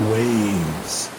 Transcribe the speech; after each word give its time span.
waves. 0.00 1.10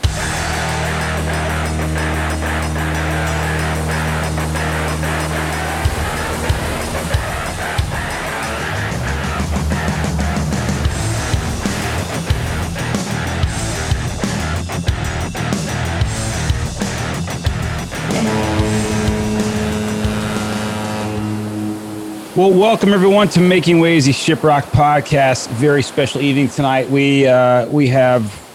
Well, 22.38 22.52
welcome 22.52 22.94
everyone 22.94 23.30
to 23.30 23.40
Making 23.40 23.80
Waves, 23.80 24.06
the 24.06 24.12
Shiprock 24.12 24.66
podcast. 24.66 25.48
Very 25.50 25.82
special 25.82 26.22
evening 26.22 26.50
tonight. 26.50 26.88
We 26.88 27.26
uh, 27.26 27.66
we 27.70 27.88
have, 27.88 28.47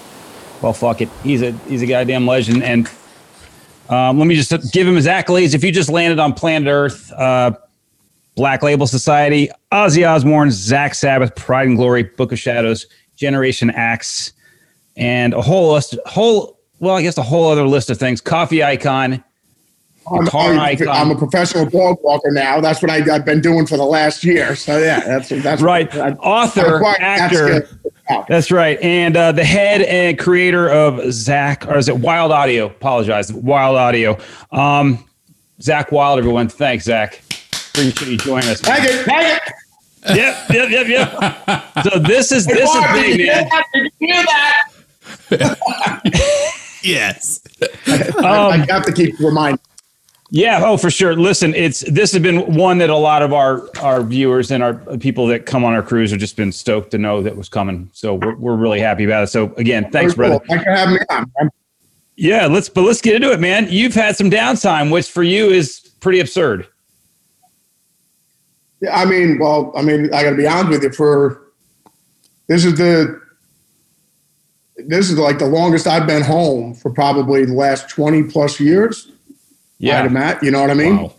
well, 0.63 0.73
fuck 0.73 1.01
it. 1.01 1.09
He's 1.23 1.43
a 1.43 1.53
he's 1.69 1.83
a 1.83 1.87
goddamn 1.87 2.27
legend, 2.27 2.63
and 2.63 2.89
um, 3.89 4.19
let 4.19 4.27
me 4.27 4.35
just 4.35 4.51
give 4.73 4.87
him 4.87 4.95
his 4.97 5.07
accolades. 5.07 5.55
If 5.55 5.65
you 5.65 5.73
just 5.73 5.91
landed 5.91 6.19
on 6.19 6.33
planet 6.33 6.69
Earth, 6.69 7.13
uh, 7.13 7.53
Black 8.37 8.63
Label 8.63 8.87
Society, 8.87 9.51
Ozzy 9.73 10.09
Osbourne, 10.09 10.49
Zakk 10.49 10.95
Sabbath, 10.95 11.35
Pride 11.35 11.69
and 11.69 11.77
Glory, 11.77 12.05
Book 12.05 12.33
of 12.33 12.39
Shadows, 12.39 12.87
Generation 13.17 13.71
Axe, 13.71 14.33
and 14.97 15.35
a 15.35 15.43
whole 15.43 15.73
list, 15.73 15.99
whole 16.07 16.59
well, 16.79 16.97
I 16.97 17.03
guess 17.03 17.19
a 17.19 17.23
whole 17.23 17.51
other 17.51 17.67
list 17.67 17.91
of 17.91 17.99
things. 17.99 18.21
Coffee 18.21 18.63
icon. 18.63 19.23
I'm, 20.11 20.29
I'm, 20.35 20.59
icon. 20.59 20.89
I'm 20.89 21.11
a 21.13 21.17
professional 21.17 21.65
dog 21.67 21.99
walker 22.03 22.31
now. 22.33 22.61
That's 22.61 22.83
what 22.83 22.91
I, 22.91 23.15
I've 23.15 23.25
been 23.25 23.41
doing 23.41 23.67
for 23.67 23.77
the 23.77 23.85
last 23.85 24.25
year. 24.25 24.57
So 24.57 24.79
yeah, 24.79 25.01
that's 25.01 25.29
that's 25.29 25.63
Right. 25.63 25.95
I- 25.95 26.13
Author, 26.15 26.85
actor. 26.99 27.69
Good. 28.13 28.19
Wow. 28.19 28.27
That's 28.29 28.51
right. 28.51 28.79
And 28.81 29.17
uh, 29.17 29.33
the 29.33 29.45
head 29.45 29.83
and 29.83 30.19
creator 30.19 30.69
of 30.71 30.95
Zakk, 30.95 31.67
or 31.69 31.77
is 31.79 31.89
it 31.89 31.97
Wylde 31.99 32.33
Audio? 32.33 32.67
Apologize. 32.67 33.33
Wylde 33.33 33.77
Audio. 33.77 34.19
Um, 34.51 35.05
Zakk 35.61 35.93
Wylde, 35.93 36.19
everyone. 36.19 36.49
Thanks, 36.49 36.87
Zakk. 36.87 37.19
Appreciate 37.71 38.11
you 38.11 38.19
joining 38.19 38.49
us. 38.49 38.63
man. 38.67 38.77
Thank 38.77 38.91
it, 38.91 39.05
thank 39.07 39.43
it. 39.43 39.53
Yep, 40.17 40.51
yep, 40.51 40.71
yep, 40.71 40.89
yep. 40.89 41.85
So 41.85 41.99
this 42.01 42.33
is 42.33 42.45
this 42.47 42.69
is 42.69 42.75
Bob, 42.75 42.95
did 42.97 43.03
big, 43.17 43.21
you 43.21 43.27
man. 43.27 43.49
Did 43.73 43.93
you 44.01 44.15
hear 44.15 44.25
that? 44.25 45.59
Yes. 46.85 47.41
I, 47.87 48.13
I 48.25 48.57
have 48.69 48.85
to 48.87 48.93
keep 48.93 49.17
reminding. 49.21 49.61
Yeah, 50.35 50.63
oh 50.65 50.79
for 50.79 50.91
sure. 50.91 51.15
Listen, 51.15 51.55
it's 51.55 51.81
this 51.81 52.11
has 52.13 52.23
been 52.23 52.55
one 52.55 52.79
that 52.79 52.89
a 52.89 52.97
lot 52.97 53.21
of 53.21 53.35
our 53.35 53.69
our 53.83 54.03
viewers 54.03 54.51
and 54.51 54.63
our 54.63 54.73
people 54.97 55.27
that 55.27 55.45
come 55.45 55.63
on 55.63 55.75
our 55.75 55.83
cruise 55.83 56.11
have 56.11 56.21
just 56.21 56.37
been 56.37 56.51
stoked 56.51 56.91
to 56.93 56.99
know 56.99 57.21
that 57.21 57.37
was 57.37 57.51
coming. 57.51 57.91
So 57.93 58.15
we're 58.15 58.37
we're 58.37 58.57
really 58.57 58.81
happy 58.81 59.05
about 59.05 59.25
it. 59.25 59.27
So 59.27 59.53
again, 59.57 59.91
thanks, 59.91 60.15
Very 60.15 60.31
brother. 60.31 60.45
cool. 60.47 60.57
Thanks 60.57 60.65
for 60.65 60.71
having 60.71 60.95
me 60.95 61.01
on. 61.11 61.51
Yeah, 62.17 62.47
let's 62.47 62.71
but 62.71 62.81
let's 62.81 63.03
get 63.03 63.15
into 63.15 63.31
it, 63.31 63.41
man. 63.41 63.67
You've 63.69 63.93
had 63.93 64.17
some 64.17 64.31
downtime, 64.31 64.91
which 64.91 65.11
for 65.11 65.23
you 65.23 65.51
is 65.51 65.81
pretty 66.01 66.19
absurd. 66.19 66.67
Yeah, 68.81 68.97
I 68.97 69.05
mean, 69.05 69.39
well, 69.39 69.71
I 69.77 69.83
mean, 69.83 70.07
I 70.15 70.23
got 70.23 70.31
to 70.31 70.37
be 70.37 70.47
honest 70.47 70.71
with 70.71 70.83
you. 70.83 70.93
For 70.93 71.43
this 72.47 72.65
is 72.65 72.77
the 72.77 73.21
this 74.77 75.11
is 75.11 75.19
like 75.19 75.39
the 75.39 75.47
longest 75.47 75.87
I've 75.87 76.07
been 76.07 76.23
home 76.23 76.73
for 76.73 76.91
probably 76.91 77.45
the 77.45 77.53
last 77.53 77.91
twenty 77.91 78.23
plus 78.23 78.59
years. 78.59 79.13
I'd 79.83 80.07
imagine, 80.07 80.45
you 80.45 80.51
know 80.53 80.61
what 80.61 80.71
I 80.71 80.75
mean? 80.75 80.97
Wow. 80.97 81.15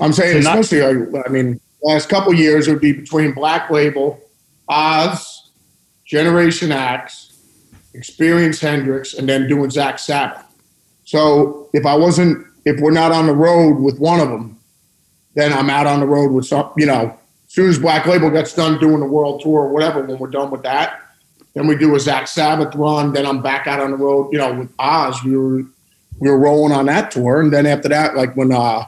I'm 0.00 0.12
saying, 0.12 0.42
So 0.42 0.50
especially, 0.50 0.82
I 0.82 1.22
I 1.26 1.28
mean, 1.28 1.60
last 1.82 2.08
couple 2.08 2.32
of 2.32 2.38
years 2.38 2.68
it 2.68 2.72
would 2.72 2.80
be 2.80 2.92
between 2.92 3.32
Black 3.32 3.70
Label, 3.70 4.20
Oz, 4.68 5.50
Generation 6.06 6.72
Axe, 6.72 7.36
Experience 7.94 8.60
Hendrix, 8.60 9.14
and 9.14 9.28
then 9.28 9.48
doing 9.48 9.70
Zakk 9.70 9.98
Sabbath. 9.98 10.44
So 11.04 11.70
if 11.72 11.86
I 11.86 11.94
wasn't, 11.96 12.46
if 12.64 12.80
we're 12.80 12.90
not 12.92 13.12
on 13.12 13.26
the 13.26 13.34
road 13.34 13.80
with 13.80 13.98
one 13.98 14.20
of 14.20 14.28
them, 14.28 14.58
then 15.34 15.52
I'm 15.52 15.70
out 15.70 15.86
on 15.86 16.00
the 16.00 16.06
road 16.06 16.30
with 16.32 16.46
some, 16.46 16.72
you 16.76 16.86
know, 16.86 17.18
as 17.46 17.54
soon 17.54 17.68
as 17.68 17.78
Black 17.78 18.06
Label 18.06 18.30
gets 18.30 18.54
done 18.54 18.78
doing 18.78 19.00
the 19.00 19.06
world 19.06 19.40
tour 19.40 19.62
or 19.62 19.72
whatever, 19.72 20.02
when 20.02 20.18
we're 20.18 20.28
done 20.28 20.50
with 20.50 20.62
that, 20.62 21.00
then 21.54 21.66
we 21.66 21.76
do 21.76 21.94
a 21.94 21.98
Zakk 21.98 22.28
Sabbath 22.28 22.74
run. 22.74 23.12
Then 23.12 23.24
I'm 23.24 23.40
back 23.40 23.66
out 23.66 23.80
on 23.80 23.90
the 23.90 23.96
road, 23.96 24.30
you 24.32 24.38
know, 24.38 24.52
with 24.52 24.72
Oz. 24.78 25.24
We 25.24 25.36
were 25.36 25.62
we 26.20 26.28
were 26.28 26.38
rolling 26.38 26.72
on 26.72 26.86
that 26.86 27.10
tour, 27.10 27.40
and 27.40 27.52
then 27.52 27.66
after 27.66 27.88
that, 27.88 28.16
like 28.16 28.36
when 28.36 28.52
uh 28.52 28.86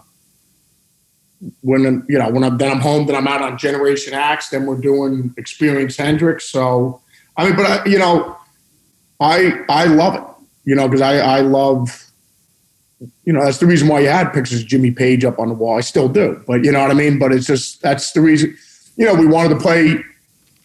when 1.62 2.04
you 2.08 2.18
know 2.18 2.30
when 2.30 2.44
I'm 2.44 2.58
then 2.58 2.70
I'm 2.70 2.80
home, 2.80 3.06
then 3.06 3.16
I'm 3.16 3.28
out 3.28 3.42
on 3.42 3.56
Generation 3.56 4.14
Axe, 4.14 4.50
Then 4.50 4.66
we're 4.66 4.76
doing 4.76 5.34
Experience 5.36 5.96
Hendrix. 5.96 6.44
So 6.44 7.00
I 7.36 7.46
mean, 7.46 7.56
but 7.56 7.66
I, 7.66 7.84
you 7.86 7.98
know, 7.98 8.36
I 9.20 9.64
I 9.68 9.84
love 9.84 10.14
it, 10.16 10.22
you 10.64 10.74
know, 10.74 10.88
because 10.88 11.02
I 11.02 11.18
I 11.18 11.40
love. 11.40 12.06
You 13.24 13.32
know, 13.32 13.42
that's 13.42 13.58
the 13.58 13.66
reason 13.66 13.88
why 13.88 14.00
you 14.00 14.08
had 14.08 14.30
pictures 14.30 14.60
of 14.60 14.66
Jimmy 14.66 14.90
Page 14.90 15.24
up 15.24 15.38
on 15.38 15.48
the 15.48 15.54
wall. 15.54 15.78
I 15.78 15.80
still 15.80 16.08
do, 16.08 16.42
but 16.46 16.64
you 16.64 16.72
know 16.72 16.82
what 16.82 16.90
I 16.90 16.94
mean. 16.94 17.18
But 17.18 17.32
it's 17.32 17.46
just 17.46 17.80
that's 17.80 18.12
the 18.12 18.20
reason. 18.20 18.54
You 18.96 19.06
know, 19.06 19.14
we 19.14 19.26
wanted 19.26 19.50
to 19.50 19.60
play. 19.60 20.04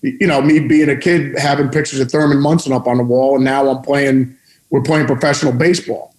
You 0.02 0.28
know, 0.28 0.42
me 0.42 0.60
being 0.60 0.90
a 0.90 0.98
kid 0.98 1.38
having 1.40 1.70
pictures 1.70 2.00
of 2.00 2.12
Thurman 2.12 2.42
Munson 2.42 2.74
up 2.74 2.88
on 2.88 2.98
the 2.98 3.04
wall, 3.04 3.36
and 3.36 3.46
now 3.46 3.70
I'm 3.70 3.82
playing. 3.82 4.38
We're 4.70 4.82
playing 4.82 5.06
professional 5.08 5.54
baseball. 5.54 6.15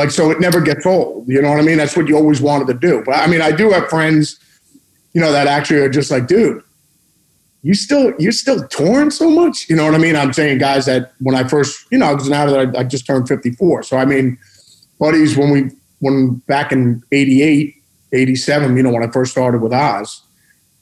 Like, 0.00 0.10
so 0.10 0.30
it 0.30 0.40
never 0.40 0.62
gets 0.62 0.86
old. 0.86 1.28
You 1.28 1.42
know 1.42 1.50
what 1.50 1.58
I 1.58 1.62
mean? 1.62 1.76
That's 1.76 1.94
what 1.94 2.08
you 2.08 2.16
always 2.16 2.40
wanted 2.40 2.68
to 2.68 2.72
do. 2.72 3.02
But 3.04 3.16
I 3.16 3.26
mean, 3.26 3.42
I 3.42 3.52
do 3.52 3.68
have 3.68 3.90
friends, 3.90 4.40
you 5.12 5.20
know, 5.20 5.30
that 5.30 5.46
actually 5.46 5.80
are 5.80 5.90
just 5.90 6.10
like, 6.10 6.26
dude, 6.26 6.62
you 7.60 7.74
still, 7.74 8.14
you're 8.18 8.32
still 8.32 8.66
touring 8.68 9.10
so 9.10 9.28
much. 9.28 9.68
You 9.68 9.76
know 9.76 9.84
what 9.84 9.94
I 9.94 9.98
mean? 9.98 10.16
I'm 10.16 10.32
saying 10.32 10.56
guys 10.56 10.86
that 10.86 11.12
when 11.20 11.34
I 11.34 11.44
first, 11.46 11.86
you 11.92 11.98
know, 11.98 12.14
because 12.14 12.30
now 12.30 12.46
that 12.46 12.74
I, 12.74 12.80
I 12.80 12.84
just 12.84 13.04
turned 13.04 13.28
54. 13.28 13.82
So, 13.82 13.98
I 13.98 14.06
mean, 14.06 14.38
buddies, 14.98 15.36
when 15.36 15.50
we, 15.50 15.70
when 15.98 16.36
back 16.46 16.72
in 16.72 17.02
88, 17.12 17.74
87, 18.14 18.78
you 18.78 18.82
know, 18.82 18.92
when 18.92 19.02
I 19.02 19.12
first 19.12 19.32
started 19.32 19.60
with 19.60 19.74
Oz, 19.74 20.22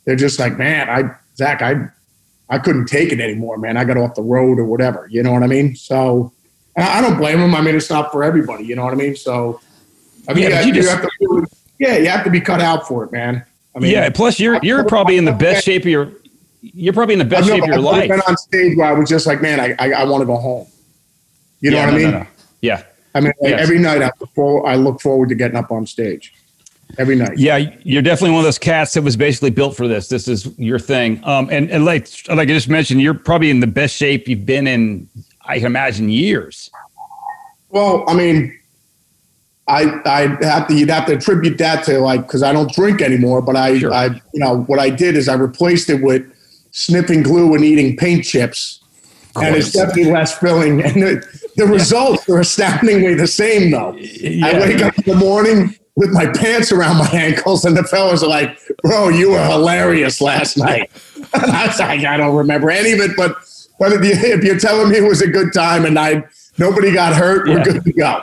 they're 0.04 0.14
just 0.14 0.38
like, 0.38 0.56
man, 0.56 0.88
I, 0.88 1.12
Zakk, 1.36 1.60
I, 1.60 1.90
I 2.54 2.60
couldn't 2.60 2.86
take 2.86 3.10
it 3.10 3.18
anymore, 3.18 3.58
man. 3.58 3.76
I 3.76 3.82
got 3.82 3.96
off 3.96 4.14
the 4.14 4.22
road 4.22 4.60
or 4.60 4.64
whatever. 4.64 5.08
You 5.10 5.24
know 5.24 5.32
what 5.32 5.42
I 5.42 5.48
mean? 5.48 5.74
So, 5.74 6.32
and 6.78 6.84
I 6.88 7.00
don't 7.00 7.16
blame 7.18 7.40
them. 7.40 7.54
I 7.54 7.60
mean, 7.60 7.74
it's 7.74 7.90
not 7.90 8.12
for 8.12 8.22
everybody. 8.24 8.64
You 8.64 8.76
know 8.76 8.84
what 8.84 8.92
I 8.92 8.96
mean? 8.96 9.16
So, 9.16 9.60
I 10.28 10.34
mean, 10.34 10.44
Yeah, 10.44 10.48
yeah, 10.50 10.56
but 10.58 10.66
you 10.66 10.74
you, 10.74 10.82
just- 10.82 10.94
have 10.94 11.02
to, 11.02 11.46
yeah, 11.78 11.96
you 11.98 12.06
have 12.08 12.24
to 12.24 12.30
be 12.30 12.40
cut 12.40 12.60
out 12.60 12.86
for 12.86 13.04
it, 13.04 13.12
man. 13.12 13.44
I 13.76 13.80
mean, 13.80 13.92
yeah. 13.92 14.08
Plus, 14.10 14.40
you're 14.40 14.58
you're 14.62 14.84
probably 14.84 15.16
in 15.18 15.24
the 15.24 15.32
best 15.32 15.64
shape 15.64 15.82
of 15.82 15.88
your. 15.88 16.12
You're 16.60 16.92
probably 16.92 17.12
in 17.12 17.18
the 17.20 17.24
best 17.24 17.44
I've 17.44 17.50
shape 17.50 17.62
of 17.62 17.68
your 17.68 17.76
I've 17.78 17.84
life. 17.84 18.08
been 18.10 18.20
on 18.26 18.36
stage 18.36 18.76
where 18.76 18.86
I 18.88 18.92
was 18.92 19.08
just 19.08 19.26
like, 19.26 19.40
man, 19.40 19.60
I, 19.60 19.76
I, 19.78 19.92
I 20.02 20.04
want 20.04 20.22
to 20.22 20.26
go 20.26 20.36
home. 20.36 20.66
You 21.60 21.70
know 21.70 21.76
Yeah, 21.76 21.84
what 21.86 21.90
no, 21.92 21.98
I 21.98 22.00
no, 22.02 22.10
mean? 22.10 22.20
no. 22.20 22.26
Yeah. 22.62 22.82
I 23.14 23.20
mean, 23.20 23.32
like, 23.40 23.50
Yes. 23.50 23.60
every 23.62 23.78
night 23.78 24.02
I 24.02 24.10
look, 24.20 24.30
forward, 24.34 24.68
I 24.68 24.74
look 24.74 25.00
forward 25.00 25.28
to 25.28 25.34
getting 25.36 25.56
up 25.56 25.70
on 25.70 25.86
stage. 25.86 26.34
Every 26.98 27.14
night. 27.14 27.38
Yeah, 27.38 27.58
you're 27.84 28.02
definitely 28.02 28.30
one 28.30 28.40
of 28.40 28.44
those 28.44 28.58
cats 28.58 28.94
that 28.94 29.02
was 29.02 29.16
basically 29.16 29.50
built 29.50 29.76
for 29.76 29.86
this. 29.86 30.08
This 30.08 30.26
is 30.26 30.46
your 30.58 30.78
thing. 30.80 31.22
Um, 31.24 31.48
and, 31.50 31.70
and 31.70 31.84
like 31.84 32.08
like 32.28 32.38
I 32.40 32.46
just 32.46 32.68
mentioned, 32.68 33.00
you're 33.02 33.14
probably 33.14 33.50
in 33.50 33.60
the 33.60 33.66
best 33.68 33.94
shape 33.94 34.26
you've 34.26 34.46
been 34.46 34.66
in, 34.66 35.08
I 35.48 35.58
can 35.58 35.66
imagine, 35.66 36.08
years. 36.08 36.70
Well, 37.70 38.04
I 38.06 38.14
mean, 38.14 38.58
I 39.68 40.00
I 40.04 40.44
have 40.44 40.68
to 40.68 40.74
you'd 40.74 40.90
have 40.90 41.06
to 41.06 41.14
attribute 41.14 41.58
that 41.58 41.84
to 41.84 41.98
like 41.98 42.22
because 42.22 42.42
I 42.42 42.52
don't 42.52 42.72
drink 42.72 43.02
anymore, 43.02 43.42
but 43.42 43.56
I 43.56 43.78
Sure. 43.78 43.92
I 43.92 44.06
you 44.06 44.40
know 44.40 44.62
what 44.62 44.78
I 44.78 44.90
did 44.90 45.16
is 45.16 45.28
I 45.28 45.34
replaced 45.34 45.90
it 45.90 46.02
with 46.02 46.24
sniffing 46.70 47.22
glue 47.22 47.54
and 47.54 47.64
eating 47.64 47.96
paint 47.96 48.24
chips, 48.24 48.80
and 49.36 49.54
it's 49.54 49.72
definitely 49.72 50.12
less 50.12 50.36
filling. 50.36 50.82
And 50.84 51.02
the, 51.02 51.42
the 51.56 51.66
results 51.66 52.28
are 52.28 52.40
astoundingly 52.40 53.14
the 53.14 53.26
same 53.26 53.70
though. 53.70 53.96
I 53.96 54.58
wake 54.60 54.82
up 54.82 54.96
in 54.98 55.04
the 55.04 55.16
morning 55.16 55.76
with 55.96 56.10
my 56.12 56.26
pants 56.26 56.72
around 56.72 56.96
my 56.98 57.10
ankles, 57.12 57.64
and 57.64 57.76
the 57.76 57.84
fellas 57.84 58.22
are 58.22 58.28
like, 58.28 58.58
"Bro, 58.82 59.10
you 59.10 59.32
were 59.32 59.44
hilarious 59.44 60.20
last 60.20 60.56
night." 60.56 60.90
I 61.34 61.66
was 61.66 61.78
like, 61.78 62.04
I 62.04 62.16
don't 62.16 62.36
remember 62.36 62.70
any 62.70 62.92
of 62.92 63.00
it, 63.00 63.16
but 63.16 63.36
but 63.78 63.92
if, 63.92 64.04
you, 64.04 64.12
if 64.12 64.44
you're 64.44 64.58
telling 64.58 64.90
me 64.90 64.98
it 64.98 65.08
was 65.08 65.22
a 65.22 65.28
good 65.28 65.52
time 65.52 65.84
and 65.84 65.98
I 65.98 66.24
nobody 66.58 66.92
got 66.92 67.14
hurt, 67.14 67.48
we're 67.48 67.62
good 67.62 67.84
to 67.84 67.92
go. 67.92 68.20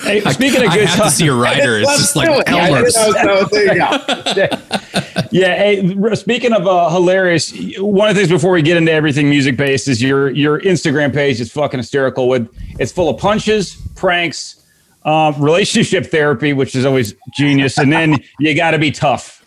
Hey, 0.00 0.20
speaking 0.32 0.64
of 0.64 0.70
good, 0.70 0.70
I 0.70 0.76
good 0.76 0.88
have 0.88 1.04
to 1.04 1.10
see 1.10 1.28
a 1.28 1.34
rider. 1.34 1.78
It's 1.78 1.96
just 1.98 2.16
like 2.16 2.28
it. 2.28 2.44
Yeah, 2.48 2.66
Elmer's. 2.66 2.94
so 2.94 3.12
there 3.50 3.74
you 3.74 3.80
go. 3.80 4.58
Yeah. 5.30 5.56
Hey, 5.56 6.14
speaking 6.14 6.52
of 6.52 6.66
uh, 6.66 6.90
hilarious, 6.90 7.52
one 7.78 8.08
of 8.08 8.14
the 8.14 8.20
things 8.20 8.30
before 8.30 8.52
we 8.52 8.62
get 8.62 8.76
into 8.76 8.92
everything 8.92 9.28
music 9.28 9.56
based 9.56 9.88
is 9.88 10.00
your 10.00 10.30
your 10.30 10.60
Instagram 10.60 11.12
page 11.12 11.40
is 11.40 11.50
fucking 11.50 11.78
hysterical. 11.78 12.28
With 12.28 12.48
it's 12.78 12.92
full 12.92 13.08
of 13.08 13.18
punches, 13.18 13.74
pranks, 13.96 14.64
um, 15.04 15.40
relationship 15.42 16.06
therapy, 16.06 16.52
which 16.52 16.76
is 16.76 16.84
always 16.84 17.14
genius, 17.32 17.78
and 17.78 17.92
then 17.92 18.16
you 18.38 18.54
got 18.54 18.72
to 18.72 18.78
be 18.78 18.92
tough. 18.92 19.44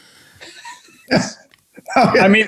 I 2.22 2.28
mean, 2.28 2.48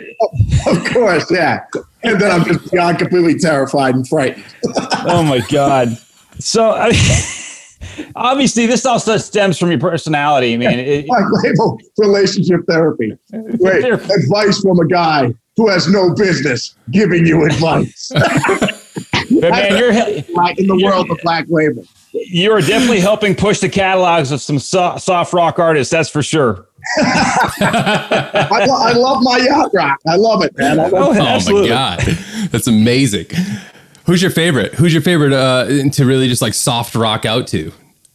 Of 0.68 0.86
course, 0.94 1.30
yeah. 1.32 1.66
And 2.04 2.22
then 2.22 2.32
I'm 2.32 2.46
just 2.46 2.72
beyond 2.72 3.00
completely 3.00 3.38
terrified 3.40 3.96
and 3.96 4.08
frightened. 4.08 4.46
oh 5.06 5.24
my 5.24 5.42
god. 5.50 5.98
So 6.40 6.72
I 6.72 6.92
mean, 6.92 8.12
obviously, 8.16 8.68
this 8.68 8.86
also 8.86 9.18
stems 9.18 9.58
from 9.58 9.72
your 9.72 9.80
personality. 9.80 10.54
I 10.54 10.58
mean, 10.58 10.80
it, 10.80 11.06
label 11.10 11.80
relationship 11.98 12.62
therapy. 12.68 13.18
Wait, 13.32 13.84
advice 13.86 14.60
from 14.62 14.80
a 14.80 14.88
guy 14.88 15.34
who 15.58 15.68
has 15.68 15.90
no 15.90 16.14
business 16.14 16.76
giving 16.92 17.26
you 17.26 17.44
advice. 17.46 18.12
but 18.14 19.52
man, 19.52 19.78
you're 19.78 19.92
in 19.92 20.68
the 20.68 20.82
world 20.84 21.10
of 21.10 21.18
black 21.24 21.46
label. 21.50 21.84
you 22.14 22.52
are 22.52 22.62
definitely 22.62 23.00
helping 23.00 23.36
push 23.36 23.60
the 23.60 23.70
catalogs 23.70 24.32
of 24.32 24.42
some 24.42 24.60
soft 24.60 25.34
rock 25.34 25.58
artists. 25.58 25.92
That's 25.92 26.10
for 26.10 26.22
sure. 26.22 26.69
I, 26.98 28.66
lo- 28.68 28.76
I 28.82 28.92
love 28.94 29.22
my 29.22 29.38
yacht 29.38 29.72
rock. 29.74 30.00
I 30.08 30.16
love 30.16 30.44
it, 30.44 30.58
man. 30.58 30.80
I 30.80 30.88
love 30.88 31.16
Oh, 31.18 31.40
Oh 31.50 31.62
my 31.62 31.68
god, 31.68 32.00
that's 32.52 32.68
amazing. 32.68 33.28
Who's 34.06 34.22
your 34.22 34.32
favorite? 34.32 34.74
Who's 34.74 34.94
your 34.94 35.02
favorite 35.04 35.34
uh, 35.34 35.66
to 35.92 36.06
really 36.06 36.28
just 36.28 36.42
like 36.42 36.54
soft 36.54 36.96
rock 36.96 37.26
out 37.26 37.48
to 37.48 37.72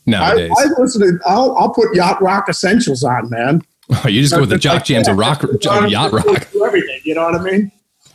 nowadays? 0.07 0.51
I 0.59 0.67
listen 0.81 1.03
to. 1.03 1.19
I'll, 1.27 1.57
I'll 1.57 1.71
put 1.71 1.95
yacht 1.95 2.21
rock 2.21 2.49
essentials 2.49 3.05
on, 3.05 3.31
man. 3.31 3.63
oh, 4.05 4.09
you 4.09 4.21
just 4.21 4.35
go 4.35 4.41
with 4.41 4.51
the 4.51 4.59
jock 4.59 4.85
jams 4.85 5.07
of 5.09 5.17
rock, 5.19 5.43
of 5.45 5.61
yacht 5.91 6.13
rock. 6.13 6.27
Everything. 6.65 7.01
You 7.05 7.15
know 7.15 7.25
what 7.25 7.35
I 7.37 7.43
mean? 7.45 7.71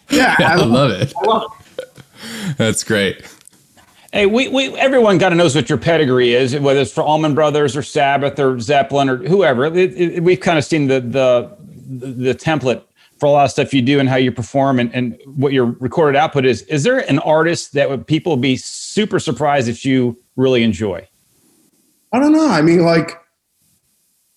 Yeah, 0.09 0.35
I 0.39 0.55
love 0.55 0.91
it. 0.91 1.13
I 1.21 1.25
love 1.25 1.51
it. 1.77 2.57
That's 2.57 2.83
great. 2.83 3.23
Hey, 4.11 4.25
we, 4.25 4.47
we 4.47 4.75
everyone 4.75 5.19
kind 5.19 5.33
of 5.33 5.37
knows 5.37 5.55
what 5.55 5.69
your 5.69 5.77
pedigree 5.77 6.33
is, 6.33 6.57
whether 6.57 6.79
it's 6.79 6.91
for 6.91 7.03
Allman 7.03 7.35
Brothers 7.35 7.77
or 7.77 7.83
Sabbath 7.83 8.39
or 8.39 8.59
Zeppelin 8.59 9.07
or 9.07 9.17
whoever. 9.17 9.65
It, 9.65 9.93
it, 9.95 10.23
we've 10.23 10.39
kind 10.39 10.57
of 10.57 10.65
seen 10.65 10.87
the, 10.87 10.99
the 10.99 11.55
the 11.89 12.33
template 12.33 12.83
for 13.19 13.25
a 13.27 13.31
lot 13.31 13.45
of 13.45 13.51
stuff 13.51 13.73
you 13.73 13.81
do 13.81 13.99
and 13.99 14.09
how 14.09 14.15
you 14.15 14.31
perform 14.31 14.79
and, 14.79 14.93
and 14.95 15.19
what 15.35 15.53
your 15.53 15.65
recorded 15.79 16.17
output 16.17 16.45
is. 16.45 16.61
Is 16.63 16.83
there 16.83 16.99
an 17.09 17.19
artist 17.19 17.73
that 17.73 17.89
would 17.89 18.07
people 18.07 18.37
be 18.37 18.55
super 18.55 19.19
surprised 19.19 19.67
if 19.67 19.85
you 19.85 20.17
really 20.35 20.63
enjoy? 20.63 21.07
I 22.13 22.19
don't 22.19 22.31
know. 22.31 22.47
I 22.47 22.61
mean, 22.61 22.83
like, 22.83 23.11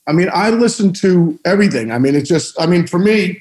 I 0.07 0.13
mean, 0.13 0.29
I 0.35 0.51
listen 0.51 0.93
to 0.95 1.39
everything. 1.45 1.93
I 1.93 1.99
mean, 1.99 2.15
it's 2.15 2.29
just, 2.29 2.61
I 2.61 2.67
mean, 2.67 2.87
for 2.87 2.99
me, 2.99 3.41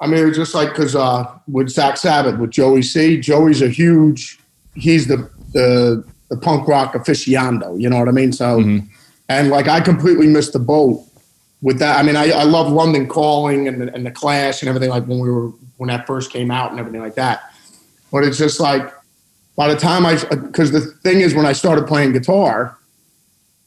I 0.00 0.06
mean, 0.06 0.26
it's 0.26 0.36
just 0.36 0.54
like 0.54 0.70
because 0.70 0.96
uh, 0.96 1.24
with 1.46 1.68
Zakk 1.68 1.96
Sabbath, 1.96 2.38
with 2.38 2.50
Joey 2.50 2.82
C, 2.82 3.20
Joey's 3.20 3.62
a 3.62 3.68
huge, 3.68 4.40
he's 4.74 5.06
the 5.06 5.30
the 5.52 6.04
the 6.28 6.36
punk 6.36 6.68
rock 6.68 6.94
aficionado. 6.94 7.80
You 7.80 7.90
know 7.90 7.98
what 7.98 8.08
I 8.08 8.12
mean? 8.12 8.32
So, 8.32 8.60
mm-hmm. 8.60 8.86
and 9.28 9.50
like, 9.50 9.68
I 9.68 9.80
completely 9.80 10.28
missed 10.28 10.52
the 10.52 10.60
boat 10.60 11.04
with 11.60 11.78
that. 11.80 11.98
I 11.98 12.02
mean, 12.02 12.16
I, 12.16 12.30
I 12.30 12.44
love 12.44 12.72
London 12.72 13.06
Calling 13.06 13.68
and 13.68 13.82
the, 13.82 13.92
and 13.92 14.06
the 14.06 14.10
Clash 14.10 14.62
and 14.62 14.68
everything 14.68 14.90
like 14.90 15.04
when 15.06 15.18
we 15.18 15.30
were 15.30 15.48
when 15.76 15.88
that 15.88 16.06
first 16.06 16.32
came 16.32 16.50
out 16.50 16.70
and 16.70 16.80
everything 16.80 17.00
like 17.00 17.16
that. 17.16 17.52
But 18.12 18.24
it's 18.24 18.38
just 18.38 18.60
like 18.60 18.92
by 19.56 19.68
the 19.68 19.78
time 19.78 20.06
I, 20.06 20.16
because 20.30 20.72
the 20.72 20.80
thing 20.80 21.20
is, 21.20 21.34
when 21.34 21.46
I 21.46 21.52
started 21.52 21.86
playing 21.86 22.12
guitar, 22.12 22.78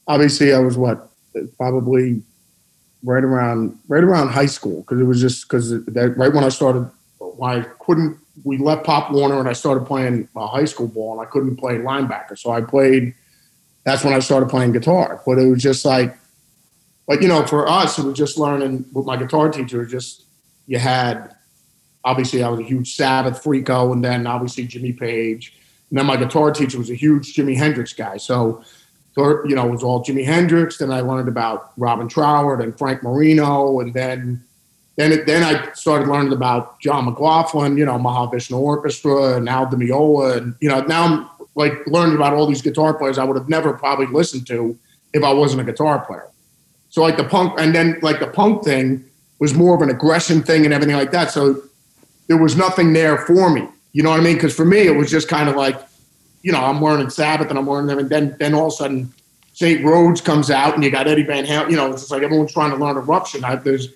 obviously 0.07 0.53
I 0.53 0.59
was 0.59 0.77
what 0.77 1.09
probably 1.57 2.21
right 3.03 3.24
around 3.24 3.77
right 3.88 4.03
around 4.03 4.29
high 4.29 4.45
school 4.45 4.81
because 4.81 5.00
it 5.00 5.03
was 5.03 5.19
just 5.19 5.47
because 5.47 5.74
right 5.74 6.33
when 6.33 6.44
I 6.44 6.50
started 6.50 6.89
when 7.19 7.59
I 7.59 7.63
couldn't 7.79 8.18
we 8.44 8.57
left 8.57 8.85
Pop 8.85 9.12
Warner 9.12 9.39
and 9.39 9.47
I 9.47 9.53
started 9.53 9.85
playing 9.85 10.27
uh, 10.35 10.47
high 10.47 10.65
school 10.65 10.88
ball 10.88 11.19
and 11.19 11.27
I 11.27 11.30
couldn't 11.30 11.57
play 11.57 11.75
linebacker. 11.75 12.38
So 12.38 12.51
I 12.51 12.62
played 12.62 13.13
that's 13.85 14.03
when 14.03 14.13
I 14.13 14.19
started 14.19 14.50
playing 14.50 14.71
guitar. 14.71 15.21
But 15.25 15.39
it 15.39 15.47
was 15.47 15.62
just 15.62 15.85
like 15.85 16.18
but 17.07 17.21
you 17.21 17.27
know 17.27 17.45
for 17.45 17.68
us 17.68 18.00
it 18.00 18.06
was 18.06 18.18
just 18.18 18.38
learning 18.38 18.85
with 18.94 19.06
my 19.06 19.18
guitar 19.18 19.50
teacher 19.50 19.85
just 19.85 20.25
you 20.68 20.80
had 20.80 21.35
obviously 22.03 22.44
I 22.44 22.50
was 22.50 22.59
a 22.59 22.63
huge 22.63 22.95
Sabbath 22.95 23.44
freako 23.44 23.94
and 23.94 24.03
then 24.03 24.25
obviously 24.25 24.65
Jimmy 24.65 24.94
Page. 24.94 25.53
And 25.89 26.00
then 26.00 26.06
my 26.06 26.18
guitar 26.18 26.51
teacher 26.51 26.77
was 26.77 26.89
a 26.89 26.95
huge 26.95 27.36
Jimi 27.36 27.56
Hendrix 27.56 27.94
guy. 27.94 28.18
So 28.18 28.63
so, 29.13 29.45
you 29.45 29.56
know, 29.56 29.68
it 29.68 29.71
was 29.71 29.83
all 29.83 30.03
Jimi 30.03 30.25
Hendrix. 30.25 30.77
Then 30.77 30.91
I 30.91 31.01
learned 31.01 31.27
about 31.27 31.71
Robin 31.77 32.07
Trower 32.07 32.59
and 32.59 32.77
Frank 32.77 33.03
Marino, 33.03 33.79
and 33.79 33.94
then 33.94 34.44
then 34.95 35.11
it, 35.11 35.25
then 35.25 35.43
I 35.43 35.71
started 35.73 36.07
learning 36.07 36.33
about 36.33 36.79
John 36.79 37.05
McLaughlin, 37.05 37.77
you 37.77 37.85
know, 37.85 37.97
Mahavishnu 37.97 38.57
Orchestra 38.57 39.35
and 39.35 39.49
Al 39.49 39.67
Meola, 39.67 40.37
and 40.37 40.55
you 40.59 40.69
know, 40.69 40.81
now 40.81 41.03
I'm 41.03 41.29
like 41.55 41.73
learning 41.87 42.15
about 42.15 42.33
all 42.33 42.45
these 42.45 42.61
guitar 42.61 42.93
players 42.93 43.17
I 43.17 43.23
would 43.23 43.37
have 43.37 43.49
never 43.49 43.73
probably 43.73 44.07
listened 44.07 44.47
to 44.47 44.77
if 45.13 45.23
I 45.23 45.33
wasn't 45.33 45.61
a 45.61 45.63
guitar 45.63 46.05
player. 46.05 46.27
So 46.89 47.01
like 47.01 47.17
the 47.17 47.23
punk, 47.23 47.59
and 47.59 47.73
then 47.73 47.99
like 48.01 48.19
the 48.19 48.27
punk 48.27 48.63
thing 48.63 49.03
was 49.39 49.53
more 49.53 49.75
of 49.75 49.81
an 49.81 49.89
aggression 49.89 50.43
thing 50.43 50.65
and 50.65 50.73
everything 50.73 50.95
like 50.95 51.11
that. 51.11 51.31
So 51.31 51.61
there 52.27 52.37
was 52.37 52.55
nothing 52.55 52.93
there 52.93 53.17
for 53.17 53.49
me. 53.49 53.67
You 53.93 54.03
know 54.03 54.11
what 54.11 54.19
I 54.19 54.23
mean? 54.23 54.35
Because 54.35 54.55
for 54.55 54.65
me, 54.65 54.79
it 54.79 54.95
was 54.95 55.09
just 55.09 55.27
kind 55.27 55.49
of 55.49 55.55
like 55.55 55.75
you 56.43 56.51
know, 56.51 56.59
I'm 56.59 56.83
learning 56.83 57.09
Sabbath 57.09 57.49
and 57.49 57.57
I'm 57.57 57.67
learning 57.67 57.87
them, 57.87 57.99
and 57.99 58.09
then 58.09 58.35
then 58.37 58.53
all 58.53 58.67
of 58.67 58.73
a 58.73 58.75
sudden 58.75 59.13
St. 59.53 59.81
Rhoads 59.81 60.23
comes 60.23 60.51
out 60.51 60.75
and 60.75 60.83
you 60.83 60.91
got 60.91 61.07
Eddie 61.07 61.23
Van 61.23 61.45
Halen. 61.45 61.69
You 61.69 61.77
know, 61.77 61.91
it's 61.91 62.01
just 62.01 62.11
like 62.11 62.23
everyone's 62.23 62.51
trying 62.51 62.71
to 62.71 62.77
learn 62.77 62.97
Eruption. 62.97 63.43
I, 63.43 63.55
there's, 63.55 63.87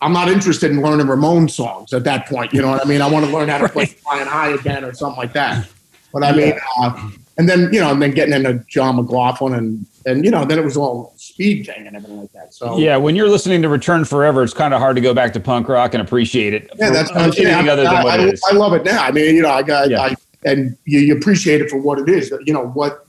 I'm 0.00 0.12
not 0.12 0.28
interested 0.28 0.70
in 0.70 0.80
learning 0.80 1.08
Ramon 1.08 1.48
songs 1.48 1.92
at 1.92 2.04
that 2.04 2.26
point. 2.26 2.52
You 2.52 2.62
know 2.62 2.70
what 2.70 2.84
I 2.84 2.88
mean? 2.88 3.02
I 3.02 3.10
want 3.10 3.26
to 3.26 3.32
learn 3.32 3.48
how 3.48 3.58
to 3.58 3.68
play 3.68 3.86
Flying 3.86 4.26
High 4.26 4.50
again 4.50 4.84
or 4.84 4.92
something 4.94 5.18
like 5.18 5.32
that. 5.32 5.68
But 6.12 6.24
I 6.24 6.32
mean, 6.32 6.54
uh, 6.80 7.10
and 7.36 7.48
then 7.48 7.72
you 7.72 7.80
know, 7.80 7.90
and 7.90 8.00
then 8.00 8.12
getting 8.12 8.34
into 8.34 8.64
John 8.68 8.96
McLaughlin 8.96 9.54
and 9.54 9.86
and 10.06 10.24
you 10.24 10.30
know, 10.30 10.44
then 10.44 10.58
it 10.58 10.64
was 10.64 10.76
all 10.76 11.12
speed 11.16 11.66
thing 11.66 11.86
and 11.86 11.96
everything 11.96 12.20
like 12.20 12.32
that. 12.32 12.54
So 12.54 12.78
Yeah, 12.78 12.96
when 12.96 13.14
you're 13.14 13.28
listening 13.28 13.62
to 13.62 13.68
Return 13.68 14.04
Forever, 14.04 14.42
it's 14.42 14.54
kind 14.54 14.72
of 14.72 14.80
hard 14.80 14.96
to 14.96 15.02
go 15.02 15.12
back 15.12 15.32
to 15.34 15.40
punk 15.40 15.68
rock 15.68 15.94
and 15.94 16.00
appreciate 16.00 16.54
it. 16.54 16.70
Yeah, 16.78 16.90
that's 16.90 17.10
what 17.10 17.20
I'm 17.20 17.32
saying. 17.32 17.48
anything 17.48 17.68
I, 17.68 17.72
other 17.72 17.82
than 17.84 18.02
what 18.04 18.20
I, 18.20 18.22
it 18.24 18.34
is. 18.34 18.42
I 18.48 18.54
love 18.54 18.72
it 18.72 18.84
now. 18.84 19.04
I 19.04 19.10
mean, 19.10 19.36
you 19.36 19.42
know, 19.42 19.50
I 19.50 19.62
got, 19.62 19.90
Yeah. 19.90 20.00
I, 20.00 20.16
and 20.44 20.76
you, 20.84 21.00
you 21.00 21.16
appreciate 21.16 21.60
it 21.60 21.68
for 21.68 21.78
what 21.78 21.98
it 21.98 22.08
is. 22.08 22.32
You 22.44 22.54
know 22.54 22.68
what, 22.68 23.06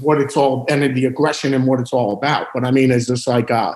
what 0.00 0.20
it's 0.20 0.36
all, 0.36 0.64
and 0.68 0.96
the 0.96 1.04
aggression 1.04 1.52
and 1.52 1.66
what 1.66 1.80
it's 1.80 1.92
all 1.92 2.12
about. 2.12 2.48
But 2.54 2.64
I 2.64 2.70
mean, 2.70 2.90
it's 2.90 3.06
just 3.06 3.26
like 3.26 3.50
uh, 3.50 3.74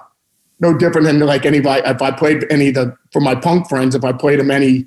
no 0.62 0.72
different 0.78 1.06
than 1.06 1.18
like 1.18 1.44
anybody. 1.44 1.82
If 1.84 2.00
I 2.00 2.12
played 2.12 2.46
any 2.50 2.68
of 2.68 2.74
the 2.74 2.96
for 3.10 3.20
my 3.20 3.34
punk 3.34 3.68
friends, 3.68 3.94
if 3.94 4.04
I 4.04 4.12
played 4.12 4.38
them 4.38 4.50
any, 4.50 4.86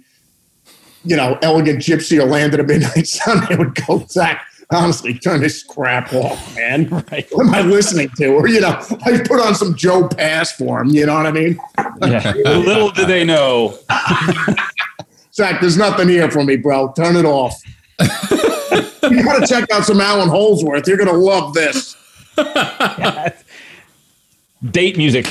you 1.04 1.16
know, 1.16 1.38
elegant 1.42 1.80
gypsy 1.80 2.20
or 2.20 2.26
land 2.26 2.54
at 2.54 2.62
a 2.62 2.64
midnight 2.64 3.06
sun, 3.06 3.46
they 3.50 3.56
would 3.56 3.76
go, 3.76 4.00
Zakk. 4.00 4.40
Honestly, 4.72 5.14
turn 5.20 5.42
this 5.42 5.62
crap 5.62 6.12
off, 6.12 6.56
man. 6.56 6.90
Right. 7.12 7.28
What 7.32 7.46
am 7.46 7.54
I 7.54 7.62
listening 7.62 8.10
to? 8.18 8.30
Or 8.30 8.48
you 8.48 8.62
know, 8.62 8.82
I 9.06 9.20
put 9.20 9.40
on 9.40 9.54
some 9.54 9.76
Joe 9.76 10.08
Pass 10.08 10.54
for 10.54 10.82
him. 10.82 10.88
You 10.88 11.06
know 11.06 11.14
what 11.14 11.28
I 11.28 11.32
mean? 11.32 11.60
Yeah. 12.02 12.34
Little 12.46 12.90
do 12.90 13.06
they 13.06 13.24
know. 13.24 13.78
Zakk, 15.32 15.62
there's 15.62 15.78
nothing 15.78 16.10
here 16.10 16.32
for 16.32 16.44
me, 16.44 16.56
bro. 16.56 16.94
Turn 16.94 17.16
it 17.16 17.26
off. 17.26 17.62
you 18.00 19.24
gotta 19.24 19.46
check 19.46 19.70
out 19.72 19.84
some 19.84 20.02
Allan 20.02 20.30
Holdsworth. 20.30 20.88
You're 20.88 20.98
gonna 20.98 21.14
love 21.14 21.54
this. 21.54 21.96
Date 24.72 24.98
music. 24.98 25.28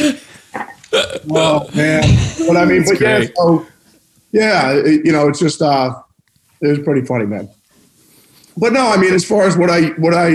Oh 1.31 1.69
man. 1.75 2.03
But 2.47 2.57
I 2.57 2.65
mean, 2.65 2.85
but 2.85 3.01
yeah, 3.01 3.19
great. 3.19 3.37
so 3.37 3.67
yeah, 4.33 4.73
it- 4.73 5.05
you 5.05 5.13
know, 5.13 5.29
it's 5.29 5.39
just 5.41 5.61
uh 5.63 5.95
it 6.61 6.69
was 6.69 6.79
pretty 6.81 7.07
funny, 7.07 7.27
man. 7.27 7.49
But 8.57 8.73
no, 8.73 8.87
I 8.87 8.97
mean, 8.97 9.13
as 9.13 9.25
far 9.25 9.43
as 9.47 9.57
what 9.57 9.71
I 9.71 9.89
what 9.99 10.15
I 10.15 10.27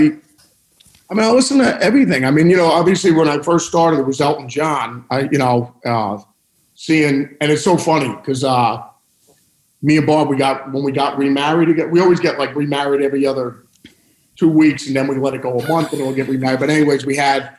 I 1.10 1.14
mean, 1.14 1.24
I 1.24 1.30
listen 1.32 1.58
to 1.58 1.82
everything. 1.82 2.24
I 2.24 2.30
mean, 2.30 2.48
you 2.48 2.56
know, 2.56 2.66
obviously 2.70 3.10
when 3.10 3.26
I 3.28 3.38
first 3.42 3.66
started, 3.68 3.98
it 3.98 4.06
was 4.06 4.20
Elton 4.20 4.48
John. 4.48 5.04
I, 5.10 5.22
you 5.22 5.38
know, 5.38 5.74
uh, 5.84 6.18
seeing, 6.76 7.36
and 7.40 7.50
it's 7.50 7.64
so 7.64 7.76
funny 7.76 8.14
because 8.14 8.44
uh, 8.44 8.80
me 9.82 9.96
and 9.96 10.06
Bob, 10.06 10.28
we 10.28 10.36
got 10.36 10.70
when 10.72 10.84
we 10.84 10.92
got 10.92 11.18
remarried 11.18 11.68
again. 11.68 11.90
We 11.90 12.00
always 12.00 12.20
get 12.20 12.38
like 12.38 12.54
remarried 12.54 13.02
every 13.02 13.26
other 13.26 13.64
two 14.36 14.48
weeks, 14.48 14.86
and 14.86 14.94
then 14.94 15.08
we 15.08 15.16
let 15.16 15.34
it 15.34 15.42
go 15.42 15.58
a 15.58 15.68
month, 15.68 15.92
and 15.92 16.00
we'll 16.02 16.14
get 16.14 16.28
remarried. 16.28 16.60
But 16.60 16.70
anyways, 16.70 17.04
we 17.04 17.16
had 17.16 17.56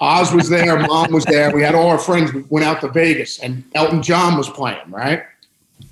Oz 0.00 0.32
was 0.32 0.48
there, 0.48 0.78
Mom 0.78 1.12
was 1.12 1.24
there. 1.24 1.54
We 1.54 1.62
had 1.62 1.74
all 1.74 1.88
our 1.88 1.98
friends. 1.98 2.32
We 2.32 2.42
went 2.48 2.66
out 2.66 2.80
to 2.80 2.88
Vegas, 2.88 3.38
and 3.38 3.64
Elton 3.74 4.02
John 4.02 4.36
was 4.36 4.48
playing. 4.50 4.90
Right, 4.90 5.22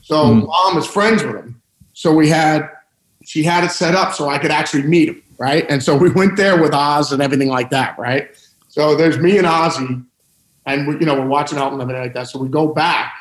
so 0.02 0.32
hmm. 0.32 0.46
Mom 0.46 0.76
was 0.76 0.86
friends 0.86 1.22
with 1.22 1.36
him. 1.36 1.60
So 1.92 2.12
we 2.12 2.28
had 2.28 2.68
she 3.24 3.42
had 3.42 3.64
it 3.64 3.70
set 3.70 3.94
up 3.94 4.12
so 4.14 4.28
I 4.28 4.38
could 4.38 4.50
actually 4.50 4.82
meet 4.82 5.08
him, 5.08 5.22
right? 5.38 5.64
And 5.70 5.82
so 5.82 5.96
we 5.96 6.10
went 6.10 6.36
there 6.36 6.60
with 6.60 6.74
Oz 6.74 7.12
and 7.12 7.22
everything 7.22 7.48
like 7.48 7.70
that, 7.70 7.98
right? 7.98 8.30
So 8.68 8.96
there's 8.96 9.18
me 9.18 9.38
and 9.38 9.46
Ozzy, 9.46 10.04
and 10.66 10.86
we, 10.86 10.94
you 10.94 11.06
know 11.06 11.14
we're 11.14 11.26
watching 11.26 11.58
Elton 11.58 11.80
and 11.80 11.82
everything 11.82 12.02
like 12.02 12.14
that. 12.14 12.28
So 12.28 12.38
we 12.38 12.48
go 12.48 12.68
back, 12.68 13.14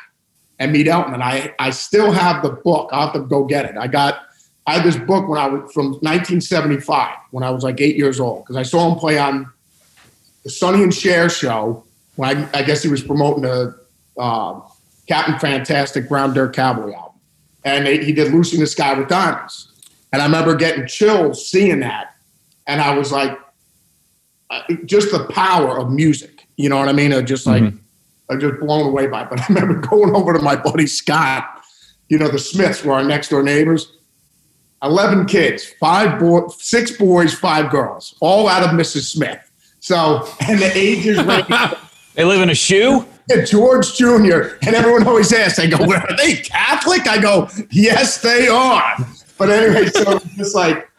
and 0.62 0.72
meet 0.72 0.86
Elton. 0.86 1.14
And 1.14 1.22
I, 1.22 1.52
I 1.58 1.70
still 1.70 2.12
have 2.12 2.42
the 2.42 2.50
book. 2.50 2.90
I'll 2.92 3.06
have 3.06 3.14
to 3.14 3.20
go 3.20 3.44
get 3.44 3.64
it. 3.64 3.76
I 3.76 3.88
got, 3.88 4.22
I 4.66 4.74
had 4.74 4.84
this 4.84 4.96
book 4.96 5.28
when 5.28 5.38
I 5.38 5.48
was 5.48 5.72
from 5.72 5.86
1975 5.94 7.16
when 7.32 7.42
I 7.42 7.50
was 7.50 7.64
like 7.64 7.80
eight 7.80 7.96
years 7.96 8.20
old 8.20 8.44
because 8.44 8.54
I 8.56 8.62
saw 8.62 8.88
him 8.90 8.96
play 8.96 9.18
on 9.18 9.51
the 10.44 10.50
Sonny 10.50 10.82
and 10.82 10.92
Cher 10.92 11.28
show 11.28 11.84
when 12.16 12.36
I, 12.36 12.58
I 12.58 12.62
guess 12.62 12.82
he 12.82 12.88
was 12.88 13.02
promoting 13.02 13.42
the 13.42 13.78
uh, 14.18 14.60
Captain 15.06 15.38
Fantastic 15.38 16.08
Brown 16.08 16.34
Dirt 16.34 16.54
Cowboy 16.54 16.92
album, 16.92 17.18
and 17.64 17.86
they, 17.86 18.04
he 18.04 18.12
did 18.12 18.32
Lucy 18.32 18.56
in 18.56 18.60
the 18.60 18.66
Sky 18.66 18.94
with 18.94 19.08
Diamonds. 19.08 19.68
And 20.12 20.20
I 20.20 20.26
remember 20.26 20.54
getting 20.54 20.86
chills 20.86 21.48
seeing 21.48 21.80
that, 21.80 22.14
and 22.66 22.80
I 22.80 22.96
was 22.96 23.12
like, 23.12 23.38
uh, 24.50 24.62
just 24.84 25.10
the 25.10 25.24
power 25.30 25.78
of 25.78 25.90
music. 25.90 26.46
You 26.56 26.68
know 26.68 26.78
what 26.78 26.88
I 26.88 26.92
mean? 26.92 27.12
Of 27.12 27.24
just 27.24 27.46
like, 27.46 27.62
I'm 28.28 28.40
just 28.40 28.60
blown 28.60 28.86
away 28.86 29.06
by. 29.06 29.22
It. 29.22 29.30
But 29.30 29.40
I 29.42 29.46
remember 29.48 29.74
going 29.74 30.14
over 30.14 30.34
to 30.34 30.40
my 30.40 30.56
buddy 30.56 30.86
Scott. 30.86 31.48
You 32.08 32.18
know, 32.18 32.28
the 32.28 32.38
Smiths 32.38 32.84
were 32.84 32.92
our 32.92 33.04
next 33.04 33.28
door 33.28 33.42
neighbors. 33.42 33.90
11 34.82 35.26
kids, 35.26 35.64
five 35.80 36.18
boy, 36.18 36.48
six 36.58 36.90
boys, 36.90 37.32
five 37.32 37.70
girls, 37.70 38.16
all 38.20 38.48
out 38.48 38.64
of 38.64 38.70
Mrs. 38.70 39.12
Smith. 39.12 39.51
So, 39.82 40.28
and 40.40 40.60
the 40.60 40.70
ages 40.76 41.22
range. 41.22 41.46
They 42.14 42.24
live 42.24 42.42
in 42.42 42.50
a 42.50 42.54
shoe. 42.54 43.06
George 43.46 43.96
Jr. 43.96 44.58
And 44.66 44.74
everyone 44.74 45.06
always 45.06 45.32
asks, 45.32 45.58
I 45.58 45.66
go, 45.66 45.78
well, 45.80 46.04
are 46.06 46.16
they 46.18 46.36
Catholic? 46.36 47.08
I 47.08 47.18
go, 47.18 47.48
yes, 47.70 48.20
they 48.20 48.48
are. 48.48 48.94
But 49.38 49.48
anyway, 49.48 49.86
so 49.86 50.18
just 50.36 50.54
like 50.54 50.90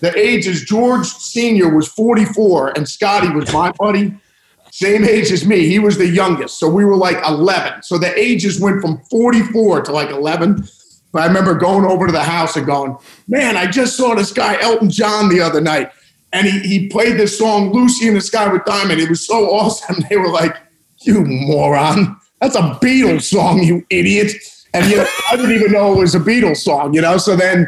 the 0.00 0.14
ages, 0.14 0.64
George 0.64 1.06
Sr. 1.06 1.74
was 1.74 1.88
44 1.88 2.76
and 2.76 2.86
Scotty 2.86 3.30
was 3.30 3.50
my 3.50 3.72
buddy, 3.78 4.14
same 4.70 5.04
age 5.04 5.32
as 5.32 5.46
me. 5.46 5.66
He 5.66 5.78
was 5.78 5.96
the 5.96 6.06
youngest. 6.06 6.58
So 6.58 6.68
we 6.68 6.84
were 6.84 6.96
like 6.96 7.16
11. 7.26 7.82
So 7.82 7.96
the 7.96 8.14
ages 8.14 8.60
went 8.60 8.82
from 8.82 8.98
44 9.10 9.80
to 9.84 9.92
like 9.92 10.10
11. 10.10 10.68
But 11.12 11.22
I 11.22 11.26
remember 11.28 11.54
going 11.54 11.86
over 11.86 12.04
to 12.04 12.12
the 12.12 12.22
house 12.22 12.56
and 12.56 12.66
going, 12.66 12.98
man, 13.26 13.56
I 13.56 13.70
just 13.70 13.96
saw 13.96 14.14
this 14.14 14.34
guy, 14.34 14.60
Elton 14.60 14.90
John, 14.90 15.30
the 15.30 15.40
other 15.40 15.62
night. 15.62 15.92
And 16.32 16.46
he, 16.46 16.58
he 16.60 16.88
played 16.88 17.18
this 17.18 17.38
song, 17.38 17.72
Lucy 17.72 18.08
in 18.08 18.14
the 18.14 18.20
Sky 18.20 18.52
with 18.52 18.64
Diamond. 18.64 19.00
It 19.00 19.08
was 19.08 19.26
so 19.26 19.50
awesome. 19.50 19.96
They 20.10 20.16
were 20.16 20.28
like, 20.28 20.56
you 21.00 21.24
moron. 21.24 22.16
That's 22.40 22.56
a 22.56 22.78
Beatles 22.82 23.22
song, 23.22 23.62
you 23.62 23.84
idiot. 23.90 24.32
And 24.74 24.90
you 24.90 24.96
know, 24.98 25.06
I 25.30 25.36
didn't 25.36 25.52
even 25.52 25.72
know 25.72 25.94
it 25.94 25.98
was 25.98 26.14
a 26.14 26.20
Beatles 26.20 26.58
song, 26.58 26.92
you 26.92 27.00
know? 27.00 27.16
So 27.16 27.36
then, 27.36 27.66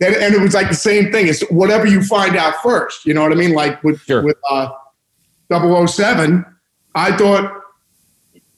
then 0.00 0.14
and 0.20 0.34
it 0.34 0.40
was 0.40 0.52
like 0.52 0.68
the 0.68 0.74
same 0.74 1.10
thing. 1.10 1.28
It's 1.28 1.42
whatever 1.50 1.86
you 1.86 2.02
find 2.02 2.36
out 2.36 2.54
first. 2.62 3.06
You 3.06 3.14
know 3.14 3.22
what 3.22 3.32
I 3.32 3.36
mean? 3.36 3.54
Like 3.54 3.82
with, 3.82 4.00
Sure. 4.02 4.22
with 4.22 4.36
uh, 4.50 4.68
007, 5.50 6.44
I 6.94 7.16
thought, 7.16 7.62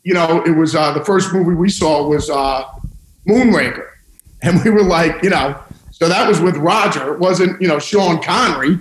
you 0.03 0.15
know, 0.15 0.43
it 0.45 0.51
was 0.57 0.75
uh, 0.75 0.93
the 0.93 1.05
first 1.05 1.33
movie 1.33 1.55
we 1.55 1.69
saw 1.69 2.09
was 2.09 2.31
uh, 2.31 2.65
Moonraker. 3.29 3.87
And 4.43 4.63
we 4.65 4.71
were 4.71 4.83
like, 4.83 5.23
you 5.23 5.31
know, 5.31 5.61
so 5.91 6.09
that 6.09 6.29
was 6.29 6.41
with 6.41 6.57
Roger. 6.57 7.15
It 7.15 7.19
wasn't, 7.21 7.61
you 7.61 7.69
know, 7.69 7.79
Sean 7.79 8.23
Connery. 8.23 8.79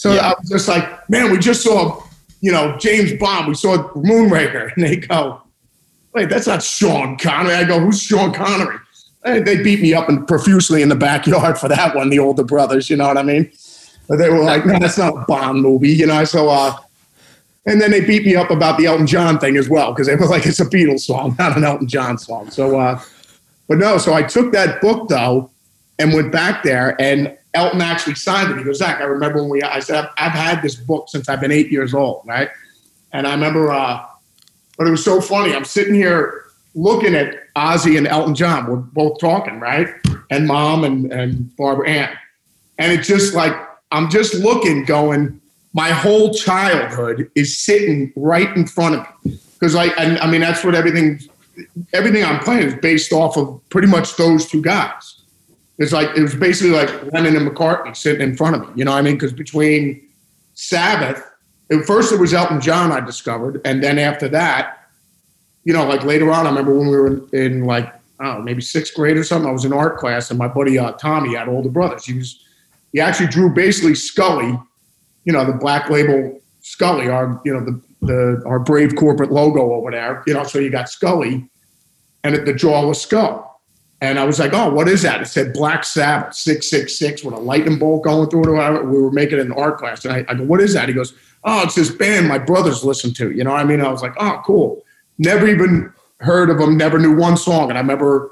So 0.00 0.12
I 0.12 0.32
was 0.40 0.48
just 0.48 0.66
like, 0.66 1.10
man, 1.10 1.30
we 1.30 1.36
just 1.36 1.62
saw, 1.62 2.02
you 2.40 2.50
know, 2.50 2.74
James 2.78 3.12
Bond. 3.20 3.48
We 3.48 3.54
saw 3.54 3.76
Moonraker. 3.92 4.72
And 4.76 4.82
they 4.82 4.96
go, 4.96 5.42
wait, 6.14 6.30
that's 6.30 6.46
not 6.46 6.62
Sean 6.62 7.18
Connery. 7.18 7.52
I 7.52 7.64
go, 7.64 7.78
who's 7.78 8.00
Sean 8.00 8.32
Connery? 8.32 8.78
They, 9.24 9.40
they 9.40 9.62
beat 9.62 9.82
me 9.82 9.92
up 9.92 10.08
and 10.08 10.26
profusely 10.26 10.80
in 10.80 10.88
the 10.88 10.96
backyard 10.96 11.58
for 11.58 11.68
that 11.68 11.94
one, 11.94 12.08
the 12.08 12.18
older 12.18 12.44
brothers, 12.44 12.88
you 12.88 12.96
know 12.96 13.08
what 13.08 13.18
I 13.18 13.22
mean? 13.22 13.52
But 14.08 14.16
they 14.16 14.30
were 14.30 14.42
like, 14.42 14.64
no, 14.64 14.78
that's 14.78 14.96
not 14.96 15.14
a 15.14 15.24
Bond 15.26 15.60
movie, 15.60 15.90
you 15.90 16.06
know? 16.06 16.24
So, 16.24 16.48
uh, 16.48 16.78
and 17.66 17.78
then 17.78 17.90
they 17.90 18.00
beat 18.00 18.24
me 18.24 18.36
up 18.36 18.50
about 18.50 18.78
the 18.78 18.86
Elton 18.86 19.06
John 19.06 19.38
thing 19.38 19.58
as 19.58 19.68
well, 19.68 19.92
because 19.92 20.06
they 20.06 20.16
were 20.16 20.26
like, 20.28 20.46
it's 20.46 20.60
a 20.60 20.64
Beatles 20.64 21.00
song, 21.00 21.36
not 21.38 21.58
an 21.58 21.64
Elton 21.64 21.88
John 21.88 22.16
song. 22.16 22.48
So, 22.48 22.80
uh, 22.80 23.02
but 23.68 23.76
no, 23.76 23.98
so 23.98 24.14
I 24.14 24.22
took 24.22 24.50
that 24.52 24.80
book 24.80 25.10
though 25.10 25.50
and 25.98 26.14
went 26.14 26.32
back 26.32 26.62
there 26.62 26.98
and 26.98 27.36
Elton 27.54 27.80
actually 27.80 28.14
signed 28.14 28.50
it. 28.52 28.58
He 28.58 28.64
goes, 28.64 28.80
Zakk, 28.80 29.00
I 29.00 29.04
remember 29.04 29.40
when 29.40 29.50
we, 29.50 29.62
I 29.62 29.80
said, 29.80 30.04
I've, 30.04 30.10
I've 30.18 30.32
had 30.32 30.62
this 30.62 30.76
book 30.76 31.08
since 31.08 31.28
I've 31.28 31.40
been 31.40 31.52
eight 31.52 31.70
years 31.70 31.94
old, 31.94 32.22
right? 32.26 32.48
And 33.12 33.26
I 33.26 33.32
remember, 33.32 33.72
uh, 33.72 34.06
but 34.78 34.86
it 34.86 34.90
was 34.90 35.04
so 35.04 35.20
funny. 35.20 35.54
I'm 35.54 35.64
sitting 35.64 35.94
here 35.94 36.44
looking 36.74 37.14
at 37.14 37.52
Ozzy 37.56 37.98
and 37.98 38.06
Elton 38.06 38.34
John. 38.34 38.70
We're 38.70 38.76
both 38.76 39.18
talking, 39.18 39.58
right? 39.58 39.88
And 40.30 40.46
mom 40.46 40.84
and, 40.84 41.12
and 41.12 41.54
Barbara 41.56 41.88
Ann. 41.88 42.16
And 42.78 42.92
it's 42.92 43.08
just 43.08 43.34
like, 43.34 43.52
I'm 43.90 44.08
just 44.08 44.34
looking, 44.34 44.84
going, 44.84 45.40
my 45.72 45.90
whole 45.90 46.32
childhood 46.32 47.30
is 47.34 47.58
sitting 47.58 48.12
right 48.14 48.56
in 48.56 48.66
front 48.66 48.94
of 48.94 49.06
me. 49.24 49.38
Because 49.54 49.74
I, 49.74 49.86
and, 49.86 50.18
I 50.20 50.30
mean, 50.30 50.40
that's 50.40 50.64
what 50.64 50.74
everything, 50.74 51.20
everything 51.92 52.24
I'm 52.24 52.38
playing 52.38 52.68
is 52.68 52.74
based 52.74 53.12
off 53.12 53.36
of 53.36 53.60
pretty 53.68 53.88
much 53.88 54.16
those 54.16 54.46
two 54.46 54.62
guys. 54.62 55.19
It's 55.80 55.92
like, 55.92 56.16
it 56.16 56.20
was 56.22 56.34
basically 56.34 56.72
like 56.72 57.12
Lennon 57.12 57.34
and 57.36 57.48
McCartney 57.48 57.96
sitting 57.96 58.20
in 58.20 58.36
front 58.36 58.54
of 58.54 58.62
me. 58.62 58.68
You 58.76 58.84
know 58.84 58.92
what 58.92 58.98
I 58.98 59.02
mean? 59.02 59.14
Because 59.14 59.32
between 59.32 60.06
Sabbath, 60.54 61.26
at 61.72 61.84
first 61.86 62.12
it 62.12 62.20
was 62.20 62.34
Elton 62.34 62.60
John 62.60 62.92
I 62.92 63.00
discovered. 63.00 63.62
And 63.64 63.82
then 63.82 63.98
after 63.98 64.28
that, 64.28 64.88
you 65.64 65.72
know, 65.72 65.86
like 65.86 66.04
later 66.04 66.30
on, 66.30 66.46
I 66.46 66.50
remember 66.50 66.78
when 66.78 66.88
we 66.88 66.96
were 66.96 67.06
in, 67.06 67.28
in 67.32 67.64
like, 67.64 67.92
I 68.18 68.26
don't 68.26 68.38
know, 68.38 68.42
maybe 68.42 68.60
sixth 68.60 68.94
grade 68.94 69.16
or 69.16 69.24
something, 69.24 69.48
I 69.48 69.52
was 69.52 69.64
in 69.64 69.72
art 69.72 69.96
class 69.96 70.30
and 70.30 70.38
my 70.38 70.48
buddy 70.48 70.78
uh, 70.78 70.92
Tommy 70.92 71.34
had 71.34 71.48
older 71.48 71.70
brothers. 71.70 72.04
He 72.04 72.12
was, 72.12 72.44
he 72.92 73.00
actually 73.00 73.28
drew 73.28 73.48
basically 73.48 73.94
Scully, 73.94 74.58
you 75.24 75.32
know, 75.32 75.46
the 75.46 75.54
black 75.54 75.88
label 75.88 76.40
Scully, 76.60 77.08
our, 77.08 77.40
you 77.44 77.54
know, 77.54 77.64
the, 77.64 77.80
the, 78.02 78.42
our 78.44 78.58
brave 78.58 78.96
corporate 78.96 79.32
logo 79.32 79.72
over 79.72 79.90
there, 79.90 80.22
you 80.26 80.34
know, 80.34 80.44
so 80.44 80.58
you 80.58 80.70
got 80.70 80.90
Scully 80.90 81.48
and 82.22 82.46
the 82.46 82.52
jaw 82.52 82.86
was 82.86 83.00
skull. 83.00 83.49
And 84.02 84.18
I 84.18 84.24
was 84.24 84.38
like, 84.38 84.54
oh, 84.54 84.70
what 84.70 84.88
is 84.88 85.02
that? 85.02 85.20
It 85.20 85.26
said 85.26 85.52
Black 85.52 85.84
Sabbath 85.84 86.34
666 86.34 87.22
with 87.22 87.34
a 87.34 87.38
lightning 87.38 87.78
bolt 87.78 88.02
going 88.02 88.30
through 88.30 88.58
it. 88.60 88.84
We 88.86 89.00
were 89.02 89.10
making 89.12 89.38
it 89.38 89.42
in 89.42 89.52
art 89.52 89.76
class. 89.78 90.04
And 90.04 90.14
I, 90.14 90.24
I 90.28 90.34
go, 90.34 90.44
what 90.44 90.60
is 90.60 90.72
that? 90.72 90.88
He 90.88 90.94
goes, 90.94 91.12
oh, 91.44 91.62
it's 91.62 91.74
this 91.74 91.90
band 91.90 92.26
my 92.26 92.38
brothers 92.38 92.82
listen 92.82 93.12
to. 93.14 93.30
You 93.30 93.44
know 93.44 93.50
what 93.50 93.60
I 93.60 93.64
mean? 93.64 93.80
I 93.82 93.88
was 93.90 94.00
like, 94.02 94.14
oh, 94.18 94.40
cool. 94.44 94.82
Never 95.18 95.46
even 95.48 95.92
heard 96.20 96.48
of 96.50 96.58
them, 96.58 96.76
never 96.78 96.98
knew 96.98 97.14
one 97.14 97.36
song. 97.36 97.68
And 97.68 97.76
I 97.78 97.80
remember 97.82 98.30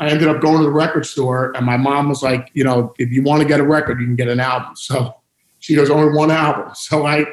I 0.00 0.08
ended 0.08 0.28
up 0.28 0.40
going 0.40 0.58
to 0.58 0.64
the 0.64 0.70
record 0.70 1.06
store 1.06 1.52
and 1.56 1.64
my 1.64 1.76
mom 1.76 2.08
was 2.08 2.22
like, 2.22 2.50
you 2.54 2.64
know, 2.64 2.92
if 2.98 3.10
you 3.10 3.22
want 3.22 3.40
to 3.42 3.46
get 3.48 3.60
a 3.60 3.64
record, 3.64 4.00
you 4.00 4.06
can 4.06 4.16
get 4.16 4.28
an 4.28 4.40
album. 4.40 4.74
So 4.74 5.14
she 5.60 5.76
goes, 5.76 5.90
only 5.90 6.12
one 6.16 6.30
album. 6.32 6.72
So 6.74 7.06
I, 7.06 7.24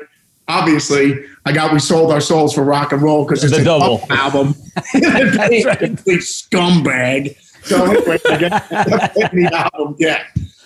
obviously, 0.47 1.25
I 1.45 1.51
got 1.51 1.73
We 1.73 1.79
Sold 1.79 2.11
Our 2.11 2.21
Souls 2.21 2.53
for 2.53 2.63
Rock 2.63 2.91
and 2.91 3.01
Roll 3.01 3.25
because 3.25 3.43
it's 3.43 3.53
The 3.55 3.61
a 3.61 3.65
double. 3.65 4.03
album. 4.11 4.53
That's 4.93 5.65
right. 5.65 5.79
Complete 5.79 6.21
scumbag. 6.21 7.35
So 7.63 7.93
get 7.93 8.11
the 8.19 9.69
album, 9.73 9.95
yeah. 9.99 10.23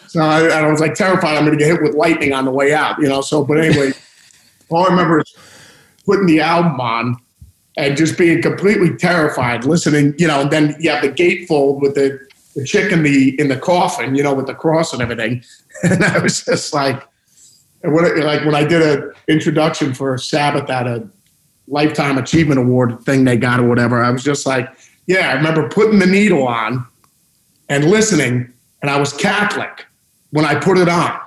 So 0.07 0.21
I, 0.21 0.43
and 0.43 0.53
I 0.53 0.71
was 0.71 0.79
like 0.79 0.93
terrified 0.93 1.35
I'm 1.35 1.45
going 1.45 1.57
to 1.57 1.63
get 1.63 1.71
hit 1.71 1.83
with 1.83 1.93
lightning 1.93 2.33
on 2.33 2.45
the 2.45 2.51
way 2.51 2.73
out, 2.73 2.97
you 2.99 3.07
know. 3.09 3.21
So, 3.21 3.43
but 3.43 3.59
anyway, 3.59 3.91
all 4.69 4.85
I 4.85 4.89
remember 4.89 5.19
is 5.19 5.35
putting 6.05 6.25
the 6.25 6.39
album 6.39 6.79
on 6.79 7.17
and 7.77 7.97
just 7.97 8.17
being 8.17 8.41
completely 8.41 8.95
terrified, 8.95 9.65
listening, 9.65 10.15
you 10.17 10.27
know. 10.27 10.41
And 10.41 10.51
then 10.51 10.75
you 10.79 10.89
have 10.89 11.01
the 11.01 11.09
gatefold 11.09 11.81
with 11.81 11.95
the, 11.95 12.19
the 12.55 12.63
chick 12.65 12.91
in 12.91 13.03
the 13.03 13.39
in 13.39 13.49
the 13.49 13.57
coffin, 13.57 14.15
you 14.15 14.23
know, 14.23 14.33
with 14.33 14.47
the 14.47 14.55
cross 14.55 14.93
and 14.93 15.01
everything. 15.01 15.43
And 15.83 16.05
I 16.05 16.19
was 16.19 16.45
just 16.45 16.73
like, 16.73 17.05
and 17.83 17.93
when 17.93 18.05
it, 18.05 18.15
like 18.19 18.45
when 18.45 18.55
I 18.55 18.63
did 18.63 18.81
an 18.81 19.11
introduction 19.27 19.93
for 19.93 20.17
Sabbath 20.17 20.69
at 20.69 20.87
a 20.87 21.05
lifetime 21.67 22.17
achievement 22.17 22.61
award 22.61 23.01
thing 23.01 23.25
they 23.25 23.35
got 23.35 23.59
or 23.59 23.67
whatever, 23.67 24.01
I 24.01 24.09
was 24.09 24.23
just 24.23 24.45
like, 24.45 24.69
yeah, 25.07 25.29
I 25.29 25.33
remember 25.33 25.69
putting 25.69 25.99
the 25.99 26.05
needle 26.05 26.47
on 26.47 26.85
and 27.69 27.89
listening, 27.89 28.51
and 28.81 28.91
I 28.91 28.99
was 28.99 29.13
Catholic 29.13 29.85
when 30.31 30.45
I 30.45 30.55
put 30.55 30.77
it 30.77 30.89
on. 30.89 31.19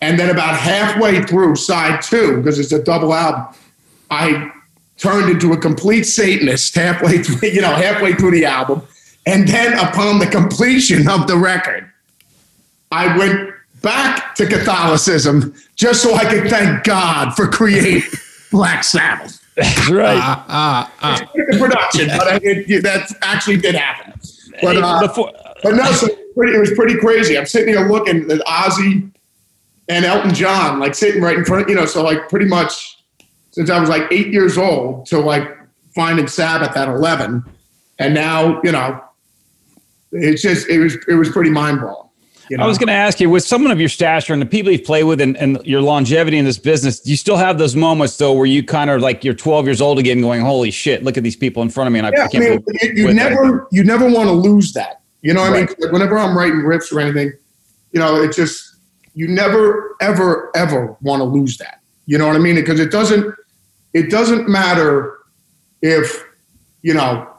And 0.00 0.18
then 0.18 0.30
about 0.30 0.56
halfway 0.56 1.22
through 1.22 1.56
side 1.56 2.02
two, 2.02 2.38
because 2.38 2.58
it's 2.58 2.72
a 2.72 2.82
double 2.82 3.14
album, 3.14 3.54
I 4.10 4.50
turned 4.96 5.30
into 5.30 5.52
a 5.52 5.56
complete 5.56 6.04
Satanist 6.04 6.74
halfway 6.74 7.22
through, 7.22 7.48
you 7.50 7.60
know, 7.60 7.74
halfway 7.74 8.14
through 8.14 8.32
the 8.32 8.44
album. 8.44 8.82
And 9.26 9.46
then 9.46 9.78
upon 9.78 10.18
the 10.18 10.26
completion 10.26 11.08
of 11.08 11.26
the 11.26 11.36
record, 11.36 11.88
I 12.90 13.16
went 13.16 13.52
back 13.82 14.34
to 14.36 14.46
Catholicism 14.46 15.54
just 15.76 16.02
so 16.02 16.14
I 16.14 16.24
could 16.24 16.48
thank 16.48 16.84
God 16.84 17.34
for 17.34 17.48
creating 17.48 18.02
Black 18.50 18.84
Sabbath. 18.84 19.41
That's 19.56 19.90
right. 19.90 20.18
Ah, 20.18 20.92
ah. 21.02 21.30
The 21.34 21.58
production, 21.58 22.08
but 22.16 22.42
it, 22.42 22.82
that 22.82 23.12
actually 23.22 23.58
did 23.58 23.74
happen. 23.74 24.18
But, 24.60 24.76
uh, 24.78 25.06
before, 25.06 25.32
but 25.62 25.74
no, 25.74 25.92
so 25.92 26.08
pretty, 26.34 26.56
it 26.56 26.60
was 26.60 26.72
pretty 26.72 26.96
crazy. 26.96 27.36
I'm 27.36 27.46
sitting 27.46 27.68
here 27.68 27.86
looking 27.88 28.30
at 28.30 28.40
Ozzy 28.40 29.10
and 29.88 30.04
Elton 30.04 30.34
John, 30.34 30.80
like 30.80 30.94
sitting 30.94 31.22
right 31.22 31.36
in 31.36 31.44
front, 31.44 31.68
you 31.68 31.74
know, 31.74 31.86
so 31.86 32.02
like 32.02 32.28
pretty 32.28 32.46
much 32.46 32.98
since 33.50 33.68
I 33.68 33.78
was 33.78 33.88
like 33.88 34.10
eight 34.10 34.28
years 34.28 34.56
old 34.56 35.06
to 35.06 35.18
like 35.18 35.56
finding 35.94 36.26
Sabbath 36.26 36.76
at 36.76 36.88
11. 36.88 37.44
And 37.98 38.14
now, 38.14 38.60
you 38.62 38.72
know, 38.72 39.02
it's 40.12 40.42
just, 40.42 40.68
it 40.68 40.78
was, 40.78 40.96
it 41.06 41.14
was 41.14 41.28
pretty 41.28 41.50
mind 41.50 41.80
blowing. 41.80 42.01
You 42.52 42.58
know? 42.58 42.64
I 42.64 42.66
was 42.66 42.76
going 42.76 42.88
to 42.88 42.92
ask 42.92 43.18
you, 43.18 43.30
with 43.30 43.44
someone 43.44 43.72
of 43.72 43.80
your 43.80 43.88
stature 43.88 44.34
and 44.34 44.42
the 44.42 44.44
people 44.44 44.70
you've 44.70 44.84
played 44.84 45.04
with 45.04 45.22
and, 45.22 45.38
and 45.38 45.58
your 45.64 45.80
longevity 45.80 46.36
in 46.36 46.44
this 46.44 46.58
business, 46.58 47.00
do 47.00 47.10
you 47.10 47.16
still 47.16 47.38
have 47.38 47.56
those 47.56 47.74
moments 47.74 48.18
though 48.18 48.34
where 48.34 48.44
you 48.44 48.62
kind 48.62 48.90
of 48.90 49.00
like 49.00 49.24
you're 49.24 49.32
12 49.32 49.64
years 49.64 49.80
old 49.80 49.98
again, 49.98 50.20
going, 50.20 50.42
"Holy 50.42 50.70
shit, 50.70 51.02
look 51.02 51.16
at 51.16 51.22
these 51.22 51.34
people 51.34 51.62
in 51.62 51.70
front 51.70 51.88
of 51.88 51.94
me," 51.94 52.00
and 52.00 52.08
I, 52.08 52.10
yeah, 52.14 52.20
I 52.20 52.24
I 52.24 52.28
can't 52.28 52.44
mean, 52.44 52.60
believe 52.60 52.98
you, 52.98 53.14
never 53.14 53.66
you 53.72 53.82
never 53.82 54.04
want 54.04 54.28
to 54.28 54.34
lose 54.34 54.74
that. 54.74 55.00
You 55.22 55.32
know 55.32 55.40
what 55.40 55.54
I 55.54 55.60
mean? 55.60 55.66
Like, 55.80 55.92
whenever 55.92 56.18
I'm 56.18 56.36
writing 56.36 56.58
riffs 56.58 56.92
or 56.92 57.00
anything, 57.00 57.32
you 57.92 58.00
know, 58.00 58.22
it 58.22 58.34
just 58.34 58.76
you 59.14 59.28
never 59.28 59.96
ever 60.02 60.50
ever 60.54 60.94
want 61.00 61.20
to 61.20 61.24
lose 61.24 61.56
that. 61.56 61.80
You 62.04 62.18
know 62.18 62.26
what 62.26 62.36
I 62.36 62.38
mean? 62.38 62.56
Because 62.56 62.80
it 62.80 62.90
doesn't 62.90 63.34
it 63.94 64.10
doesn't 64.10 64.46
matter 64.46 65.16
if 65.80 66.22
you 66.82 66.92
know 66.92 67.31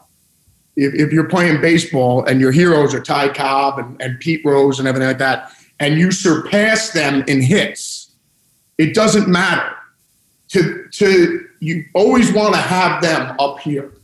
if, 0.76 0.94
if 0.94 1.12
you're 1.12 1.28
playing 1.28 1.60
baseball 1.60 2.24
and 2.24 2.40
your 2.40 2.52
heroes 2.52 2.94
are 2.94 3.00
Ty 3.00 3.28
Cobb 3.28 3.78
and, 3.78 4.00
and 4.00 4.18
Pete 4.20 4.44
Rose 4.44 4.78
and 4.78 4.88
everything 4.88 5.08
like 5.08 5.18
that, 5.18 5.52
and 5.80 5.98
you 5.98 6.10
surpass 6.10 6.90
them 6.90 7.24
in 7.26 7.40
hits, 7.40 8.12
it 8.78 8.94
doesn't 8.94 9.28
matter. 9.28 9.70
To 10.48 10.86
to 10.92 11.48
you 11.60 11.84
always 11.94 12.32
want 12.32 12.54
to 12.54 12.60
have 12.60 13.02
them 13.02 13.34
up 13.40 13.58
here. 13.58 13.94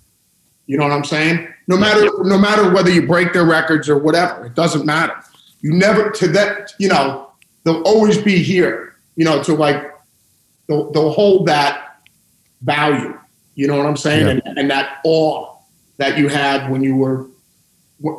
You 0.67 0.79
know 0.79 0.85
what 0.85 0.93
I'm 0.93 1.05
saying? 1.05 1.47
No 1.69 1.77
matter 1.77 2.09
no 2.25 2.39
matter 2.39 2.73
whether 2.73 2.91
you 2.91 3.07
break 3.07 3.33
their 3.33 3.45
records 3.45 3.89
or 3.89 3.99
whatever, 3.99 4.47
it 4.47 4.55
doesn't 4.55 4.85
matter. 4.85 5.15
You 5.61 5.73
never 5.75 6.11
to 6.11 6.29
that. 6.29 6.73
You 6.79 6.89
know 6.89 7.31
they'll 7.65 7.83
always 7.83 8.19
be 8.19 8.43
here. 8.43 8.97
You 9.17 9.25
know 9.25 9.43
to 9.43 9.55
like 9.55 9.95
they'll 10.67 10.91
they'll 10.91 11.13
hold 11.13 11.47
that 11.47 12.03
value. 12.63 13.17
You 13.55 13.67
know 13.67 13.77
what 13.77 13.87
I'm 13.87 13.97
saying? 13.97 14.27
Yeah. 14.27 14.41
And, 14.45 14.59
and 14.59 14.71
that 14.71 14.99
awe 15.05 15.50
that 16.01 16.17
you 16.17 16.29
had 16.29 16.71
when 16.71 16.83
you 16.83 16.97
were 16.97 17.27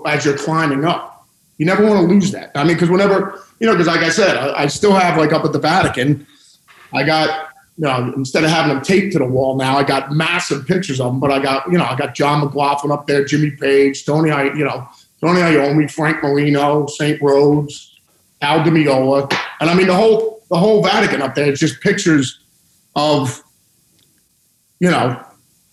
as 0.05 0.23
you're 0.23 0.37
climbing 0.37 0.85
up. 0.85 1.27
You 1.57 1.65
never 1.65 1.83
want 1.83 2.07
to 2.07 2.13
lose 2.13 2.31
that. 2.31 2.51
I 2.55 2.63
mean, 2.63 2.75
because 2.75 2.89
whenever 2.89 3.43
you 3.59 3.67
know, 3.67 3.73
because 3.73 3.87
like 3.87 4.01
I 4.01 4.09
said, 4.09 4.37
I, 4.37 4.63
I 4.63 4.67
still 4.67 4.93
have 4.93 5.17
like 5.17 5.33
up 5.33 5.43
at 5.43 5.51
the 5.51 5.59
Vatican, 5.59 6.25
I 6.93 7.03
got 7.03 7.49
you 7.77 7.83
know 7.83 8.13
instead 8.15 8.43
of 8.43 8.51
having 8.51 8.73
them 8.73 8.83
taped 8.83 9.13
to 9.13 9.19
the 9.19 9.25
wall 9.25 9.57
now, 9.57 9.77
I 9.77 9.83
got 9.83 10.11
massive 10.11 10.65
pictures 10.67 11.01
of 11.01 11.07
them. 11.07 11.19
But 11.19 11.31
I 11.31 11.39
got 11.39 11.71
you 11.71 11.77
know 11.77 11.85
I 11.85 11.95
got 11.95 12.13
John 12.13 12.41
McLaughlin 12.45 12.91
up 12.91 13.07
there, 13.07 13.25
Jimmy 13.25 13.51
Page, 13.51 14.05
Tony, 14.05 14.29
I 14.29 14.45
you 14.53 14.63
know 14.63 14.87
Tony 15.19 15.41
Iommi, 15.41 15.89
Frank 15.89 16.21
Marino, 16.23 16.85
St. 16.85 17.19
Rhoads, 17.19 17.89
Al 18.41 18.63
Di 18.63 18.69
Meola, 18.69 19.31
and 19.59 19.69
I 19.69 19.73
mean 19.73 19.87
the 19.87 19.95
whole 19.95 20.43
the 20.49 20.57
whole 20.57 20.83
Vatican 20.83 21.21
up 21.21 21.33
there. 21.33 21.49
It's 21.49 21.59
just 21.59 21.81
pictures 21.81 22.41
of 22.95 23.43
you 24.79 24.91
know 24.91 25.19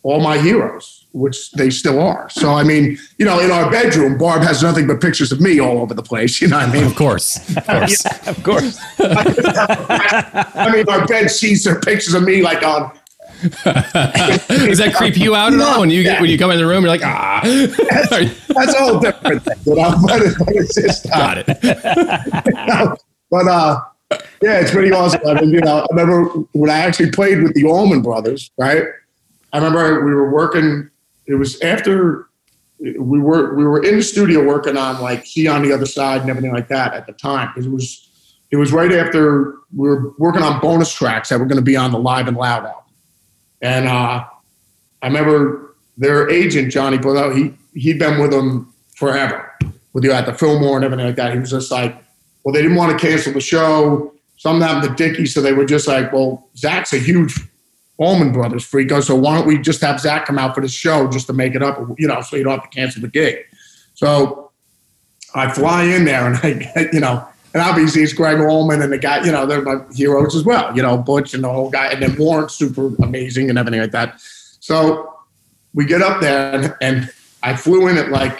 all 0.02 0.20
my 0.20 0.38
heroes, 0.38 0.97
which 1.18 1.50
they 1.52 1.70
still 1.70 2.00
are. 2.00 2.28
So 2.30 2.52
I 2.52 2.62
mean, 2.62 2.98
you 3.18 3.26
know, 3.26 3.40
in 3.40 3.50
our 3.50 3.70
bedroom, 3.70 4.18
Barb 4.18 4.42
has 4.42 4.62
nothing 4.62 4.86
but 4.86 5.00
pictures 5.00 5.32
of 5.32 5.40
me 5.40 5.60
all 5.60 5.78
over 5.78 5.94
the 5.94 6.02
place. 6.02 6.40
You 6.40 6.48
know 6.48 6.58
what 6.58 6.68
I 6.68 6.72
mean? 6.72 6.84
Of 6.84 6.94
course. 6.94 7.36
Of 7.56 7.66
course. 7.66 8.04
of 8.26 8.42
course. 8.44 8.78
I 9.00 10.70
mean, 10.72 10.88
our 10.88 11.06
bed 11.06 11.28
sheets 11.30 11.66
are 11.66 11.80
pictures 11.80 12.14
of 12.14 12.22
me 12.22 12.42
like 12.42 12.62
on. 12.62 12.92
Does 13.42 14.78
that 14.78 14.94
creep 14.96 15.16
you 15.16 15.36
out 15.36 15.52
at 15.52 15.60
all 15.60 15.80
when 15.80 15.90
you 15.90 16.02
get 16.02 16.20
when 16.20 16.28
you 16.28 16.38
come 16.38 16.50
in 16.50 16.58
the 16.58 16.66
room? 16.66 16.82
You're 16.82 16.90
like, 16.90 17.04
ah, 17.04 17.40
That's 17.44 18.74
a 18.74 18.78
whole 18.78 18.98
different 18.98 19.44
thing. 19.44 19.58
You 19.64 19.76
know? 19.76 19.94
but, 20.04 20.22
but 20.38 20.56
it's 20.56 20.74
just, 20.74 21.06
uh, 21.06 21.34
got 21.34 21.38
it. 21.38 22.98
but 23.30 23.46
uh, 23.46 23.80
yeah, 24.42 24.60
it's 24.60 24.70
pretty 24.70 24.92
awesome. 24.92 25.20
I 25.26 25.40
mean, 25.40 25.50
you 25.50 25.60
know, 25.60 25.78
I 25.78 25.86
remember 25.90 26.24
when 26.52 26.70
I 26.70 26.78
actually 26.78 27.10
played 27.10 27.42
with 27.42 27.54
the 27.54 27.64
Allman 27.64 28.02
Brothers, 28.02 28.50
right? 28.58 28.84
I 29.52 29.58
remember 29.58 30.04
we 30.04 30.14
were 30.14 30.30
working. 30.30 30.90
It 31.28 31.34
was 31.34 31.60
after 31.60 32.28
we 32.80 33.20
were 33.20 33.54
we 33.54 33.64
were 33.64 33.84
in 33.84 33.96
the 33.96 34.02
studio 34.02 34.44
working 34.44 34.76
on 34.76 35.00
like 35.00 35.24
"He 35.24 35.46
on 35.46 35.62
the 35.62 35.72
Other 35.72 35.86
Side" 35.86 36.22
and 36.22 36.30
everything 36.30 36.52
like 36.52 36.68
that 36.68 36.94
at 36.94 37.06
the 37.06 37.12
time 37.12 37.50
because 37.54 37.66
it 37.66 37.70
was 37.70 38.08
it 38.50 38.56
was 38.56 38.72
right 38.72 38.92
after 38.92 39.56
we 39.76 39.88
were 39.88 40.12
working 40.18 40.42
on 40.42 40.60
bonus 40.60 40.92
tracks 40.92 41.28
that 41.28 41.38
were 41.38 41.46
going 41.46 41.58
to 41.58 41.62
be 41.62 41.76
on 41.76 41.92
the 41.92 41.98
Live 41.98 42.28
and 42.28 42.36
Loud 42.36 42.64
album. 42.64 42.82
And 43.60 43.86
uh, 43.86 44.24
I 45.02 45.06
remember 45.06 45.76
their 45.98 46.30
agent 46.30 46.72
Johnny 46.72 46.98
Bodo. 46.98 47.34
He 47.34 47.52
he'd 47.74 47.98
been 47.98 48.20
with 48.20 48.30
them 48.30 48.72
forever, 48.96 49.52
with 49.92 50.04
you 50.04 50.12
at 50.12 50.26
the 50.26 50.34
Fillmore 50.34 50.76
and 50.76 50.84
everything 50.84 51.06
like 51.06 51.16
that. 51.16 51.32
He 51.34 51.38
was 51.38 51.50
just 51.50 51.70
like, 51.70 51.96
well, 52.42 52.52
they 52.52 52.62
didn't 52.62 52.76
want 52.76 52.98
to 52.98 53.06
cancel 53.06 53.32
the 53.32 53.40
show. 53.40 54.14
Something 54.36 54.66
happened 54.66 54.96
to 54.96 55.10
Dickey, 55.10 55.26
so 55.26 55.42
they 55.42 55.52
were 55.52 55.64
just 55.64 55.88
like, 55.88 56.12
well, 56.12 56.48
Zakk's 56.56 56.92
a 56.92 56.98
huge 56.98 57.38
Allman 57.98 58.32
Brothers 58.32 58.64
freako, 58.64 59.02
so 59.02 59.16
why 59.16 59.36
don't 59.36 59.46
we 59.46 59.58
just 59.58 59.80
have 59.80 59.96
Zakk 59.96 60.24
come 60.24 60.38
out 60.38 60.54
for 60.54 60.60
the 60.60 60.68
show 60.68 61.08
just 61.08 61.26
to 61.26 61.32
make 61.32 61.54
it 61.54 61.62
up, 61.62 61.78
you 61.98 62.06
know, 62.06 62.20
so 62.20 62.36
you 62.36 62.44
don't 62.44 62.60
have 62.60 62.70
to 62.70 62.76
cancel 62.76 63.02
the 63.02 63.08
gig. 63.08 63.38
So 63.94 64.52
I 65.34 65.50
fly 65.50 65.82
in 65.84 66.04
there 66.04 66.26
and 66.26 66.36
I, 66.36 66.88
you 66.92 67.00
know, 67.00 67.26
and 67.54 67.62
obviously 67.62 68.02
it's 68.02 68.12
Gregg 68.12 68.38
Allman 68.38 68.82
and 68.82 68.92
the 68.92 68.98
guy, 68.98 69.24
you 69.24 69.32
know, 69.32 69.46
they're 69.46 69.62
my 69.62 69.80
heroes 69.92 70.36
as 70.36 70.44
well, 70.44 70.74
you 70.76 70.82
know, 70.82 70.96
Butch 70.96 71.34
and 71.34 71.42
the 71.42 71.52
whole 71.52 71.70
guy, 71.70 71.88
and 71.88 72.02
then 72.02 72.16
Warren's 72.16 72.54
super 72.54 72.94
amazing 73.02 73.50
and 73.50 73.58
everything 73.58 73.80
like 73.80 73.90
that. 73.90 74.20
So 74.60 75.14
we 75.74 75.84
get 75.84 76.00
up 76.00 76.20
there 76.20 76.54
and, 76.54 76.74
and 76.80 77.10
I 77.42 77.56
flew 77.56 77.88
in 77.88 77.98
at 77.98 78.10
like 78.10 78.38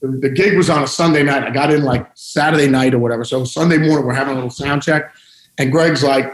the, 0.00 0.08
the 0.08 0.28
gig 0.28 0.56
was 0.56 0.70
on 0.70 0.82
a 0.82 0.86
Sunday 0.86 1.22
night. 1.22 1.44
I 1.44 1.50
got 1.50 1.70
in 1.70 1.82
like 1.82 2.10
Saturday 2.14 2.68
night 2.68 2.94
or 2.94 2.98
whatever. 2.98 3.24
So 3.24 3.44
Sunday 3.44 3.78
morning 3.78 4.06
we're 4.06 4.14
having 4.14 4.32
a 4.32 4.36
little 4.36 4.50
sound 4.50 4.82
check, 4.82 5.12
and 5.58 5.72
Gregg's 5.72 6.02
like, 6.02 6.26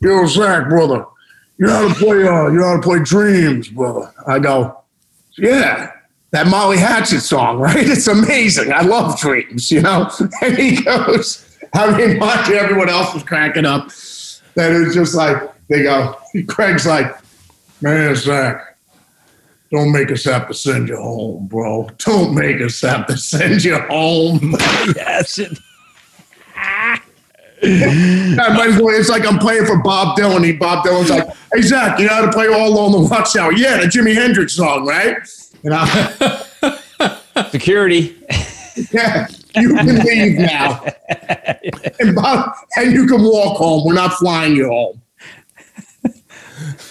"Yo, 0.00 0.24
Zakk, 0.24 0.68
brother, 0.68 1.06
you 1.58 1.66
know 1.66 1.88
how 1.88 1.88
to 1.88 1.94
play? 1.94 2.26
Uh, 2.26 2.46
you 2.48 2.58
know 2.58 2.68
how 2.68 2.76
to 2.76 2.82
play 2.82 2.98
Dreams, 3.00 3.68
brother?" 3.68 4.12
I 4.26 4.38
go, 4.38 4.80
"Yeah." 5.36 5.92
That 6.30 6.46
Molly 6.46 6.76
Hatchet 6.76 7.20
song, 7.20 7.58
right? 7.60 7.88
It's 7.88 8.06
amazing. 8.06 8.72
I 8.72 8.82
love 8.82 9.18
Dreams, 9.18 9.70
you 9.70 9.80
know? 9.80 10.10
And 10.42 10.58
he 10.58 10.82
goes, 10.82 11.58
I 11.74 11.96
mean, 11.96 12.18
you, 12.18 12.54
everyone 12.54 12.88
else 12.88 13.14
was 13.14 13.22
cracking 13.22 13.64
up. 13.64 13.88
That 14.54 14.72
it 14.72 14.84
was 14.84 14.94
just 14.94 15.14
like, 15.14 15.42
they 15.68 15.84
go, 15.84 16.18
Craig's 16.48 16.86
like, 16.86 17.16
man, 17.80 18.12
Zakk, 18.14 18.62
don't 19.70 19.92
make 19.92 20.10
us 20.10 20.24
have 20.24 20.48
to 20.48 20.54
send 20.54 20.88
you 20.88 20.96
home, 20.96 21.46
bro. 21.46 21.88
Don't 21.98 22.34
make 22.34 22.60
us 22.60 22.80
have 22.80 23.06
to 23.06 23.16
send 23.16 23.64
you 23.64 23.78
home. 23.78 24.54
yes. 24.96 25.38
I 27.62 28.54
might 28.56 28.68
as 28.70 28.80
well, 28.80 28.94
it's 28.98 29.08
like 29.08 29.26
I'm 29.26 29.38
playing 29.38 29.66
for 29.66 29.78
Bob 29.82 30.16
Dylan. 30.16 30.44
He, 30.44 30.52
Bob 30.52 30.84
Dylan's 30.84 31.10
like, 31.10 31.26
hey, 31.52 31.60
Zakk, 31.60 31.98
you 31.98 32.06
know 32.06 32.14
how 32.14 32.24
to 32.26 32.32
play 32.32 32.46
All 32.46 32.68
Alone 32.68 32.92
the 32.92 33.00
Watchtower? 33.08 33.52
Yeah, 33.52 33.78
the 33.78 33.86
Jimi 33.86 34.14
Hendrix 34.14 34.54
song, 34.54 34.86
right? 34.86 35.16
And 35.64 35.74
I, 35.74 37.46
Security. 37.50 38.16
yeah, 38.92 39.26
you 39.56 39.74
can 39.74 39.98
leave 40.04 40.38
now. 40.38 40.84
And, 42.00 42.14
Bob, 42.14 42.52
and 42.76 42.92
you 42.92 43.06
can 43.06 43.22
walk 43.22 43.56
home. 43.56 43.84
We're 43.86 43.94
not 43.94 44.12
flying 44.14 44.54
you 44.54 44.68
home. 44.68 45.02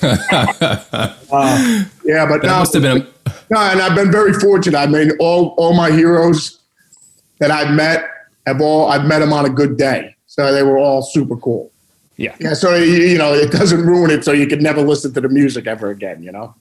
Uh, 0.01 1.83
yeah, 2.05 2.25
but 2.25 2.41
That 2.41 2.47
now, 2.47 2.59
must 2.59 2.73
have 2.73 2.83
been. 2.83 3.01
A, 3.01 3.31
No, 3.49 3.59
and 3.59 3.81
I've 3.81 3.95
been 3.95 4.11
very 4.11 4.31
fortunate. 4.33 4.77
I 4.77 4.85
mean, 4.85 5.11
all 5.19 5.55
all 5.57 5.73
my 5.73 5.91
heroes 5.91 6.59
that 7.39 7.51
I've 7.51 7.73
met 7.75 8.05
have 8.45 8.61
all 8.61 8.87
I've 8.89 9.05
met 9.05 9.19
them 9.19 9.33
on 9.33 9.45
a 9.45 9.49
good 9.49 9.75
day, 9.77 10.15
so 10.27 10.53
they 10.53 10.63
were 10.63 10.77
all 10.77 11.01
super 11.01 11.37
cool. 11.37 11.71
Yeah. 12.17 12.35
Yeah, 12.39 12.53
so 12.53 12.75
you 12.75 13.17
know 13.17 13.33
it 13.33 13.51
doesn't 13.51 13.81
ruin 13.81 14.11
it, 14.11 14.23
so 14.23 14.31
you 14.31 14.47
could 14.47 14.61
never 14.61 14.81
listen 14.81 15.13
to 15.13 15.21
the 15.21 15.29
music 15.29 15.67
ever 15.67 15.89
again. 15.89 16.21
You 16.21 16.31
know. 16.31 16.55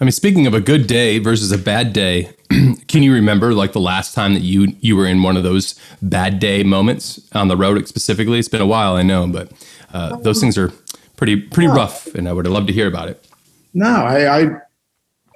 I 0.00 0.04
mean, 0.04 0.12
speaking 0.12 0.46
of 0.46 0.54
a 0.54 0.60
good 0.60 0.86
day 0.86 1.18
versus 1.18 1.52
a 1.52 1.58
bad 1.58 1.92
day, 1.92 2.30
can 2.88 3.02
you 3.02 3.12
remember 3.12 3.52
like 3.52 3.72
the 3.72 3.80
last 3.80 4.14
time 4.14 4.32
that 4.34 4.40
you 4.40 4.74
you 4.80 4.96
were 4.96 5.06
in 5.06 5.22
one 5.22 5.36
of 5.36 5.42
those 5.42 5.78
bad 6.00 6.38
day 6.38 6.62
moments 6.62 7.20
on 7.34 7.48
the 7.48 7.56
road 7.56 7.86
specifically? 7.86 8.38
It's 8.38 8.48
been 8.48 8.62
a 8.62 8.66
while, 8.66 8.96
I 8.96 9.02
know, 9.02 9.26
but 9.26 9.52
uh, 9.92 10.16
those 10.16 10.40
things 10.40 10.56
are 10.56 10.72
pretty 11.16 11.36
pretty 11.36 11.68
rough, 11.68 12.06
and 12.14 12.28
I 12.28 12.32
would 12.32 12.46
love 12.46 12.66
to 12.68 12.72
hear 12.72 12.86
about 12.86 13.08
it. 13.08 13.26
No, 13.74 13.88
I 13.88 14.40
I, 14.40 14.46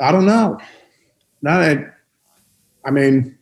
I 0.00 0.12
don't 0.12 0.26
know. 0.26 0.58
Not 1.42 1.60
I, 1.60 1.86
I 2.84 2.90
mean, 2.90 3.36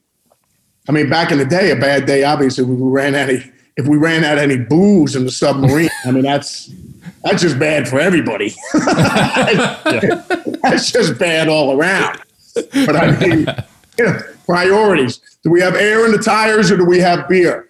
I 0.89 0.93
mean, 0.93 1.09
back 1.09 1.31
in 1.31 1.39
the 1.39 1.45
day, 1.45 1.71
a 1.71 1.77
bad 1.77 2.07
day. 2.07 2.25
Obviously, 2.25 2.65
we 2.65 2.75
ran 2.91 3.15
out 3.15 3.31
of 3.31 3.45
if 3.83 3.89
we 3.89 3.97
ran 3.97 4.25
out 4.25 4.39
of 4.39 4.43
any 4.45 4.57
booze 4.59 5.17
in 5.17 5.25
the 5.25 5.31
submarine. 5.31 5.91
I 6.05 6.11
mean, 6.13 6.23
that's 6.23 6.71
that's 7.25 7.43
just 7.43 7.59
bad 7.59 7.89
for 7.89 7.99
everybody. 8.01 8.55
That's 10.63 10.91
just 10.93 11.19
bad 11.19 11.49
all 11.49 11.77
around. 11.79 12.21
But 12.55 12.97
I 12.97 13.19
mean, 13.19 13.47
you 13.99 14.05
know, 14.05 14.19
priorities. 14.47 15.21
Do 15.43 15.51
we 15.51 15.61
have 15.61 15.75
air 15.75 16.05
in 16.07 16.13
the 16.13 16.19
tires 16.19 16.71
or 16.71 16.77
do 16.77 16.85
we 16.85 16.99
have 17.01 17.29
beer? 17.29 17.69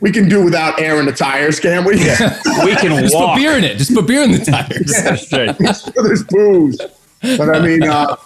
We 0.00 0.10
can 0.12 0.28
do 0.28 0.42
without 0.42 0.80
air 0.80 0.98
in 0.98 1.04
the 1.06 1.12
tires, 1.12 1.60
can't 1.60 1.84
we? 1.86 1.96
We 1.96 2.74
can 2.76 2.98
Just 3.02 3.14
walk. 3.14 3.34
put 3.34 3.40
beer 3.42 3.58
in 3.58 3.64
it. 3.64 3.76
Just 3.76 3.94
put 3.94 4.06
beer 4.06 4.22
in 4.22 4.32
the 4.32 4.38
tires. 4.38 4.92
That's 5.04 5.30
right. 5.32 5.92
There's 5.94 6.24
booze. 6.24 6.78
But 7.20 7.50
I 7.54 7.60
mean, 7.60 7.82
uh, 7.82 8.16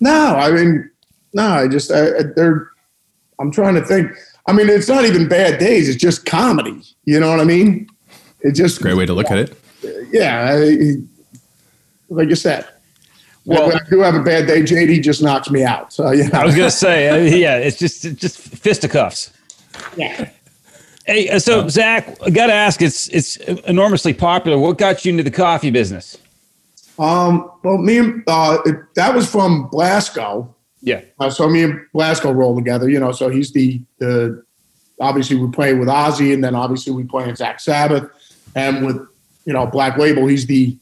no, 0.00 0.34
I 0.36 0.50
mean, 0.50 0.90
no, 1.32 1.46
I 1.46 1.68
just, 1.68 1.92
I, 1.92 2.06
I- 2.18 2.22
they're, 2.34 2.70
I'm 3.38 3.52
trying 3.52 3.74
to 3.76 3.84
think. 3.84 4.10
I 4.46 4.52
mean, 4.52 4.68
it's 4.68 4.88
not 4.88 5.04
even 5.04 5.28
bad 5.28 5.58
days. 5.58 5.88
It's 5.88 6.00
just 6.00 6.24
comedy. 6.24 6.80
You 7.04 7.20
know 7.20 7.30
what 7.30 7.40
I 7.40 7.44
mean? 7.44 7.88
It 8.40 8.52
just, 8.52 8.80
Great 8.80 8.96
way 8.96 9.06
to 9.06 9.12
look 9.12 9.30
at 9.30 9.38
it. 9.38 9.56
yeah, 10.12 10.50
I, 10.52 10.96
like 12.08 12.28
you 12.28 12.36
said. 12.36 12.66
Well- 13.44 13.68
when 13.68 13.76
I 13.76 13.80
do 13.88 14.00
have 14.00 14.14
a 14.14 14.22
bad 14.22 14.46
day, 14.46 14.62
JD 14.62 15.02
just 15.02 15.22
knocks 15.22 15.50
me 15.50 15.64
out. 15.64 15.92
So, 15.92 16.10
you 16.10 16.28
know. 16.28 16.40
I 16.40 16.44
was 16.44 16.54
gonna 16.54 16.70
say, 16.70 17.08
uh, 17.08 17.16
yeah, 17.16 17.58
it's 17.58 17.78
just 17.78 18.04
it's 18.04 18.20
just 18.20 18.38
fisticuffs. 18.38 19.32
Yeah. 19.96 20.30
Hey, 21.06 21.28
uh, 21.28 21.38
so 21.38 21.64
Zakk, 21.64 22.16
I 22.26 22.30
got 22.30 22.48
to 22.48 22.52
ask. 22.52 22.82
It's 22.82 23.06
it's 23.08 23.36
enormously 23.36 24.12
popular. 24.12 24.58
What 24.58 24.78
got 24.78 25.04
you 25.04 25.10
into 25.10 25.22
the 25.22 25.30
coffee 25.30 25.70
business? 25.70 26.18
Um, 26.98 27.50
well, 27.62 27.78
me 27.78 28.22
uh, 28.26 28.58
it, 28.64 28.76
that 28.94 29.14
was 29.14 29.30
from 29.30 29.70
Blasko. 29.70 30.48
Yeah. 30.86 31.02
Uh, 31.18 31.28
so 31.28 31.48
me 31.48 31.64
and 31.64 31.80
Blasko 31.92 32.34
roll 32.34 32.54
together, 32.54 32.88
you 32.88 33.00
know. 33.00 33.10
So 33.10 33.28
he's 33.28 33.52
the 33.52 33.82
the 33.98 34.42
obviously 35.00 35.36
we 35.36 35.50
play 35.50 35.74
with 35.74 35.88
Ozzy, 35.88 36.32
and 36.32 36.42
then 36.42 36.54
obviously 36.54 36.92
we 36.92 37.02
play 37.02 37.28
in 37.28 37.34
Zakk 37.34 37.60
Sabbath, 37.60 38.08
and 38.54 38.86
with 38.86 38.96
you 39.44 39.52
know 39.52 39.66
Black 39.66 39.98
Label, 39.98 40.28
he's 40.28 40.46
the 40.46 40.78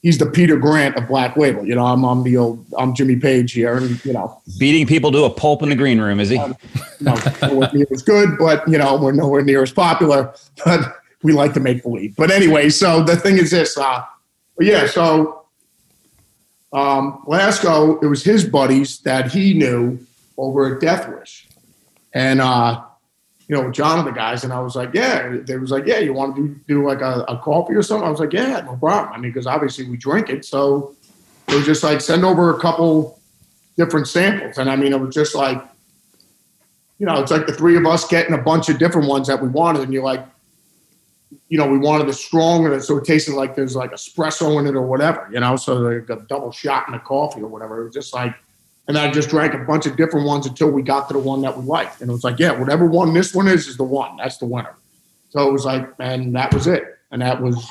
he's 0.00 0.16
the 0.16 0.24
Peter 0.24 0.56
Grant 0.56 0.96
of 0.96 1.06
Black 1.06 1.36
Label. 1.36 1.66
You 1.66 1.74
know, 1.74 1.84
I'm 1.84 2.02
I'm 2.02 2.22
the 2.22 2.38
old 2.38 2.64
I'm 2.78 2.94
Jimmy 2.94 3.16
Page 3.16 3.52
here, 3.52 3.76
and 3.76 4.02
you 4.06 4.14
know, 4.14 4.40
Beating 4.58 4.86
people 4.86 5.12
to 5.12 5.24
a 5.24 5.30
pulp 5.30 5.62
in 5.62 5.68
the 5.68 5.76
green 5.76 6.00
room, 6.00 6.18
is 6.18 6.30
he? 6.30 6.36
you 6.36 6.56
know, 7.00 7.14
nowhere 7.42 7.70
near 7.74 7.86
good, 8.06 8.38
but 8.38 8.66
you 8.66 8.78
know, 8.78 8.96
we're 8.96 9.12
nowhere 9.12 9.42
near 9.42 9.62
as 9.62 9.70
popular, 9.70 10.34
but 10.64 10.96
we 11.22 11.34
like 11.34 11.52
to 11.52 11.60
make 11.60 11.82
believe. 11.82 12.16
But 12.16 12.30
anyway, 12.30 12.70
so 12.70 13.02
the 13.02 13.16
thing 13.16 13.36
is 13.36 13.50
this, 13.50 13.76
uh, 13.76 14.02
yeah, 14.58 14.86
so 14.86 15.41
um, 16.72 17.22
Blasko, 17.26 18.02
it 18.02 18.06
was 18.06 18.24
his 18.24 18.44
buddies 18.44 19.00
that 19.00 19.30
he 19.30 19.54
knew 19.54 19.98
over 20.38 20.74
at 20.74 20.80
Death 20.80 21.08
Wish. 21.08 21.46
And, 22.14 22.40
uh, 22.40 22.82
you 23.48 23.56
know, 23.56 23.70
John 23.70 23.98
and 23.98 24.08
the 24.08 24.12
guys, 24.12 24.44
and 24.44 24.52
I 24.52 24.60
was 24.60 24.74
like, 24.74 24.94
yeah, 24.94 25.36
they 25.44 25.58
was 25.58 25.70
like, 25.70 25.86
yeah, 25.86 25.98
you 25.98 26.14
want 26.14 26.36
to 26.36 26.48
do, 26.48 26.60
do 26.66 26.86
like 26.86 27.00
a, 27.00 27.24
a 27.28 27.38
coffee 27.38 27.74
or 27.74 27.82
something? 27.82 28.06
I 28.06 28.10
was 28.10 28.20
like, 28.20 28.32
yeah, 28.32 28.60
no 28.60 28.76
problem. 28.76 29.12
I 29.12 29.18
mean, 29.18 29.30
because 29.32 29.46
obviously 29.46 29.88
we 29.88 29.96
drink 29.96 30.30
it. 30.30 30.44
So 30.44 30.94
it 31.48 31.54
was 31.54 31.66
just 31.66 31.82
like, 31.82 32.00
send 32.00 32.24
over 32.24 32.56
a 32.56 32.60
couple 32.60 33.18
different 33.76 34.08
samples. 34.08 34.58
And 34.58 34.70
I 34.70 34.76
mean, 34.76 34.92
it 34.92 35.00
was 35.00 35.14
just 35.14 35.34
like, 35.34 35.62
you 36.98 37.06
know, 37.06 37.20
it's 37.20 37.30
like 37.30 37.46
the 37.46 37.52
three 37.52 37.76
of 37.76 37.84
us 37.84 38.06
getting 38.06 38.34
a 38.34 38.38
bunch 38.38 38.68
of 38.68 38.78
different 38.78 39.08
ones 39.08 39.26
that 39.26 39.42
we 39.42 39.48
wanted. 39.48 39.82
And 39.82 39.92
you're 39.92 40.04
like, 40.04 40.24
you 41.52 41.58
know, 41.58 41.66
we 41.66 41.76
wanted 41.76 42.08
the 42.08 42.14
strong, 42.14 42.64
and 42.64 42.82
so 42.82 42.96
it 42.96 43.04
tasted 43.04 43.34
like 43.34 43.54
there's 43.54 43.76
like 43.76 43.90
espresso 43.90 44.58
in 44.58 44.66
it 44.66 44.74
or 44.74 44.80
whatever, 44.80 45.28
you 45.30 45.38
know, 45.38 45.54
so 45.54 45.74
like 45.74 46.08
a 46.08 46.16
double 46.26 46.50
shot 46.50 46.88
in 46.88 46.94
the 46.94 46.98
coffee 46.98 47.42
or 47.42 47.46
whatever. 47.46 47.82
It 47.82 47.84
was 47.84 47.92
just 47.92 48.14
like, 48.14 48.34
and 48.88 48.96
I 48.96 49.10
just 49.10 49.28
drank 49.28 49.52
a 49.52 49.58
bunch 49.58 49.84
of 49.84 49.94
different 49.98 50.26
ones 50.26 50.46
until 50.46 50.70
we 50.70 50.80
got 50.80 51.08
to 51.08 51.12
the 51.12 51.18
one 51.18 51.42
that 51.42 51.58
we 51.58 51.62
liked. 51.64 52.00
And 52.00 52.08
it 52.08 52.12
was 52.14 52.24
like, 52.24 52.38
yeah, 52.38 52.58
whatever 52.58 52.86
one 52.86 53.12
this 53.12 53.34
one 53.34 53.48
is, 53.48 53.68
is 53.68 53.76
the 53.76 53.84
one. 53.84 54.16
That's 54.16 54.38
the 54.38 54.46
winner. 54.46 54.74
So 55.28 55.46
it 55.46 55.52
was 55.52 55.66
like, 55.66 55.92
and 55.98 56.34
that 56.34 56.54
was 56.54 56.66
it. 56.66 56.84
And 57.10 57.20
that 57.20 57.42
was, 57.42 57.62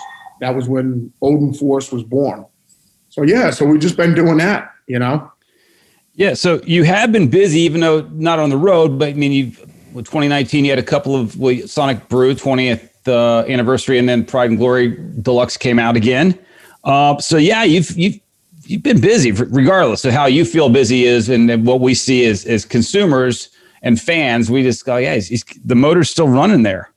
that 0.41 0.55
was 0.55 0.69
when 0.69 1.11
Odin 1.23 1.51
Force 1.51 1.91
was 1.91 2.03
born. 2.03 2.45
So 3.09 3.23
yeah, 3.23 3.49
so 3.49 3.65
we've 3.65 3.81
just 3.81 3.97
been 3.97 4.13
doing 4.13 4.37
that, 4.37 4.75
you 4.85 4.99
know? 4.99 5.31
Yeah. 6.13 6.35
So 6.35 6.61
you 6.65 6.83
have 6.83 7.11
been 7.11 7.31
busy, 7.31 7.61
even 7.61 7.81
though 7.81 8.01
not 8.11 8.37
on 8.37 8.51
the 8.51 8.57
road, 8.57 8.99
but 8.99 9.09
I 9.09 9.13
mean, 9.13 9.31
you've, 9.31 9.59
with 9.91 10.05
2019, 10.05 10.65
you 10.65 10.71
had 10.71 10.77
a 10.77 10.83
couple 10.83 11.15
of 11.15 11.35
well, 11.39 11.57
Sonic 11.65 12.09
Brew 12.09 12.35
20th 12.35 12.90
uh, 13.07 13.39
anniversary, 13.47 13.97
and 13.97 14.07
then 14.07 14.25
Pride 14.25 14.49
and 14.49 14.59
Glory 14.59 14.97
Deluxe 15.21 15.57
came 15.57 15.79
out 15.79 15.95
again. 15.95 16.37
Uh, 16.83 17.17
so 17.19 17.37
yeah, 17.37 17.63
you've 17.63 17.91
you've 17.97 18.19
you've 18.63 18.83
been 18.83 19.01
busy, 19.01 19.31
regardless 19.31 20.05
of 20.05 20.13
how 20.13 20.25
you 20.25 20.45
feel 20.45 20.69
busy 20.69 21.05
is, 21.05 21.29
and 21.29 21.65
what 21.65 21.79
we 21.79 21.93
see 21.93 22.25
as 22.25 22.45
as 22.45 22.65
consumers 22.65 23.49
and 23.81 23.99
fans. 23.99 24.49
We 24.51 24.63
just 24.63 24.85
go, 24.85 24.97
yeah, 24.97 25.15
he's, 25.15 25.27
he's, 25.27 25.43
the 25.65 25.75
motor's 25.75 26.09
still 26.09 26.27
running 26.27 26.63
there. 26.63 26.91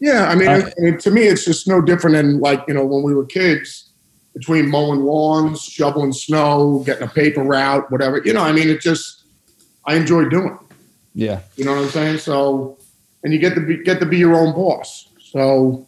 Yeah, 0.00 0.28
I 0.28 0.36
mean, 0.36 0.48
Uh, 0.48 0.70
I 0.78 0.80
mean, 0.80 0.98
to 0.98 1.10
me, 1.10 1.22
it's 1.22 1.44
just 1.44 1.66
no 1.66 1.80
different 1.80 2.14
than 2.14 2.40
like 2.40 2.62
you 2.68 2.74
know 2.74 2.84
when 2.84 3.02
we 3.02 3.14
were 3.14 3.26
kids, 3.26 3.90
between 4.34 4.70
mowing 4.70 5.00
lawns, 5.00 5.62
shoveling 5.62 6.12
snow, 6.12 6.82
getting 6.86 7.02
a 7.02 7.10
paper 7.10 7.42
route, 7.42 7.90
whatever. 7.90 8.22
You 8.24 8.32
know, 8.32 8.42
I 8.42 8.52
mean, 8.52 8.68
it 8.68 8.80
just 8.80 9.24
I 9.84 9.96
enjoy 9.96 10.28
doing. 10.28 10.48
it. 10.60 10.76
Yeah. 11.14 11.40
You 11.56 11.64
know 11.64 11.74
what 11.74 11.82
I'm 11.82 11.90
saying? 11.90 12.18
So, 12.18 12.78
and 13.24 13.32
you 13.32 13.40
get 13.40 13.54
to 13.56 13.60
be 13.60 13.82
get 13.82 13.98
to 13.98 14.06
be 14.06 14.18
your 14.18 14.36
own 14.36 14.54
boss. 14.54 15.07
So, 15.30 15.86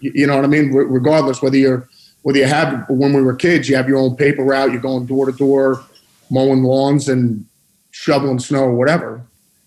you, 0.00 0.26
know 0.26 0.36
what 0.36 0.44
I 0.44 0.48
mean. 0.48 0.72
Re- 0.72 0.86
regardless 0.86 1.42
whether 1.42 1.56
you're 1.56 1.88
whether 2.22 2.38
you 2.38 2.46
have 2.46 2.86
when 2.88 3.12
we 3.12 3.22
were 3.22 3.34
kids, 3.34 3.68
you 3.68 3.76
have 3.76 3.88
your 3.88 3.98
own 3.98 4.16
paper 4.16 4.42
route. 4.42 4.72
You're 4.72 4.80
going 4.80 5.06
door 5.06 5.26
to 5.26 5.32
door, 5.32 5.84
mowing 6.30 6.62
lawns 6.62 7.08
and 7.08 7.44
shoveling 7.90 8.38
snow 8.38 8.60
or 8.60 8.74
whatever. 8.74 9.22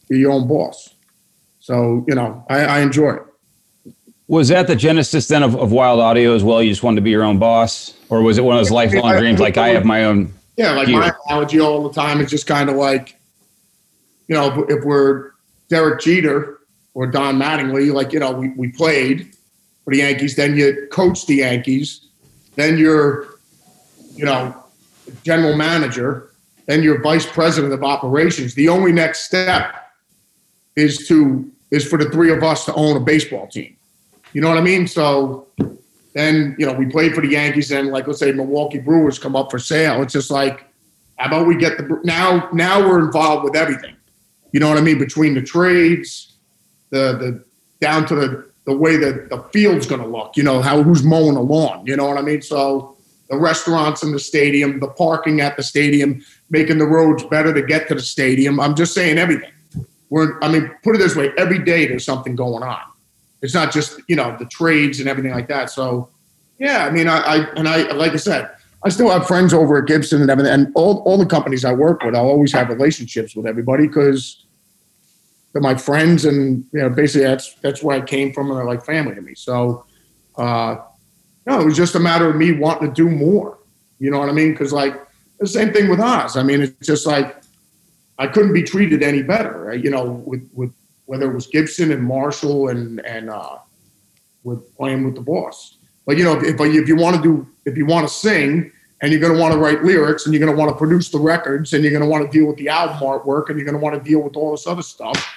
You're 0.10 0.20
your 0.20 0.32
own 0.32 0.48
boss. 0.48 0.94
So 1.60 2.04
you 2.08 2.16
know, 2.16 2.44
I, 2.50 2.66
I 2.66 2.80
enjoy 2.80 3.16
it. 3.16 3.24
Was 4.28 4.48
that 4.48 4.66
the 4.66 4.76
genesis 4.76 5.28
then 5.28 5.44
of, 5.44 5.56
of 5.56 5.72
Wylde 5.72 6.00
Audio 6.00 6.34
as 6.34 6.44
well? 6.44 6.64
You 6.64 6.72
just 6.72 6.82
wanted 6.82 6.96
to 6.96 7.02
be 7.02 7.12
your 7.12 7.24
own 7.24 7.38
boss, 7.38 7.94
or 8.10 8.24
was 8.24 8.40
it 8.40 8.44
one 8.44 8.56
of 8.56 8.60
those 8.60 8.72
lifelong 8.72 9.18
dreams? 9.18 9.40
Like 9.40 9.58
I 9.58 9.70
have 9.70 9.86
my 9.86 10.06
own. 10.06 10.34
Yeah, 10.58 10.72
like 10.72 10.88
You. 10.88 10.98
my 10.98 11.14
analogy 11.28 11.60
all 11.60 11.88
the 11.88 11.94
time 11.94 12.22
is 12.22 12.32
just 12.32 12.48
kind 12.48 12.70
of 12.70 12.76
like, 12.78 13.20
you 14.28 14.36
know, 14.36 14.64
if, 14.64 14.80
if 14.80 14.86
we're 14.86 15.32
Derek 15.70 16.00
Jeter 16.00 16.60
or 16.96 17.06
Don 17.06 17.38
Mattingly, 17.38 17.94
like, 17.94 18.12
you 18.12 18.20
know, 18.20 18.32
we, 18.32 18.50
we 18.50 18.70
played 18.70 19.36
for 19.84 19.92
the 19.92 20.00
Yankees, 20.00 20.36
then 20.36 20.56
you 20.56 20.88
coach 20.92 21.28
the 21.28 21.36
Yankees, 21.36 22.08
then 22.56 22.78
you're, 22.78 23.36
you 24.16 24.26
know, 24.26 24.56
general 25.24 25.56
manager, 25.56 26.32
then 26.66 26.82
you're 26.82 27.02
vice 27.02 27.26
president 27.26 27.74
of 27.74 27.84
operations. 27.84 28.56
The 28.56 28.70
only 28.70 28.92
next 28.92 29.26
step 29.26 29.76
is 30.76 31.08
to 31.08 31.52
is 31.72 31.86
for 31.86 31.98
the 31.98 32.10
three 32.10 32.32
of 32.32 32.44
us 32.44 32.66
to 32.66 32.74
own 32.74 32.96
a 32.96 33.00
baseball 33.00 33.48
team. 33.48 33.76
You 34.34 34.42
know 34.42 34.50
what 34.50 34.58
I 34.58 34.62
mean? 34.62 34.88
So 34.88 35.48
then 36.14 36.56
you 36.58 36.66
know 36.66 36.74
we 36.74 36.86
played 36.86 37.14
for 37.14 37.22
the 37.22 37.30
Yankees, 37.30 37.72
and 37.72 37.90
like 37.90 38.08
let's 38.08 38.20
say 38.20 38.32
Milwaukee 38.32 38.80
Brewers 38.80 39.20
come 39.20 39.36
up 39.36 39.52
for 39.52 39.60
sale. 39.60 40.02
It's 40.02 40.14
just 40.14 40.32
like, 40.32 40.66
how 41.18 41.28
about 41.28 41.46
we 41.46 41.58
get 41.58 41.78
the 41.78 42.00
now? 42.04 42.50
Now 42.52 42.80
we're 42.80 43.06
involved 43.06 43.44
with 43.44 43.56
everything. 43.56 43.96
You 44.52 44.60
know 44.60 44.70
what 44.70 44.78
I 44.78 44.82
mean? 44.82 44.98
Between 44.98 45.34
the 45.34 45.42
trades, 45.42 46.35
the 46.90 47.14
the 47.18 47.44
down 47.80 48.06
to 48.08 48.16
the 48.16 48.52
the 48.66 48.76
way 48.76 48.98
that 48.98 49.30
the 49.30 49.42
field's 49.54 49.86
going 49.86 50.02
to 50.02 50.08
look. 50.08 50.36
You 50.36 50.44
know 50.44 50.62
how 50.62 50.82
who's 50.82 51.04
mowing 51.04 51.36
the 51.36 51.42
lawn. 51.42 51.86
You 51.86 51.96
know 51.96 52.08
what 52.08 52.18
I 52.18 52.22
mean? 52.22 52.42
So 52.42 52.96
the 53.30 53.38
restaurants 53.38 54.04
in 54.04 54.12
the 54.12 54.20
stadium, 54.20 54.80
the 54.80 54.88
parking 54.88 55.42
at 55.42 55.58
the 55.58 55.64
stadium, 55.64 56.24
making 56.50 56.78
the 56.78 56.86
roads 56.86 57.24
better 57.24 57.54
to 57.54 57.62
get 57.62 57.88
to 57.88 57.96
the 57.96 58.02
stadium. 58.02 58.60
I'm 58.60 58.76
just 58.76 58.94
saying 58.94 59.18
everything. 59.18 59.52
We're 60.10 60.40
I 60.42 60.52
mean, 60.52 60.72
put 60.84 60.96
it 60.96 61.00
this 61.00 61.16
way: 61.16 61.32
every 61.38 61.60
day 61.60 61.88
there's 61.88 62.06
something 62.06 62.36
going 62.36 62.64
on. 62.64 62.82
It's 63.42 63.54
not 63.54 63.72
just 63.72 64.00
you 64.08 64.16
know 64.16 64.36
the 64.38 64.46
trades 64.46 65.00
and 65.00 65.10
everything 65.10 65.32
like 65.32 65.48
that. 65.48 65.70
So 65.70 66.10
yeah, 66.60 66.86
I 66.86 66.92
mean, 66.92 67.08
I, 67.08 67.18
I 67.18 67.36
and 67.56 67.68
I 67.68 67.92
like 67.92 68.14
I 68.14 68.18
said, 68.18 68.52
I 68.84 68.90
still 68.90 69.10
have 69.10 69.28
friends 69.28 69.54
over 69.54 69.78
at 69.78 69.88
Gibson 69.88 70.22
and 70.22 70.30
everything, 70.30 70.54
and 70.54 70.72
all 70.76 71.00
all 71.06 71.18
the 71.18 71.26
companies 71.26 71.66
I 71.66 71.74
work 71.74 72.04
with, 72.04 72.16
I'll 72.16 72.30
always 72.30 72.52
have 72.54 72.70
relationships 72.70 73.36
with 73.36 73.46
everybody 73.46 73.88
because 73.88 74.45
they're 75.56 75.62
my 75.62 75.76
friends, 75.76 76.26
and 76.26 76.66
you 76.74 76.82
know, 76.82 76.90
basically 76.90 77.26
that's 77.26 77.54
that's 77.62 77.82
where 77.82 77.96
I 77.96 78.02
came 78.02 78.34
from, 78.34 78.50
and 78.50 78.58
they're 78.58 78.66
like 78.66 78.84
family 78.84 79.16
to 79.16 79.22
me. 79.22 79.36
So, 79.36 79.86
uh, 80.38 80.76
no, 81.48 81.62
it 81.62 81.64
was 81.64 81.78
just 81.78 81.96
a 81.96 82.00
matter 82.00 82.30
of 82.30 82.36
me 82.36 82.52
wanting 82.52 82.90
to 82.90 82.94
do 82.94 83.10
more. 83.10 83.58
You 83.98 84.12
know 84.12 84.20
what 84.20 84.28
I 84.28 84.34
mean? 84.34 84.52
Because 84.52 84.74
like 84.74 85.02
the 85.40 85.48
same 85.48 85.72
thing 85.72 85.88
with 85.88 86.02
Oz. 86.02 86.36
I 86.36 86.44
mean, 86.44 86.62
it's 86.62 86.86
just 86.86 87.08
like 87.08 87.38
I 88.20 88.28
couldn't 88.28 88.52
be 88.52 88.64
treated 88.64 89.02
any 89.02 89.24
better. 89.24 89.64
Right? 89.68 89.82
You 89.82 89.92
know, 89.92 90.22
with 90.26 90.46
with 90.52 90.74
whether 91.06 91.32
it 91.32 91.34
was 91.34 91.48
Gibson 91.48 91.94
and 91.94 92.04
Marshall 92.04 92.68
and 92.68 93.00
and 93.06 93.30
uh, 93.30 93.60
with 94.44 94.76
playing 94.76 95.06
with 95.06 95.16
the 95.16 95.22
boss. 95.22 95.78
But 96.06 96.18
you 96.18 96.26
know, 96.26 96.38
if, 96.38 96.60
if 96.60 96.88
you 96.90 96.98
want 96.98 97.16
to 97.16 97.22
do, 97.22 97.48
if 97.64 97.78
you 97.78 97.86
want 97.86 98.06
to 98.06 98.14
sing, 98.14 98.74
and 99.02 99.10
you're 99.10 99.22
going 99.22 99.34
to 99.34 99.40
want 99.40 99.54
to 99.54 99.60
write 99.60 99.84
lyrics, 99.84 100.26
and 100.26 100.34
you're 100.34 100.46
going 100.46 100.54
to 100.54 100.60
want 100.60 100.70
to 100.70 100.78
produce 100.78 101.08
the 101.10 101.20
records, 101.20 101.72
and 101.72 101.82
you're 101.82 101.94
going 101.94 102.04
to 102.04 102.10
want 102.10 102.30
to 102.30 102.38
deal 102.38 102.46
with 102.46 102.58
the 102.58 102.68
album 102.68 102.98
artwork, 102.98 103.48
and 103.48 103.58
you're 103.58 103.66
going 103.66 103.78
to 103.78 103.82
want 103.82 103.96
to 103.96 104.10
deal 104.10 104.20
with 104.20 104.36
all 104.36 104.52
this 104.52 104.68
other 104.68 104.82
stuff, 104.82 105.34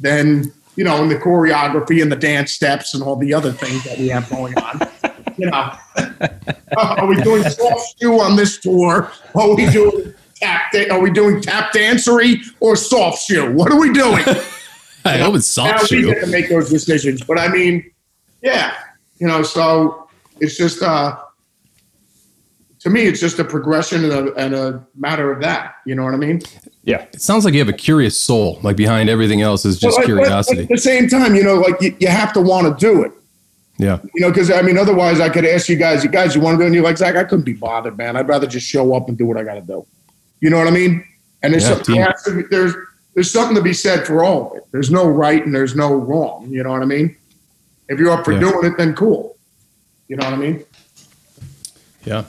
then 0.00 0.52
you 0.76 0.84
know, 0.84 1.00
and 1.02 1.10
the 1.10 1.16
choreography 1.16 2.02
and 2.02 2.10
the 2.10 2.16
dance 2.16 2.52
steps 2.52 2.94
and 2.94 3.02
all 3.02 3.16
the 3.16 3.32
other 3.32 3.52
things 3.52 3.84
that 3.84 3.98
we 3.98 4.08
have 4.08 4.28
going 4.30 4.56
on. 4.58 4.80
You 5.36 5.50
know, 5.50 5.72
are 6.76 7.06
we 7.06 7.16
doing 7.16 7.42
soft 7.42 8.00
shoe 8.00 8.20
on 8.20 8.36
this 8.36 8.58
tour? 8.58 9.10
Are 9.34 9.56
we 9.56 9.68
doing 9.68 10.14
tap? 10.36 10.70
Da- 10.70 10.88
are 10.90 11.00
we 11.00 11.10
doing 11.10 11.40
tap 11.40 11.72
dancery 11.72 12.36
or 12.60 12.76
soft 12.76 13.24
shoe? 13.24 13.52
What 13.52 13.72
are 13.72 13.80
we 13.80 13.92
doing? 13.92 14.22
I 15.04 15.18
hope 15.18 15.34
it's 15.34 15.56
now 15.56 15.76
soft 15.76 15.90
we 15.90 16.02
shoe. 16.02 16.14
get 16.14 16.20
to 16.20 16.28
make 16.28 16.48
those 16.48 16.70
decisions. 16.70 17.24
But 17.24 17.40
I 17.40 17.48
mean, 17.48 17.90
yeah, 18.42 18.74
you 19.18 19.26
know, 19.26 19.42
so 19.42 20.08
it's 20.38 20.56
just 20.56 20.82
uh 20.82 21.18
to 22.78 22.90
me, 22.90 23.02
it's 23.06 23.18
just 23.18 23.40
a 23.40 23.44
progression 23.44 24.04
and 24.04 24.12
a, 24.12 24.34
and 24.34 24.54
a 24.54 24.86
matter 24.94 25.32
of 25.32 25.40
that. 25.40 25.78
You 25.84 25.96
know 25.96 26.04
what 26.04 26.14
I 26.14 26.18
mean? 26.18 26.42
Yeah. 26.84 27.06
It 27.12 27.22
sounds 27.22 27.44
like 27.44 27.54
you 27.54 27.60
have 27.60 27.68
a 27.68 27.72
curious 27.72 28.18
soul. 28.18 28.58
Like 28.62 28.76
behind 28.76 29.08
everything 29.08 29.40
else 29.40 29.64
is 29.64 29.78
just 29.78 30.00
curiosity. 30.02 30.62
at 30.62 30.68
the 30.68 30.76
same 30.78 31.08
time, 31.08 31.34
you 31.34 31.42
know, 31.42 31.56
like 31.56 31.80
you, 31.80 31.96
you 31.98 32.08
have 32.08 32.32
to 32.34 32.40
want 32.42 32.78
to 32.78 32.86
do 32.86 33.02
it. 33.02 33.12
Yeah. 33.78 34.00
You 34.14 34.20
know, 34.20 34.28
because 34.30 34.50
I 34.50 34.60
mean, 34.62 34.76
otherwise, 34.78 35.18
I 35.18 35.28
could 35.30 35.44
ask 35.44 35.68
you 35.68 35.76
guys, 35.76 36.04
you 36.04 36.10
guys, 36.10 36.34
you 36.34 36.40
want 36.40 36.56
to 36.56 36.58
do 36.58 36.62
it? 36.64 36.66
And 36.66 36.74
you're 36.74 36.84
like, 36.84 36.96
Zakk, 36.96 37.16
I 37.16 37.24
couldn't 37.24 37.44
be 37.46 37.54
bothered, 37.54 37.96
man. 37.96 38.16
I'd 38.16 38.28
rather 38.28 38.46
just 38.46 38.66
show 38.68 38.94
up 38.94 39.08
and 39.08 39.16
do 39.18 39.26
what 39.26 39.36
I 39.36 39.44
got 39.44 39.54
to 39.54 39.62
do. 39.62 39.84
You 40.40 40.50
know 40.50 40.58
what 40.58 40.68
I 40.68 40.70
mean? 40.70 41.04
And 41.42 41.52
there's 41.52 41.64
Yeah, 41.64 41.74
something, 41.74 41.94
to 42.24 42.42
be, 42.42 42.48
there's 42.50 42.74
there's 43.14 43.30
something 43.30 43.56
to 43.56 43.62
be 43.62 43.72
said 43.72 44.06
for 44.06 44.22
all 44.22 44.50
of 44.50 44.56
it. 44.58 44.64
There's 44.70 44.90
no 44.90 45.06
right 45.08 45.44
and 45.44 45.54
there's 45.54 45.74
no 45.74 45.94
wrong. 45.94 46.48
You 46.50 46.62
know 46.62 46.70
what 46.70 46.82
I 46.82 46.86
mean? 46.86 47.16
If 47.88 47.98
you're 47.98 48.10
up 48.10 48.24
for 48.24 48.32
Yeah. 48.32 48.40
doing 48.40 48.64
it, 48.72 48.76
then 48.76 48.94
cool. 48.94 49.36
You 50.08 50.16
know 50.16 50.24
what 50.24 50.34
I 50.34 50.36
mean? 50.36 50.64
Yeah. 52.04 52.24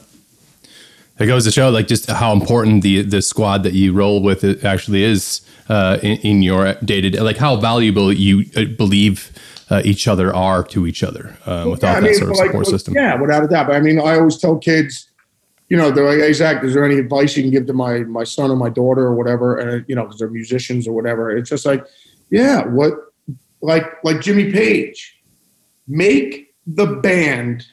It 1.17 1.27
goes 1.27 1.45
to 1.45 1.51
show, 1.51 1.69
like, 1.69 1.87
just 1.87 2.09
how 2.09 2.33
important 2.33 2.83
the 2.83 3.01
the 3.01 3.21
squad 3.21 3.63
that 3.63 3.73
you 3.73 3.93
roll 3.93 4.21
with 4.21 4.43
it 4.43 4.65
actually 4.65 5.03
is 5.03 5.41
uh, 5.69 5.97
in, 6.03 6.17
in 6.17 6.41
your 6.43 6.73
day 6.83 6.99
to 6.99 7.09
day. 7.09 7.19
Like, 7.21 7.37
how 7.37 7.55
valuable 7.55 8.11
you 8.11 8.45
uh, 8.55 8.65
believe 8.65 9.31
uh, 9.69 9.81
each 9.85 10.07
other 10.07 10.35
are 10.35 10.63
to 10.63 10.85
each 10.85 11.03
other 11.03 11.37
uh, 11.45 11.67
without 11.69 11.91
Yeah, 11.91 11.97
I 11.97 11.99
that 12.01 12.03
mean, 12.03 12.15
sort 12.15 12.31
of 12.31 12.37
like, 12.37 12.47
support 12.47 12.67
system. 12.67 12.93
Yeah, 12.95 13.15
without 13.15 13.43
a 13.43 13.47
doubt. 13.47 13.67
But 13.67 13.77
I 13.77 13.79
mean, 13.79 13.97
I 13.99 14.17
always 14.17 14.37
tell 14.37 14.57
kids, 14.57 15.09
you 15.69 15.77
know, 15.77 15.89
they're 15.89 16.05
like, 16.05 16.19
hey, 16.19 16.31
Zakk, 16.31 16.63
is 16.63 16.73
there 16.73 16.85
any 16.85 16.99
advice 16.99 17.35
you 17.35 17.43
can 17.43 17.51
give 17.51 17.65
to 17.67 17.73
my 17.73 17.99
my 17.99 18.23
son 18.25 18.51
or 18.51 18.57
my 18.57 18.69
daughter 18.69 19.03
or 19.03 19.15
whatever? 19.15 19.57
And 19.57 19.85
you 19.87 19.95
know, 19.95 20.03
because 20.03 20.19
they're 20.19 20.29
musicians 20.29 20.87
or 20.87 20.93
whatever. 20.93 21.35
It's 21.35 21.49
just 21.49 21.65
like, 21.65 21.85
yeah, 22.29 22.65
what, 22.67 22.93
like 23.61 24.03
like 24.03 24.19
Jimmy 24.19 24.51
Page, 24.51 25.17
make 25.87 26.53
the 26.67 26.87
band 26.87 27.65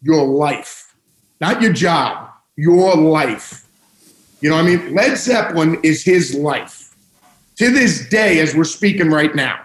your 0.00 0.24
life, 0.26 0.94
not 1.40 1.60
your 1.60 1.72
job, 1.72 2.25
your 2.56 2.96
life. 2.96 3.66
You 4.40 4.50
know 4.50 4.56
I 4.56 4.62
mean? 4.62 4.94
Led 4.94 5.16
Zeppelin 5.16 5.78
is 5.82 6.04
his 6.04 6.34
life 6.34 6.94
to 7.56 7.70
this 7.70 8.08
day 8.08 8.40
as 8.40 8.54
we're 8.54 8.64
speaking 8.64 9.10
right 9.10 9.34
now. 9.34 9.60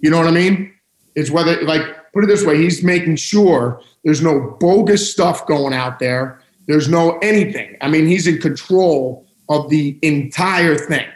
You 0.00 0.10
know 0.10 0.18
what 0.18 0.28
I 0.28 0.32
mean? 0.32 0.72
It's 1.14 1.30
whether, 1.30 1.62
like, 1.62 2.12
put 2.12 2.24
it 2.24 2.26
this 2.26 2.44
way, 2.44 2.58
he's 2.58 2.82
making 2.82 3.16
sure 3.16 3.80
there's 4.04 4.20
no 4.20 4.56
bogus 4.60 5.10
stuff 5.10 5.46
going 5.46 5.72
out 5.72 5.98
there. 5.98 6.40
There's 6.66 6.88
no 6.88 7.18
anything. 7.18 7.76
I 7.80 7.88
mean, 7.88 8.06
he's 8.06 8.26
in 8.26 8.38
control 8.40 9.26
of 9.48 9.68
the 9.70 9.98
entire 10.02 10.76
thing. 10.76 11.06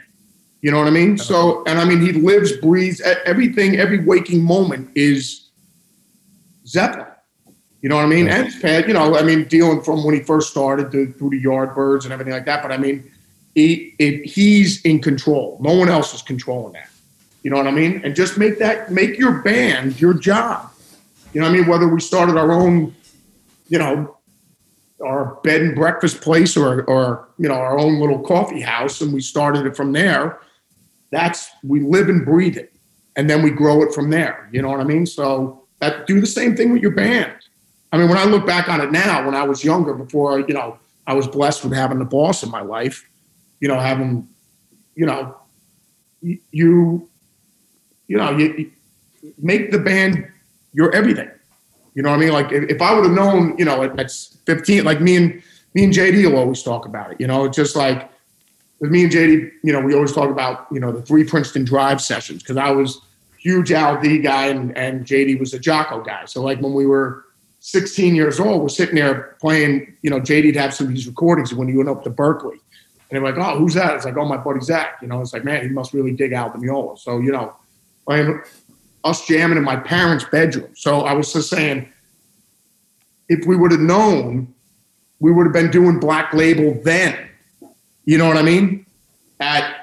You 0.60 0.70
know 0.70 0.78
what 0.78 0.86
I 0.86 0.90
mean? 0.90 1.18
So, 1.18 1.64
and 1.66 1.78
I 1.78 1.84
mean, 1.84 2.00
he 2.00 2.12
lives, 2.12 2.52
breathes, 2.52 3.00
everything, 3.00 3.76
every 3.76 4.04
waking 4.04 4.42
moment 4.42 4.90
is 4.94 5.48
Zeppelin. 6.66 7.07
You 7.80 7.88
know 7.88 7.96
what 7.96 8.06
I 8.06 8.08
mean? 8.08 8.28
And 8.28 8.52
Pat, 8.60 8.88
you 8.88 8.94
know, 8.94 9.16
I 9.16 9.22
mean, 9.22 9.44
dealing 9.44 9.82
from 9.82 10.04
when 10.04 10.14
he 10.14 10.22
first 10.22 10.50
started 10.50 10.90
to, 10.92 11.12
through 11.12 11.30
the 11.30 11.42
Yardbirds 11.42 12.04
and 12.04 12.12
everything 12.12 12.32
like 12.32 12.44
that. 12.46 12.60
But 12.62 12.72
I 12.72 12.76
mean, 12.76 13.10
he, 13.54 13.94
it, 13.98 14.24
he's 14.24 14.82
in 14.82 15.00
control. 15.00 15.58
No 15.60 15.74
one 15.74 15.88
else 15.88 16.12
is 16.12 16.22
controlling 16.22 16.72
that. 16.72 16.90
You 17.42 17.50
know 17.50 17.56
what 17.56 17.68
I 17.68 17.70
mean? 17.70 18.00
And 18.04 18.16
just 18.16 18.36
make 18.36 18.58
that, 18.58 18.90
make 18.90 19.16
your 19.16 19.42
band 19.42 20.00
your 20.00 20.12
job. 20.12 20.70
You 21.32 21.40
know 21.40 21.46
what 21.46 21.54
I 21.54 21.58
mean? 21.58 21.68
Whether 21.68 21.88
we 21.88 22.00
started 22.00 22.36
our 22.36 22.50
own, 22.52 22.94
you 23.68 23.78
know, 23.78 24.16
our 25.04 25.36
bed 25.44 25.60
and 25.60 25.76
breakfast 25.76 26.20
place 26.20 26.56
or, 26.56 26.82
or, 26.84 27.28
you 27.38 27.48
know, 27.48 27.54
our 27.54 27.78
own 27.78 28.00
little 28.00 28.18
coffee 28.18 28.60
house 28.60 29.00
and 29.00 29.12
we 29.12 29.20
started 29.20 29.66
it 29.66 29.76
from 29.76 29.92
there. 29.92 30.40
That's, 31.12 31.48
we 31.62 31.80
live 31.80 32.08
and 32.08 32.24
breathe 32.24 32.56
it. 32.56 32.72
And 33.14 33.30
then 33.30 33.42
we 33.42 33.50
grow 33.50 33.82
it 33.82 33.94
from 33.94 34.10
there. 34.10 34.48
You 34.52 34.62
know 34.62 34.70
what 34.70 34.80
I 34.80 34.84
mean? 34.84 35.06
So 35.06 35.64
that, 35.78 36.08
do 36.08 36.20
the 36.20 36.26
same 36.26 36.56
thing 36.56 36.72
with 36.72 36.82
your 36.82 36.90
band. 36.90 37.32
I 37.92 37.96
mean, 37.96 38.08
when 38.08 38.18
I 38.18 38.24
look 38.24 38.46
back 38.46 38.68
on 38.68 38.80
it 38.80 38.92
now, 38.92 39.24
when 39.24 39.34
I 39.34 39.44
was 39.44 39.64
younger, 39.64 39.94
before 39.94 40.40
you 40.40 40.54
know, 40.54 40.78
I 41.06 41.14
was 41.14 41.26
blessed 41.26 41.64
with 41.64 41.72
having 41.72 41.98
the 41.98 42.04
boss 42.04 42.42
in 42.42 42.50
my 42.50 42.60
life. 42.60 43.08
You 43.60 43.68
know, 43.68 43.78
having, 43.80 44.28
you 44.94 45.06
know, 45.06 45.36
you, 46.20 47.08
you 48.06 48.16
know, 48.16 48.36
you, 48.36 48.54
you 48.54 48.70
make 49.38 49.72
the 49.72 49.78
band 49.78 50.28
your 50.72 50.94
everything. 50.94 51.30
You 51.94 52.02
know 52.02 52.10
what 52.10 52.16
I 52.16 52.20
mean? 52.20 52.32
Like 52.32 52.52
if, 52.52 52.70
if 52.70 52.82
I 52.82 52.94
would 52.94 53.04
have 53.04 53.14
known, 53.14 53.56
you 53.58 53.64
know, 53.64 53.82
at, 53.82 53.98
at 53.98 54.12
15, 54.46 54.84
like 54.84 55.00
me 55.00 55.16
and 55.16 55.42
me 55.74 55.84
and 55.84 55.92
JD 55.92 56.30
will 56.30 56.38
always 56.38 56.62
talk 56.62 56.86
about 56.86 57.10
it. 57.10 57.20
You 57.20 57.26
know, 57.26 57.48
just 57.48 57.74
like 57.74 58.10
with 58.80 58.90
me 58.90 59.04
and 59.04 59.12
JD, 59.12 59.50
you 59.64 59.72
know, 59.72 59.80
we 59.80 59.94
always 59.94 60.12
talk 60.12 60.30
about 60.30 60.66
you 60.70 60.78
know 60.78 60.92
the 60.92 61.02
three 61.02 61.24
Princeton 61.24 61.64
Drive 61.64 62.00
sessions 62.00 62.42
because 62.42 62.56
I 62.56 62.70
was 62.70 63.00
huge 63.38 63.72
Al 63.72 64.00
D 64.00 64.18
guy 64.18 64.46
and 64.46 64.76
and 64.76 65.04
JD 65.04 65.40
was 65.40 65.54
a 65.54 65.58
Jaco 65.58 66.04
guy. 66.04 66.24
So 66.26 66.42
like 66.42 66.60
when 66.60 66.74
we 66.74 66.86
were 66.86 67.24
16 67.68 68.14
years 68.14 68.40
old, 68.40 68.62
we're 68.62 68.68
sitting 68.68 68.94
there 68.94 69.36
playing, 69.42 69.94
you 70.00 70.08
know, 70.08 70.18
JD'd 70.18 70.56
have 70.56 70.72
some 70.72 70.86
of 70.86 70.94
these 70.94 71.06
recordings 71.06 71.52
when 71.52 71.68
he 71.68 71.76
went 71.76 71.90
up 71.90 72.02
to 72.04 72.10
Berklee. 72.10 72.52
And 72.52 72.60
they're 73.10 73.22
like, 73.22 73.36
oh, 73.36 73.58
who's 73.58 73.74
that? 73.74 73.94
It's 73.94 74.06
like, 74.06 74.16
oh, 74.16 74.24
my 74.24 74.38
buddy 74.38 74.60
Zakk. 74.60 75.02
You 75.02 75.08
know, 75.08 75.20
it's 75.20 75.34
like, 75.34 75.44
man, 75.44 75.62
he 75.62 75.68
must 75.68 75.92
really 75.92 76.12
dig 76.12 76.32
Al 76.32 76.48
Di 76.48 76.58
Meola. 76.60 76.98
So, 76.98 77.18
you 77.18 77.30
know, 77.30 77.54
playing 78.06 78.40
us 79.04 79.26
jamming 79.26 79.58
in 79.58 79.64
my 79.64 79.76
parents' 79.76 80.24
bedroom. 80.24 80.70
So 80.74 81.00
I 81.00 81.12
was 81.12 81.30
just 81.30 81.50
saying, 81.50 81.86
if 83.28 83.46
we 83.46 83.54
would 83.54 83.70
have 83.70 83.80
known, 83.80 84.54
we 85.20 85.30
would 85.30 85.44
have 85.44 85.52
been 85.52 85.70
doing 85.70 86.00
Black 86.00 86.32
Label 86.32 86.72
then. 86.84 87.28
You 88.06 88.16
know 88.16 88.26
what 88.26 88.38
I 88.38 88.42
mean? 88.42 88.86
At 89.40 89.74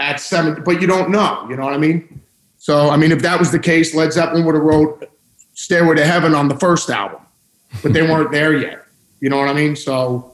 at 0.00 0.18
seven, 0.18 0.64
but 0.64 0.80
you 0.80 0.88
don't 0.88 1.10
know. 1.10 1.46
You 1.48 1.54
know 1.54 1.64
what 1.64 1.74
I 1.74 1.78
mean? 1.78 2.20
So 2.58 2.90
I 2.90 2.96
mean, 2.96 3.12
if 3.12 3.22
that 3.22 3.38
was 3.38 3.52
the 3.52 3.60
case, 3.60 3.94
Led 3.94 4.12
Zeppelin 4.12 4.44
would 4.44 4.56
have 4.56 4.64
wrote 4.64 5.08
"Stairway 5.54 5.96
to 5.96 6.04
Heaven" 6.04 6.34
on 6.34 6.48
the 6.48 6.58
first 6.58 6.90
album, 6.90 7.20
but 7.82 7.92
they 7.92 8.02
weren't 8.02 8.30
there 8.38 8.54
yet. 8.56 8.84
You 9.20 9.30
know 9.30 9.38
what 9.38 9.48
I 9.48 9.52
mean? 9.52 9.76
So 9.76 10.32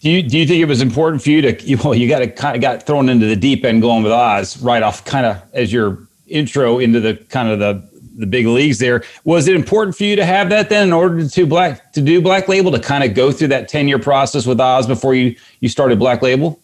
Do 0.00 0.10
you 0.10 0.22
do 0.22 0.38
you 0.38 0.46
think 0.46 0.60
it 0.60 0.66
was 0.66 0.80
important 0.82 1.22
for 1.22 1.30
you 1.30 1.42
to 1.42 1.62
you 1.62 1.76
well 1.82 1.94
you 1.94 2.08
got 2.08 2.18
to 2.20 2.28
kind 2.28 2.54
of 2.56 2.62
got 2.62 2.84
thrown 2.84 3.08
into 3.08 3.26
the 3.26 3.36
deep 3.36 3.64
end 3.64 3.82
going 3.82 4.02
with 4.02 4.12
Oz 4.12 4.60
right 4.62 4.82
off 4.82 5.04
kind 5.04 5.26
of 5.26 5.42
as 5.52 5.72
your 5.72 5.98
intro 6.28 6.78
into 6.78 7.00
the 7.00 7.14
kind 7.30 7.48
of 7.48 7.58
the 7.58 7.88
the 8.18 8.26
big 8.26 8.46
leagues 8.46 8.78
there 8.78 9.02
was 9.24 9.46
it 9.48 9.54
important 9.54 9.96
for 9.96 10.02
you 10.04 10.16
to 10.16 10.24
have 10.26 10.50
that 10.50 10.68
then 10.68 10.88
in 10.88 10.92
order 10.92 11.26
to 11.26 11.46
black 11.46 11.92
to 11.92 12.00
do 12.00 12.20
black 12.20 12.48
label 12.48 12.70
to 12.72 12.80
kind 12.80 13.04
of 13.04 13.14
go 13.14 13.30
through 13.30 13.46
that 13.48 13.68
10 13.68 13.86
year 13.88 13.98
process 13.98 14.44
with 14.44 14.60
Oz 14.60 14.86
before 14.86 15.14
you 15.14 15.34
you 15.60 15.68
started 15.68 15.98
black 15.98 16.20
label 16.20 16.58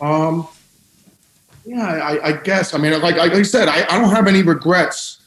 Um, 0.00 0.46
yeah, 1.66 1.84
I, 1.86 2.28
I 2.28 2.32
guess. 2.32 2.74
I 2.74 2.78
mean, 2.78 2.92
like, 3.00 3.16
like 3.16 3.32
I 3.32 3.42
said, 3.42 3.68
I, 3.68 3.82
I 3.90 3.98
don't 3.98 4.10
have 4.10 4.26
any 4.26 4.42
regrets. 4.42 5.19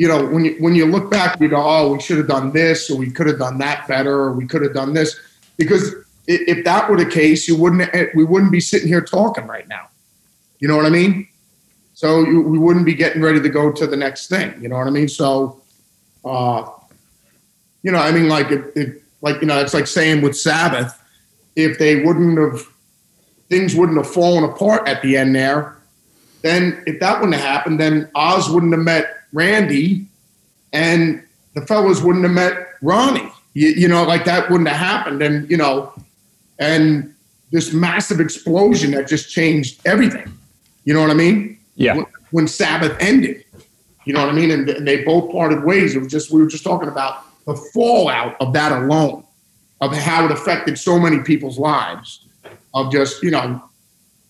You 0.00 0.08
know, 0.08 0.24
when 0.24 0.46
you 0.46 0.56
when 0.60 0.74
you 0.74 0.86
look 0.86 1.10
back, 1.10 1.38
you 1.40 1.48
go, 1.48 1.62
"Oh, 1.62 1.92
we 1.92 2.00
should 2.00 2.16
have 2.16 2.26
done 2.26 2.52
this, 2.52 2.88
or 2.88 2.96
we 2.96 3.10
could 3.10 3.26
have 3.26 3.38
done 3.38 3.58
that 3.58 3.86
better, 3.86 4.14
or 4.14 4.32
we 4.32 4.46
could 4.46 4.62
have 4.62 4.72
done 4.72 4.94
this." 4.94 5.20
Because 5.58 5.94
if 6.26 6.64
that 6.64 6.88
were 6.88 6.96
the 6.96 7.04
case, 7.04 7.46
you 7.46 7.54
wouldn't 7.54 7.82
eh, 7.94 8.06
we 8.14 8.24
wouldn't 8.24 8.50
be 8.50 8.60
sitting 8.60 8.88
here 8.88 9.02
talking 9.02 9.46
right 9.46 9.68
now. 9.68 9.88
You 10.58 10.68
know 10.68 10.76
what 10.78 10.86
I 10.86 10.88
mean? 10.88 11.28
So 11.92 12.24
you, 12.24 12.40
we 12.40 12.58
wouldn't 12.58 12.86
be 12.86 12.94
getting 12.94 13.20
ready 13.20 13.42
to 13.42 13.48
go 13.50 13.70
to 13.70 13.86
the 13.86 13.94
next 13.94 14.28
thing. 14.28 14.54
You 14.62 14.70
know 14.70 14.78
what 14.78 14.86
I 14.86 14.90
mean? 14.90 15.06
So, 15.06 15.60
uh, 16.24 16.66
you 17.82 17.92
know, 17.92 17.98
I 17.98 18.10
mean, 18.10 18.30
like, 18.30 18.50
it, 18.50 18.72
it, 18.74 19.02
like 19.20 19.42
you 19.42 19.48
know, 19.48 19.60
it's 19.60 19.74
like 19.74 19.86
saying 19.86 20.22
with 20.22 20.34
Sabbath, 20.34 20.98
if 21.56 21.78
they 21.78 22.02
wouldn't 22.02 22.38
have 22.38 22.66
things 23.50 23.76
wouldn't 23.76 23.98
have 23.98 24.10
fallen 24.10 24.44
apart 24.44 24.88
at 24.88 25.02
the 25.02 25.18
end 25.18 25.34
there, 25.34 25.76
then 26.40 26.82
if 26.86 27.00
that 27.00 27.20
wouldn't 27.20 27.38
have 27.38 27.44
happened, 27.44 27.78
then 27.78 28.10
Oz 28.14 28.48
wouldn't 28.48 28.72
have 28.72 28.80
met 28.80 29.19
Randy 29.32 30.06
and 30.72 31.22
the 31.54 31.66
fellas 31.66 32.00
wouldn't 32.00 32.24
have 32.24 32.32
met 32.32 32.56
Ronnie. 32.82 33.30
You, 33.54 33.68
you 33.68 33.88
know, 33.88 34.04
like 34.04 34.24
that 34.24 34.50
wouldn't 34.50 34.68
have 34.68 34.78
happened. 34.78 35.22
And, 35.22 35.50
you 35.50 35.56
know, 35.56 35.92
and 36.58 37.14
this 37.50 37.72
massive 37.72 38.20
explosion 38.20 38.92
that 38.92 39.08
just 39.08 39.30
changed 39.30 39.80
everything. 39.84 40.32
You 40.84 40.94
know 40.94 41.00
what 41.00 41.10
I 41.10 41.14
mean? 41.14 41.58
yeah 41.74 41.94
When, 41.94 42.06
when 42.30 42.48
Sabbath 42.48 42.96
ended. 43.00 43.44
You 44.04 44.14
know 44.14 44.20
what 44.20 44.30
I 44.30 44.32
mean? 44.32 44.50
And, 44.50 44.68
and 44.68 44.86
they 44.86 45.04
both 45.04 45.30
parted 45.32 45.64
ways. 45.64 45.94
It 45.94 45.98
was 45.98 46.08
just, 46.08 46.30
we 46.30 46.40
were 46.40 46.48
just 46.48 46.64
talking 46.64 46.88
about 46.88 47.24
the 47.44 47.54
fallout 47.74 48.36
of 48.40 48.52
that 48.52 48.72
alone, 48.72 49.24
of 49.80 49.94
how 49.94 50.24
it 50.24 50.30
affected 50.30 50.78
so 50.78 50.98
many 50.98 51.20
people's 51.20 51.58
lives 51.58 52.26
of 52.74 52.92
just 52.92 53.22
you 53.22 53.30
know 53.30 53.62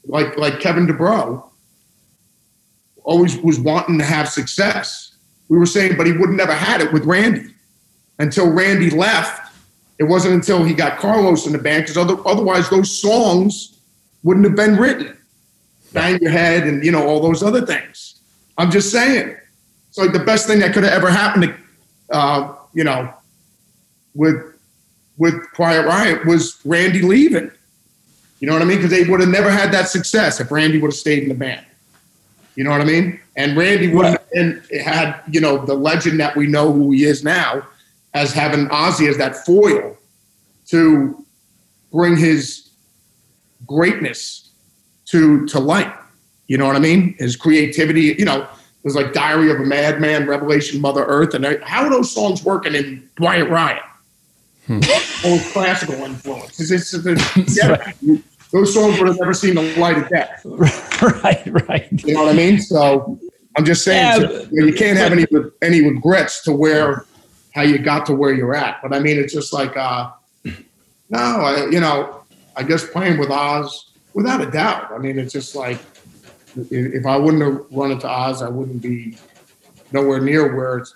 like 0.07 0.37
like 0.37 0.61
Kevin 0.61 0.87
DuBrow 0.87 1.50
always 3.05 3.39
was 3.39 3.59
wanting 3.59 3.99
to 3.99 4.05
have 4.05 4.29
success. 4.29 5.17
We 5.49 5.59
were 5.59 5.67
saying, 5.67 5.97
but 5.97 6.07
he 6.07 6.13
would 6.13 6.31
never 6.31 6.55
had 6.55 6.81
it 6.81 6.93
with 6.93 7.05
Randy 7.05 7.55
until 8.19 8.51
Randy 8.51 8.91
left. 8.91 9.53
It 9.99 10.05
wasn't 10.05 10.35
until 10.35 10.65
he 10.65 10.73
got 10.73 10.99
Carlos 10.99 11.47
in 11.47 11.53
the 11.53 11.59
band 11.59 11.85
because 11.85 11.97
other, 11.97 12.17
otherwise 12.27 12.71
those 12.71 13.01
songs 13.01 13.79
wouldn't 14.23 14.47
have 14.47 14.57
been 14.57 14.77
written. 14.77 15.17
Bang 15.93 16.19
your 16.21 16.31
head 16.31 16.67
and 16.67 16.85
you 16.85 16.93
know 16.93 17.07
all 17.07 17.21
those 17.21 17.43
other 17.43 17.67
things. 17.67 18.21
I'm 18.57 18.71
just 18.71 18.93
saying. 18.93 19.37
It's 19.89 19.99
like 19.99 20.13
the 20.13 20.21
best 20.21 20.47
thing 20.47 20.61
that 20.61 20.73
could 20.73 20.85
have 20.85 20.93
ever 20.93 21.11
happened 21.11 21.43
to 21.43 22.17
uh, 22.17 22.55
you 22.73 22.85
know 22.85 23.13
with 24.15 24.55
with 25.19 25.35
Quiet 25.53 25.87
Riot 25.87 26.25
was 26.27 26.61
Randy 26.65 27.03
leaving. 27.03 27.51
You 28.39 28.47
know 28.47 28.55
what 28.55 28.63
I 28.63 28.65
mean? 28.65 28.79
Because 28.79 28.91
they 28.91 29.05
would 29.05 29.21
have 29.21 29.29
never 29.29 29.51
had 29.51 29.71
that 29.73 29.89
success 29.89 30.41
if 30.41 30.51
Randy 30.51 30.79
would 30.79 30.89
have 30.89 30.97
stayed 30.97 31.25
in 31.25 31.29
the 31.29 31.35
band. 31.35 31.67
You 32.57 32.65
know 32.65 32.71
what 32.71 32.81
I 32.81 32.85
mean? 32.85 33.21
And 33.37 33.57
Randy 33.57 33.89
wouldn't 33.95 34.19
have 34.19 34.31
been- 34.33 34.63
had, 34.83 35.21
you 35.31 35.41
know, 35.41 35.65
the 35.65 35.75
legend 35.75 36.21
that 36.21 36.37
we 36.37 36.47
know 36.47 36.73
who 36.73 36.91
he 36.93 37.05
is 37.05 37.23
now 37.25 37.63
as 38.15 38.33
having 38.33 38.67
Ozzy 38.69 39.09
as 39.09 39.17
that 39.19 39.45
foil 39.47 39.97
to 40.69 41.25
bring 41.93 42.17
his 42.17 42.69
greatness 43.67 44.51
to 45.07 45.47
to 45.47 45.59
light. 45.59 45.93
You 46.49 46.59
know 46.59 46.67
what 46.67 46.77
I 46.77 46.81
mean? 46.81 47.15
His 47.19 47.37
creativity, 47.37 48.15
you 48.19 48.25
know, 48.25 48.43
it 48.43 48.49
was 48.85 48.97
like 48.97 49.13
Diary 49.13 49.51
of 49.51 49.61
a 49.61 49.65
Madman, 49.65 50.27
Revelation, 50.27 50.81
Mother 50.81 51.05
Earth, 51.05 51.35
and 51.35 51.45
how 51.63 51.85
are 51.85 51.91
those 51.91 52.11
songs 52.13 52.43
working 52.45 52.75
in 52.75 53.09
Quiet 53.17 53.49
Riot? 53.49 53.83
Hmm. 54.67 54.81
Old 55.25 55.41
classical 55.53 55.95
influence. 55.97 56.59
It's, 56.61 56.71
it's, 56.95 57.07
it's- 57.07 57.57
yeah, 57.63 57.93
those 58.53 58.75
songs 58.75 58.99
would 58.99 59.09
have 59.09 59.19
never 59.19 59.35
seen 59.35 59.55
the 59.55 59.77
light 59.77 59.99
of 59.99 60.09
day. 60.09 60.29
right 61.25 61.69
right 61.69 61.89
You 62.05 62.15
know 62.15 62.25
what 62.25 62.33
I 62.33 62.37
mean? 62.37 62.59
So 62.61 63.19
I'm 63.57 63.65
just 63.65 63.85
saying, 63.85 64.23
Yeah, 64.23 64.29
so, 64.29 64.49
you, 64.51 64.61
know, 64.61 64.67
you 64.67 64.75
can't 64.75 64.99
have 64.99 65.13
any 65.13 65.27
any 65.63 65.83
regrets 65.83 66.43
to 66.45 66.53
where 66.53 67.05
how 67.53 67.63
you 67.63 67.79
got 67.79 68.07
to 68.07 68.15
where 68.15 68.33
you're 68.33 68.55
at. 68.55 68.81
But 68.83 68.93
I 68.93 69.01
mean, 69.01 69.19
it's 69.19 69.33
just 69.33 69.53
like, 69.53 69.77
uh, 69.77 70.11
no, 70.45 71.19
I, 71.19 71.67
you 71.71 71.81
know, 71.81 72.23
I 72.57 72.63
guess 72.63 72.89
playing 72.89 73.19
with 73.19 73.31
Oz, 73.31 73.93
without 74.15 74.41
a 74.41 74.51
doubt. 74.51 74.93
I 74.93 74.99
mean, 74.99 75.19
it's 75.19 75.33
just 75.33 75.55
like 75.55 75.79
if 76.57 77.07
I 77.07 77.17
wouldn't 77.17 77.43
have 77.43 77.67
run 77.71 77.93
into 77.93 78.09
Oz, 78.09 78.43
I 78.43 78.49
wouldn't 78.49 78.83
be 78.83 79.17
nowhere 79.93 80.21
near 80.21 80.55
where 80.55 80.79
it's 80.79 80.95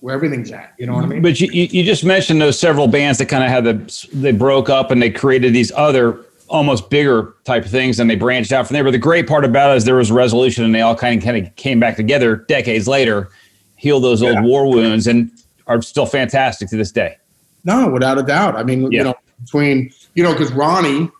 where 0.00 0.14
everything's 0.14 0.50
at. 0.52 0.74
You 0.78 0.86
know 0.86 0.94
what 0.94 1.04
I 1.04 1.08
mean? 1.08 1.22
But 1.22 1.40
you, 1.40 1.48
you 1.50 1.82
just 1.82 2.04
mentioned 2.04 2.40
those 2.40 2.58
several 2.58 2.88
bands 2.88 3.18
that 3.18 3.26
kind 3.26 3.42
of 3.42 3.50
had 3.50 3.64
the 3.64 4.08
they 4.12 4.32
broke 4.32 4.68
up 4.68 4.90
and 4.90 5.00
they 5.00 5.10
created 5.10 5.54
these 5.54 5.72
other 5.72 6.24
almost 6.48 6.90
bigger 6.90 7.34
type 7.44 7.64
of 7.64 7.70
things 7.70 7.98
and 8.00 8.08
they 8.10 8.16
branched 8.16 8.52
out 8.52 8.66
from 8.66 8.74
there. 8.74 8.84
But 8.84 8.90
the 8.92 8.98
great 8.98 9.26
part 9.26 9.44
about 9.44 9.72
it 9.72 9.76
is 9.78 9.84
there 9.84 9.96
was 9.96 10.12
resolution 10.12 10.64
and 10.64 10.74
they 10.74 10.80
all 10.82 10.94
kind 10.94 11.18
of 11.18 11.24
kind 11.24 11.46
of 11.46 11.54
came 11.56 11.80
back 11.80 11.96
together 11.96 12.36
decades 12.36 12.86
later, 12.86 13.30
healed 13.76 14.04
those 14.04 14.22
old 14.22 14.34
Yeah. 14.34 14.42
war 14.42 14.70
wounds 14.70 15.06
and 15.06 15.30
are 15.66 15.80
still 15.82 16.06
fantastic 16.06 16.68
to 16.70 16.76
this 16.76 16.92
day. 16.92 17.16
No, 17.64 17.88
without 17.88 18.18
a 18.18 18.22
doubt. 18.22 18.56
I 18.56 18.62
mean, 18.62 18.82
Yeah. 18.92 18.98
you 18.98 19.04
know, 19.04 19.14
between 19.42 19.90
you 20.14 20.22
know, 20.22 20.32
because 20.32 20.52
Ronnie 20.52 21.10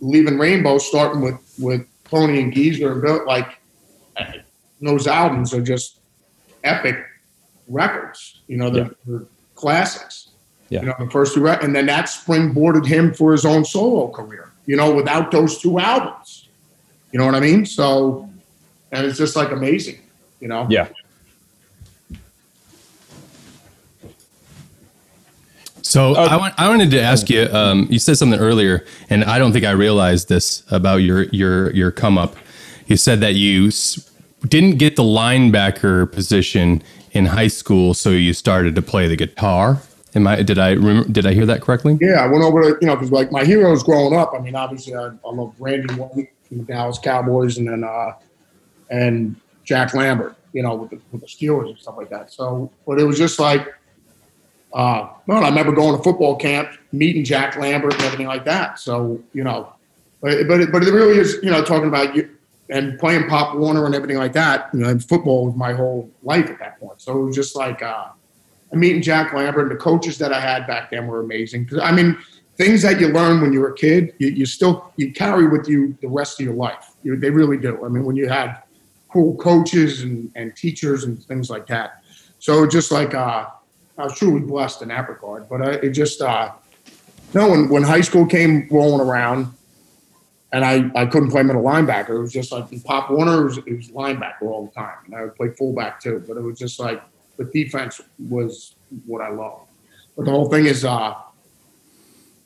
leaving 0.00 0.38
Rainbow, 0.38 0.78
starting 0.78 1.20
with 1.22 1.34
with 1.58 1.82
Tony 2.04 2.40
and 2.40 2.52
Geezer 2.52 2.92
and 2.92 3.02
Bill, 3.02 3.26
like 3.26 3.48
those 4.80 5.06
albums 5.06 5.52
are 5.54 5.60
just 5.60 5.98
epic 6.64 6.96
records. 7.68 8.40
You 8.48 8.56
know, 8.58 8.70
they're, 8.70 8.90
they're 9.06 9.24
classics. 9.54 10.28
Yeah. 10.68 10.80
You 10.80 10.86
know, 10.88 10.94
the 11.00 11.10
first 11.10 11.34
two, 11.34 11.46
and 11.48 11.74
then 11.74 11.86
that 11.86 12.06
springboarded 12.06 12.86
him 12.86 13.12
for 13.12 13.32
his 13.32 13.44
own 13.44 13.64
solo 13.64 14.08
career. 14.08 14.51
You 14.66 14.76
know, 14.76 14.94
without 14.94 15.30
those 15.30 15.58
two 15.58 15.78
albums, 15.80 16.48
you 17.12 17.18
know 17.18 17.26
what 17.26 17.34
I 17.34 17.40
mean? 17.40 17.66
So, 17.66 18.28
and 18.92 19.06
it's 19.06 19.18
just 19.18 19.34
like 19.36 19.50
amazing. 19.50 19.98
You 20.40 20.48
know. 20.48 20.66
Yeah. 20.70 20.88
So 25.82 26.14
Uh, 26.14 26.28
I, 26.30 26.36
want, 26.36 26.54
I 26.58 26.68
wanted 26.68 26.90
to 26.92 27.00
ask 27.00 27.28
you. 27.28 27.48
Um, 27.52 27.86
you 27.90 27.98
said 27.98 28.16
something 28.16 28.38
earlier, 28.38 28.84
and 29.10 29.24
I 29.24 29.38
don't 29.38 29.52
think 29.52 29.64
I 29.64 29.72
realized 29.72 30.28
this 30.28 30.62
about 30.70 30.96
your 30.98 31.24
your 31.24 31.70
your 31.72 31.90
come 31.90 32.16
up. 32.18 32.36
You 32.86 32.96
said 32.96 33.20
that 33.20 33.34
you 33.34 33.68
s- 33.68 34.10
didn't 34.48 34.76
get 34.78 34.96
the 34.96 35.02
linebacker 35.02 36.10
position 36.10 36.82
in 37.12 37.26
high 37.26 37.48
school, 37.48 37.94
so 37.94 38.10
you 38.10 38.32
started 38.32 38.74
to 38.76 38.82
play 38.82 39.06
the 39.08 39.16
guitar. 39.16 39.82
Am 40.14 40.26
I? 40.26 40.42
Did 40.42 40.58
I 40.58 40.72
remember, 40.72 41.08
did 41.08 41.26
I 41.26 41.32
hear 41.32 41.46
that 41.46 41.62
correctly? 41.62 41.98
Yeah, 42.00 42.22
I 42.22 42.26
went 42.26 42.44
over 42.44 42.62
to 42.62 42.78
you 42.80 42.86
know 42.86 42.96
because 42.96 43.10
like 43.10 43.32
my 43.32 43.44
heroes 43.44 43.82
growing 43.82 44.14
up. 44.14 44.32
I 44.34 44.40
mean, 44.40 44.54
obviously 44.54 44.94
I, 44.94 45.06
I 45.06 45.30
love 45.30 45.54
Randy 45.58 45.94
White 45.94 46.30
from 46.46 46.58
the 46.58 46.64
Dallas 46.64 46.98
Cowboys, 46.98 47.56
and 47.56 47.66
then 47.66 47.82
uh, 47.82 48.12
and 48.90 49.36
Jack 49.64 49.94
Lambert, 49.94 50.36
you 50.52 50.62
know, 50.62 50.74
with 50.74 50.90
the 50.90 51.00
with 51.12 51.22
the 51.22 51.26
Steelers 51.26 51.70
and 51.70 51.78
stuff 51.78 51.96
like 51.96 52.10
that. 52.10 52.30
So, 52.30 52.70
but 52.86 53.00
it 53.00 53.04
was 53.04 53.16
just 53.16 53.38
like, 53.38 53.74
uh, 54.74 55.08
well, 55.26 55.44
I 55.44 55.48
remember 55.48 55.72
going 55.72 55.96
to 55.96 56.02
football 56.02 56.36
camp, 56.36 56.70
meeting 56.92 57.24
Jack 57.24 57.56
Lambert 57.56 57.94
and 57.94 58.02
everything 58.02 58.26
like 58.26 58.44
that. 58.44 58.78
So, 58.78 59.18
you 59.32 59.44
know, 59.44 59.72
but 60.20 60.46
but 60.46 60.60
it, 60.60 60.72
but 60.72 60.82
it 60.82 60.92
really 60.92 61.16
is, 61.16 61.38
you 61.42 61.50
know, 61.50 61.64
talking 61.64 61.88
about 61.88 62.14
you 62.14 62.28
and 62.68 62.98
playing 62.98 63.28
Pop 63.28 63.56
Warner 63.56 63.86
and 63.86 63.94
everything 63.94 64.18
like 64.18 64.34
that. 64.34 64.68
You 64.74 64.80
know, 64.80 64.98
football 64.98 65.46
was 65.46 65.56
my 65.56 65.72
whole 65.72 66.10
life 66.22 66.50
at 66.50 66.58
that 66.58 66.78
point. 66.80 67.00
So 67.00 67.18
it 67.18 67.24
was 67.24 67.34
just 67.34 67.56
like. 67.56 67.80
Uh, 67.80 68.08
and 68.72 68.80
meeting 68.80 69.02
Jack 69.02 69.32
Lambert 69.32 69.70
and 69.70 69.70
the 69.70 69.76
coaches 69.76 70.18
that 70.18 70.32
I 70.32 70.40
had 70.40 70.66
back 70.66 70.90
then 70.90 71.06
were 71.06 71.20
amazing. 71.20 71.64
Because 71.64 71.78
I 71.78 71.92
mean, 71.92 72.18
things 72.56 72.82
that 72.82 73.00
you 73.00 73.08
learn 73.08 73.40
when 73.40 73.52
you're 73.52 73.68
a 73.68 73.74
kid, 73.74 74.14
you, 74.18 74.28
you 74.28 74.46
still 74.46 74.92
you 74.96 75.12
carry 75.12 75.46
with 75.46 75.68
you 75.68 75.96
the 76.00 76.08
rest 76.08 76.40
of 76.40 76.46
your 76.46 76.54
life. 76.54 76.94
You, 77.02 77.16
they 77.16 77.30
really 77.30 77.58
do. 77.58 77.84
I 77.84 77.88
mean, 77.88 78.04
when 78.04 78.16
you 78.16 78.28
had 78.28 78.62
cool 79.12 79.36
coaches 79.36 80.02
and, 80.02 80.32
and 80.34 80.56
teachers 80.56 81.04
and 81.04 81.22
things 81.22 81.50
like 81.50 81.66
that. 81.66 82.02
So 82.38 82.66
just 82.66 82.90
like 82.90 83.14
uh, 83.14 83.46
I 83.98 84.04
was 84.04 84.18
truly 84.18 84.40
blessed 84.40 84.80
in 84.82 84.88
that 84.88 85.08
regard. 85.08 85.48
But 85.50 85.62
I, 85.62 85.70
it 85.72 85.90
just 85.90 86.22
uh, 86.22 86.52
no, 87.34 87.50
when 87.50 87.68
when 87.68 87.82
high 87.82 88.00
school 88.00 88.26
came 88.26 88.66
rolling 88.70 89.06
around. 89.06 89.52
And 90.54 90.66
I, 90.66 90.90
I 90.94 91.06
couldn't 91.06 91.30
play 91.30 91.42
middle 91.42 91.62
linebacker. 91.62 92.10
It 92.10 92.18
was 92.18 92.30
just 92.30 92.52
like 92.52 92.66
Pop 92.84 93.10
Warner, 93.10 93.42
was, 93.42 93.56
was 93.56 93.88
linebacker 93.88 94.42
all 94.42 94.66
the 94.66 94.70
time. 94.72 94.96
And 95.06 95.14
I 95.14 95.22
would 95.22 95.34
play 95.34 95.48
fullback 95.48 95.98
too. 95.98 96.22
But 96.28 96.36
it 96.36 96.42
was 96.42 96.58
just 96.58 96.78
like 96.78 97.02
the 97.36 97.44
defense 97.44 98.00
was 98.18 98.74
what 99.06 99.22
I 99.22 99.30
loved. 99.30 99.68
But 100.16 100.26
the 100.26 100.30
whole 100.30 100.48
thing 100.48 100.66
is, 100.66 100.84
uh, 100.84 101.14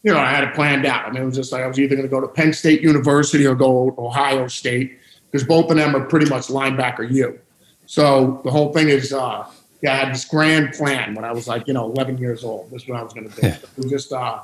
you 0.02 0.12
know, 0.12 0.18
I 0.18 0.30
had 0.30 0.44
it 0.44 0.54
planned 0.54 0.86
out. 0.86 1.06
I 1.06 1.10
mean, 1.10 1.22
it 1.22 1.26
was 1.26 1.34
just 1.34 1.52
like 1.52 1.62
I 1.62 1.66
was 1.66 1.78
either 1.78 1.96
going 1.96 2.08
to 2.08 2.10
go 2.10 2.20
to 2.20 2.28
Penn 2.28 2.52
State 2.52 2.80
University 2.80 3.46
or 3.46 3.54
go 3.54 3.94
Ohio 3.98 4.46
State 4.46 4.98
because 5.30 5.46
both 5.46 5.70
of 5.70 5.76
them 5.76 5.96
are 5.96 6.04
pretty 6.04 6.26
much 6.26 6.46
linebacker 6.46 7.10
U. 7.10 7.38
So 7.86 8.40
the 8.44 8.50
whole 8.50 8.72
thing 8.72 8.88
is, 8.88 9.12
uh, 9.12 9.46
yeah, 9.82 9.92
I 9.92 9.96
had 9.96 10.14
this 10.14 10.24
grand 10.24 10.74
plan 10.74 11.14
when 11.14 11.24
I 11.24 11.32
was 11.32 11.48
like, 11.48 11.66
you 11.66 11.74
know, 11.74 11.84
11 11.86 12.18
years 12.18 12.44
old. 12.44 12.70
This 12.70 12.82
is 12.82 12.88
what 12.88 12.98
I 12.98 13.02
was 13.02 13.12
going 13.12 13.28
to 13.28 13.40
do. 13.40 13.46
It 13.48 13.68
was 13.76 13.90
just, 13.90 14.12
uh, 14.12 14.40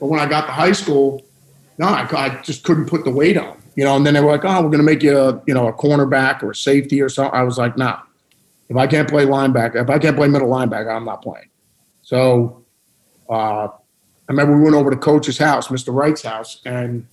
but 0.00 0.06
when 0.06 0.20
I 0.20 0.26
got 0.26 0.46
to 0.46 0.52
high 0.52 0.72
school, 0.72 1.22
no, 1.78 1.86
I, 1.86 2.08
I 2.12 2.42
just 2.42 2.64
couldn't 2.64 2.86
put 2.86 3.04
the 3.04 3.10
weight 3.10 3.36
on, 3.36 3.56
you 3.76 3.84
know. 3.84 3.96
And 3.96 4.04
then 4.04 4.14
they 4.14 4.20
were 4.20 4.30
like, 4.30 4.44
"Oh, 4.44 4.62
we're 4.62 4.68
going 4.68 4.78
to 4.78 4.82
make 4.82 5.02
you, 5.02 5.16
a, 5.16 5.42
you 5.46 5.54
know, 5.54 5.68
a 5.68 5.72
cornerback 5.72 6.42
or 6.42 6.50
a 6.50 6.54
safety 6.54 7.00
or 7.00 7.08
something." 7.08 7.38
I 7.38 7.42
was 7.44 7.56
like, 7.56 7.76
"Nah, 7.76 8.00
if 8.72 8.78
I 8.78 8.86
can't 8.86 9.06
play 9.06 9.26
linebacker, 9.26 9.82
if 9.82 9.90
I 9.90 9.98
can't 9.98 10.16
play 10.16 10.28
middle 10.28 10.48
linebacker, 10.48 10.94
I'm 10.94 11.04
not 11.04 11.20
playing." 11.20 11.50
So 12.00 12.64
uh, 13.28 13.66
I 13.66 13.70
remember 14.28 14.56
we 14.56 14.62
went 14.64 14.74
over 14.74 14.90
to 14.90 14.96
Coach's 14.96 15.36
house, 15.36 15.68
Mr. 15.68 15.94
Wright's 15.94 16.22
house, 16.22 16.62
and 16.64 17.06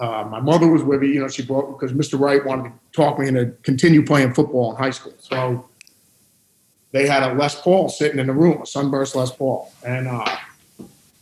uh, 0.00 0.24
my 0.28 0.40
mother 0.40 0.66
was 0.66 0.82
with 0.82 1.00
me. 1.00 1.12
You 1.12 1.20
know, 1.20 1.28
she 1.28 1.44
brought 1.44 1.78
because 1.78 1.92
Mr. 1.92 2.18
Wright 2.18 2.44
wanted 2.44 2.64
to 2.70 2.72
talk 2.92 3.20
me 3.20 3.28
into 3.28 3.46
continue 3.62 4.04
playing 4.04 4.34
football 4.34 4.72
in 4.72 4.76
high 4.76 4.90
school. 4.90 5.14
So 5.20 5.68
they 6.90 7.06
had 7.06 7.22
a 7.22 7.34
Les 7.34 7.60
Paul 7.60 7.88
sitting 7.88 8.18
in 8.18 8.26
the 8.26 8.32
room, 8.32 8.60
a 8.60 8.66
Sunburst 8.66 9.14
Les 9.14 9.30
Paul, 9.30 9.72
and 9.86 10.08
uh, 10.08 10.36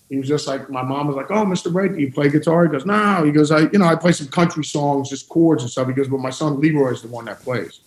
he 0.08 0.16
was 0.16 0.28
just 0.28 0.46
like, 0.46 0.70
my 0.70 0.82
mom 0.82 1.08
was 1.08 1.16
like, 1.16 1.30
"Oh, 1.30 1.44
Mr. 1.44 1.72
Wright, 1.74 1.92
do 1.92 2.00
you 2.00 2.10
play 2.10 2.30
guitar?" 2.30 2.64
He 2.64 2.70
goes, 2.70 2.86
"No." 2.86 3.22
He 3.22 3.32
goes, 3.32 3.50
"I, 3.50 3.68
you 3.70 3.78
know, 3.78 3.84
I 3.84 3.96
play 3.96 4.12
some 4.12 4.28
country 4.28 4.64
songs, 4.64 5.10
just 5.10 5.28
chords 5.28 5.62
and 5.62 5.70
stuff." 5.70 5.88
He 5.88 5.92
goes, 5.92 6.08
"But 6.08 6.20
my 6.20 6.30
son 6.30 6.58
Leroy 6.58 6.92
is 6.92 7.02
the 7.02 7.08
one 7.08 7.26
that 7.26 7.40
plays." 7.40 7.80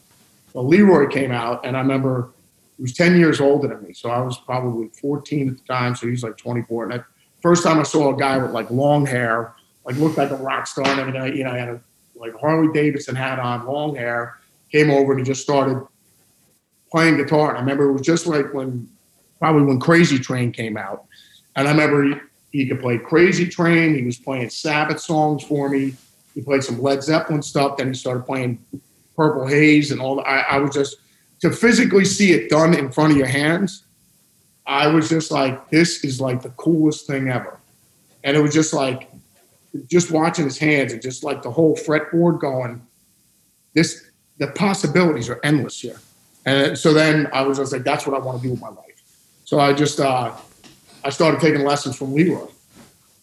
So 0.56 0.62
Leroy 0.62 1.08
came 1.08 1.34
out, 1.34 1.66
and 1.66 1.76
I 1.76 1.82
remember 1.82 2.32
he 2.78 2.84
was 2.84 2.94
10 2.94 3.18
years 3.18 3.42
older 3.42 3.68
than 3.68 3.84
me. 3.86 3.94
So 3.94 4.10
I 4.10 4.22
was 4.22 4.38
probably 4.38 4.88
14 5.02 5.50
at 5.50 5.58
the 5.58 5.64
time. 5.64 5.96
So 5.96 6.08
he's 6.08 6.24
like 6.24 6.38
24. 6.38 6.84
And 6.84 6.94
that 6.94 7.06
first 7.42 7.62
time 7.62 7.78
I 7.78 7.84
saw 7.84 8.16
a 8.16 8.18
guy 8.18 8.38
with 8.38 8.52
like 8.52 8.72
long 8.72 9.06
hair, 9.06 9.54
like 9.84 9.98
looked 9.98 10.18
like 10.18 10.32
a 10.32 10.38
rock 10.38 10.66
star 10.66 10.88
and 10.88 10.98
everything, 10.98 11.36
you 11.36 11.44
know, 11.44 11.52
he 11.52 11.60
had 11.60 11.68
a 11.68 11.82
like 12.16 12.34
Harley 12.40 12.72
Davidson 12.72 13.16
hat 13.16 13.38
on, 13.38 13.66
long 13.66 13.96
hair, 13.96 14.40
came 14.72 14.90
over 14.90 15.12
and 15.12 15.20
he 15.20 15.26
just 15.26 15.42
started 15.42 15.86
playing 16.90 17.18
guitar. 17.18 17.50
And 17.50 17.58
I 17.58 17.60
remember 17.60 17.90
it 17.90 17.94
was 17.94 18.04
just 18.04 18.26
like 18.26 18.54
when, 18.54 18.88
probably 19.40 19.64
when 19.64 19.82
Crazy 19.82 20.18
Train 20.18 20.54
came 20.54 20.78
out. 20.78 21.04
And 21.58 21.68
I 21.68 21.72
remember 21.72 22.04
he, 22.04 22.16
he 22.60 22.66
could 22.66 22.80
play 22.80 22.98
Crazy 22.98 23.46
Train. 23.46 23.94
He 23.94 24.04
was 24.04 24.18
playing 24.18 24.50
Sabbath 24.52 25.02
songs 25.02 25.44
for 25.44 25.68
me. 25.68 25.96
He 26.34 26.42
played 26.42 26.64
some 26.64 26.82
Led 26.82 27.04
Zeppelin 27.04 27.42
stuff. 27.42 27.76
Then 27.76 27.90
he 27.90 27.94
started 27.94 28.26
playing 28.26 28.58
Purple 29.16 29.48
Haze 29.48 29.92
and 29.92 30.02
all. 30.02 30.22
I, 30.22 30.40
I 30.50 30.58
was 30.60 30.74
just, 30.74 30.98
to 31.42 31.52
physically 31.52 32.06
see 32.06 32.32
it 32.34 32.50
done 32.50 32.74
in 32.74 32.92
front 32.92 33.12
of 33.12 33.18
your 33.18 33.28
hands, 33.28 33.84
I 34.66 34.88
was 34.88 35.10
just 35.10 35.32
like, 35.32 35.70
this 35.70 36.04
is 36.04 36.20
like 36.20 36.42
the 36.42 36.50
coolest 36.50 37.08
thing 37.08 37.30
ever. 37.30 37.60
And 38.24 38.36
it 38.36 38.40
was 38.40 38.54
just 38.54 38.74
like, 38.74 39.10
just 39.88 40.10
watching 40.12 40.46
his 40.46 40.58
hands 40.58 40.94
and 40.94 41.02
just 41.02 41.24
like 41.24 41.42
the 41.42 41.52
whole 41.52 41.76
fretboard 41.76 42.40
going, 42.40 42.82
this, 43.74 44.10
the 44.38 44.48
possibilities 44.48 45.30
are 45.30 45.40
endless 45.44 45.80
here. 45.82 46.00
And 46.46 46.78
so 46.78 46.94
then 46.94 47.28
I 47.34 47.42
was 47.42 47.58
just 47.58 47.74
like, 47.74 47.84
that's 47.84 48.08
what 48.08 48.16
I 48.16 48.24
want 48.24 48.42
to 48.42 48.44
do 48.48 48.52
with 48.52 48.62
my 48.62 48.70
life. 48.70 49.04
So 49.44 49.60
I 49.60 49.74
just, 49.74 50.00
uh, 50.00 50.32
I 51.04 51.10
started 51.10 51.40
taking 51.42 51.64
lessons 51.64 51.98
from 51.98 52.14
Leroy 52.14 52.48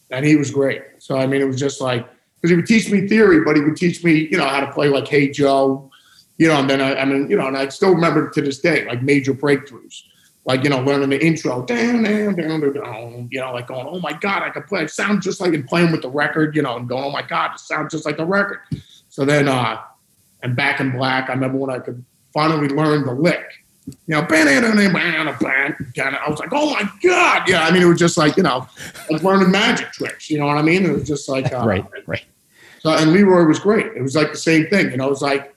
and 0.09 0.25
he 0.25 0.35
was 0.35 0.51
great. 0.51 0.81
So, 0.99 1.17
I 1.17 1.27
mean, 1.27 1.41
it 1.41 1.45
was 1.45 1.59
just 1.59 1.81
like, 1.81 2.07
because 2.43 2.51
he 2.51 2.57
would 2.57 2.65
teach 2.65 2.91
me 2.91 3.07
theory, 3.07 3.39
but 3.39 3.55
he 3.55 3.61
would 3.61 3.77
teach 3.77 4.03
me, 4.03 4.27
you 4.29 4.37
know, 4.37 4.45
how 4.45 4.59
to 4.59 4.69
play 4.69 4.89
like 4.89 5.07
Hey 5.07 5.29
Joe, 5.29 5.89
you 6.37 6.49
know, 6.49 6.59
and 6.59 6.69
then 6.69 6.81
I, 6.81 6.95
I 6.95 7.05
mean, 7.05 7.29
you 7.29 7.37
know, 7.37 7.47
and 7.47 7.55
I 7.55 7.69
still 7.69 7.91
remember 7.95 8.29
to 8.31 8.41
this 8.41 8.59
day, 8.59 8.85
like 8.85 9.01
major 9.01 9.33
breakthroughs, 9.33 10.01
like, 10.43 10.65
you 10.65 10.69
know, 10.69 10.81
learning 10.81 11.09
the 11.09 11.25
intro, 11.25 11.63
down, 11.63 12.03
down, 12.03 12.35
down, 12.35 12.59
down, 12.59 13.29
you 13.31 13.39
know, 13.39 13.53
like 13.53 13.67
going, 13.67 13.87
oh 13.87 14.01
my 14.01 14.11
God, 14.11 14.43
I 14.43 14.49
can 14.49 14.63
play. 14.63 14.83
It 14.83 14.89
sounds 14.89 15.23
just 15.23 15.39
like 15.39 15.53
in 15.53 15.63
playing 15.63 15.93
with 15.93 16.01
the 16.01 16.09
record, 16.09 16.53
you 16.53 16.63
know, 16.63 16.75
and 16.75 16.89
going, 16.89 17.05
oh 17.05 17.11
my 17.11 17.21
God, 17.21 17.53
it 17.53 17.59
sounds 17.59 17.93
just 17.93 18.05
like 18.05 18.17
the 18.17 18.25
record. 18.25 18.59
So 19.07 19.23
then, 19.23 19.47
uh, 19.47 19.79
and 20.41 20.53
back 20.53 20.81
in 20.81 20.91
black, 20.91 21.29
I 21.29 21.33
remember 21.33 21.57
when 21.59 21.69
I 21.69 21.79
could 21.79 22.03
finally 22.33 22.67
learn 22.67 23.05
the 23.05 23.13
lick, 23.13 23.45
you 23.87 23.93
know, 24.07 24.21
I 26.17 26.29
was 26.29 26.39
like, 26.39 26.49
oh 26.51 26.71
my 26.71 26.89
God. 27.01 27.47
Yeah. 27.47 27.63
I 27.63 27.71
mean, 27.71 27.83
it 27.83 27.85
was 27.85 27.99
just 27.99 28.17
like, 28.17 28.35
you 28.35 28.43
know, 28.43 28.67
like 29.09 29.23
learning 29.23 29.51
magic 29.51 29.91
tricks, 29.91 30.29
you 30.29 30.39
know 30.39 30.45
what 30.45 30.57
I 30.57 30.61
mean? 30.61 30.85
It 30.85 30.91
was 30.91 31.07
just 31.07 31.29
like, 31.29 31.53
uh, 31.53 31.63
Right, 31.65 31.85
right. 32.05 32.25
So, 32.83 32.91
and 32.91 33.13
Leroy 33.13 33.45
was 33.45 33.59
great. 33.59 33.87
It 33.95 34.01
was 34.01 34.15
like 34.15 34.31
the 34.31 34.37
same 34.37 34.67
thing, 34.67 34.91
you 34.91 34.97
know. 34.97 35.07
It 35.07 35.11
was 35.11 35.21
like, 35.21 35.55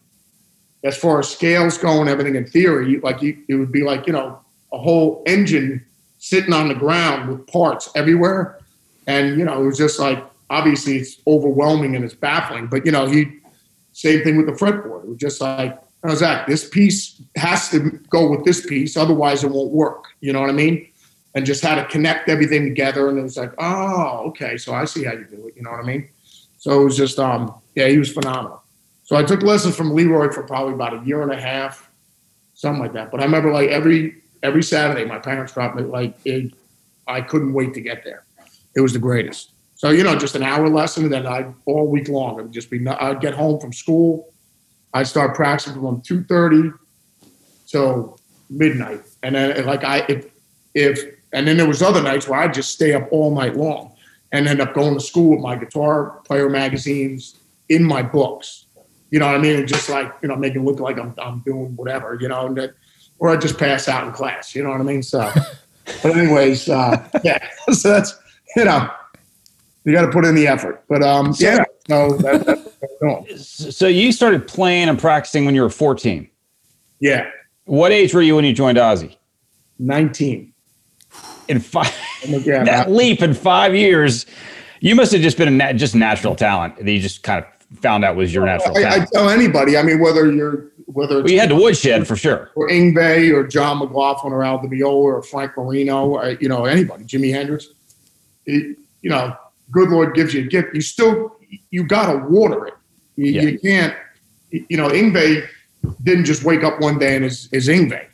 as 0.84 0.96
far 0.96 1.18
as 1.18 1.28
scales 1.28 1.76
go 1.76 2.00
and 2.00 2.08
everything 2.08 2.36
in 2.36 2.46
theory, 2.46 3.00
like 3.00 3.20
you, 3.20 3.36
it 3.48 3.56
would 3.56 3.72
be 3.72 3.82
like 3.82 4.06
you 4.06 4.12
know 4.12 4.38
a 4.72 4.78
whole 4.78 5.24
engine 5.26 5.84
sitting 6.18 6.52
on 6.52 6.68
the 6.68 6.74
ground 6.74 7.28
with 7.28 7.46
parts 7.48 7.90
everywhere, 7.96 8.60
and 9.08 9.36
you 9.36 9.44
know 9.44 9.60
it 9.60 9.66
was 9.66 9.76
just 9.76 9.98
like 9.98 10.24
obviously 10.48 10.98
it's 10.98 11.20
overwhelming 11.26 11.96
and 11.96 12.04
it's 12.04 12.14
baffling, 12.14 12.68
but 12.68 12.86
you 12.86 12.92
know 12.92 13.06
he 13.06 13.40
same 13.92 14.22
thing 14.22 14.36
with 14.36 14.46
the 14.46 14.52
fretboard. 14.52 15.02
It 15.02 15.08
was 15.08 15.18
just 15.18 15.40
like, 15.40 15.76
oh, 16.04 16.08
Zakk, 16.08 16.46
this 16.46 16.68
piece 16.68 17.20
has 17.34 17.70
to 17.70 17.80
go 18.08 18.30
with 18.30 18.44
this 18.44 18.64
piece, 18.64 18.96
otherwise 18.96 19.42
it 19.42 19.50
won't 19.50 19.72
work. 19.72 20.04
You 20.20 20.32
know 20.32 20.40
what 20.40 20.50
I 20.50 20.52
mean? 20.52 20.86
and 21.36 21.44
just 21.44 21.62
how 21.62 21.74
to 21.74 21.84
connect 21.84 22.30
everything 22.30 22.64
together. 22.64 23.10
And 23.10 23.18
it 23.18 23.22
was 23.22 23.36
like, 23.36 23.52
oh, 23.58 24.22
okay, 24.28 24.56
so 24.56 24.72
I 24.72 24.86
see 24.86 25.04
how 25.04 25.12
you 25.12 25.26
do 25.26 25.46
it. 25.46 25.54
You 25.54 25.62
know 25.62 25.70
what 25.70 25.80
I 25.80 25.82
mean? 25.82 26.08
So 26.66 26.80
it 26.80 26.84
was 26.84 26.96
just, 26.96 27.20
um, 27.20 27.54
yeah, 27.76 27.86
he 27.86 27.96
was 27.96 28.12
phenomenal. 28.12 28.60
So 29.04 29.14
I 29.14 29.22
took 29.22 29.40
lessons 29.44 29.76
from 29.76 29.94
Leroy 29.94 30.32
for 30.32 30.42
probably 30.42 30.74
about 30.74 31.00
a 31.00 31.06
year 31.06 31.22
and 31.22 31.30
a 31.30 31.40
half, 31.40 31.88
something 32.54 32.82
like 32.82 32.92
that. 32.94 33.12
But 33.12 33.20
I 33.20 33.22
remember 33.22 33.52
like 33.52 33.68
every 33.68 34.20
every 34.42 34.64
Saturday, 34.64 35.04
my 35.04 35.20
parents 35.20 35.52
dropped 35.52 35.76
me 35.76 35.84
like 35.84 36.16
it, 36.24 36.52
I 37.06 37.20
couldn't 37.20 37.52
wait 37.52 37.72
to 37.74 37.80
get 37.80 38.02
there. 38.02 38.24
It 38.74 38.80
was 38.80 38.92
the 38.92 38.98
greatest. 38.98 39.52
So 39.76 39.90
you 39.90 40.02
know, 40.02 40.16
just 40.16 40.34
an 40.34 40.42
hour 40.42 40.68
lesson, 40.68 41.04
and 41.04 41.12
then 41.12 41.24
I 41.24 41.46
all 41.66 41.86
week 41.86 42.08
long. 42.08 42.40
It'd 42.40 42.50
just 42.50 42.68
be. 42.68 42.84
I'd 42.84 43.20
get 43.20 43.34
home 43.34 43.60
from 43.60 43.72
school. 43.72 44.34
I'd 44.92 45.06
start 45.06 45.36
practicing 45.36 45.80
from 45.80 46.00
two 46.00 46.24
thirty 46.24 46.72
till 47.68 48.18
midnight, 48.50 49.02
and 49.22 49.36
then 49.36 49.64
like 49.66 49.84
I 49.84 49.98
if 50.08 50.26
if 50.74 51.14
and 51.32 51.46
then 51.46 51.58
there 51.58 51.68
was 51.68 51.80
other 51.80 52.02
nights 52.02 52.26
where 52.26 52.40
I'd 52.40 52.54
just 52.54 52.72
stay 52.72 52.92
up 52.92 53.06
all 53.12 53.32
night 53.32 53.54
long 53.54 53.95
and 54.36 54.46
end 54.46 54.60
up 54.60 54.74
going 54.74 54.94
to 54.94 55.00
school 55.00 55.30
with 55.30 55.40
my 55.40 55.56
guitar 55.56 56.20
player 56.24 56.48
magazines 56.48 57.36
in 57.68 57.82
my 57.82 58.02
books. 58.02 58.66
You 59.10 59.18
know 59.18 59.26
what 59.26 59.36
I 59.36 59.38
mean? 59.38 59.56
And 59.56 59.68
just 59.68 59.88
like, 59.88 60.12
you 60.22 60.28
know, 60.28 60.36
making 60.36 60.62
it 60.62 60.64
look 60.64 60.80
like 60.80 60.98
I'm, 60.98 61.14
I'm 61.18 61.40
doing 61.40 61.74
whatever, 61.76 62.18
you 62.20 62.28
know, 62.28 62.46
and 62.46 62.56
that, 62.56 62.74
or 63.18 63.30
I 63.30 63.36
just 63.36 63.58
pass 63.58 63.88
out 63.88 64.06
in 64.06 64.12
class, 64.12 64.54
you 64.54 64.62
know 64.62 64.70
what 64.70 64.80
I 64.80 64.84
mean? 64.84 65.02
So, 65.02 65.30
but 66.02 66.16
anyways, 66.16 66.68
uh, 66.68 67.08
yeah, 67.24 67.46
so 67.72 67.90
that's, 67.90 68.18
you 68.56 68.64
know, 68.64 68.90
you 69.84 69.92
got 69.92 70.02
to 70.02 70.10
put 70.10 70.24
in 70.24 70.34
the 70.34 70.48
effort, 70.48 70.84
but, 70.88 71.02
um, 71.02 71.32
yeah, 71.38 71.64
so 71.88 72.16
that, 72.18 72.44
that's 72.44 72.64
what 72.80 72.90
I'm 73.02 73.24
doing. 73.24 73.38
So 73.38 73.86
you 73.86 74.10
started 74.12 74.48
playing 74.48 74.88
and 74.88 74.98
practicing 74.98 75.44
when 75.44 75.54
you 75.54 75.62
were 75.62 75.70
14. 75.70 76.28
Yeah. 76.98 77.30
What 77.64 77.92
age 77.92 78.12
were 78.12 78.22
you 78.22 78.34
when 78.36 78.44
you 78.44 78.52
joined 78.52 78.78
Ozzy? 78.78 79.16
19. 79.78 80.52
In 81.48 81.60
five, 81.60 81.94
that 82.44 82.90
leap 82.90 83.22
in 83.22 83.34
five 83.34 83.74
years, 83.74 84.26
you 84.80 84.94
must 84.94 85.12
have 85.12 85.20
just 85.22 85.36
been 85.38 85.48
a 85.48 85.52
nat- 85.52 85.74
just 85.74 85.94
natural 85.94 86.34
talent 86.34 86.76
that 86.76 86.90
you 86.90 87.00
just 87.00 87.22
kind 87.22 87.44
of 87.44 87.78
found 87.80 88.04
out 88.04 88.16
was 88.16 88.32
your 88.34 88.44
natural 88.46 88.76
I, 88.78 88.96
I 89.02 89.06
tell 89.12 89.28
anybody, 89.28 89.76
I 89.76 89.82
mean, 89.82 89.98
whether 90.00 90.30
you're, 90.30 90.66
whether 90.86 91.18
it's 91.20 91.24
well, 91.24 91.32
you 91.32 91.40
had 91.40 91.50
the 91.50 91.56
woodshed 91.56 92.06
for 92.06 92.16
sure. 92.16 92.50
or 92.54 92.68
Yngwie 92.68 93.32
or 93.32 93.46
John 93.46 93.78
McLaughlin 93.78 94.32
or 94.32 94.44
Al 94.44 94.58
Di 94.62 94.68
Meola 94.68 94.92
or 94.94 95.22
Frank 95.22 95.56
Marino, 95.56 96.06
or, 96.08 96.30
you 96.40 96.48
know, 96.48 96.64
anybody, 96.64 97.04
Jimi 97.04 97.32
Hendrix. 97.32 97.68
It- 98.46 98.76
you 99.02 99.10
know, 99.10 99.36
good 99.70 99.88
Lord 99.90 100.14
gives 100.16 100.34
you 100.34 100.42
a 100.42 100.46
gift. 100.46 100.74
You 100.74 100.80
still, 100.80 101.36
you 101.70 101.84
got 101.84 102.10
to 102.12 102.18
water 102.28 102.66
it. 102.66 102.74
You, 103.16 103.26
Yeah. 103.26 103.42
you 103.42 103.58
can't, 103.60 103.94
you 104.50 104.76
know, 104.76 104.88
Yngwie 104.88 105.46
didn't 106.02 106.24
just 106.24 106.42
wake 106.42 106.64
up 106.64 106.80
one 106.80 106.98
day 106.98 107.14
and 107.14 107.24
is, 107.24 107.48
is 107.52 107.68
Yngwie. 107.68 108.04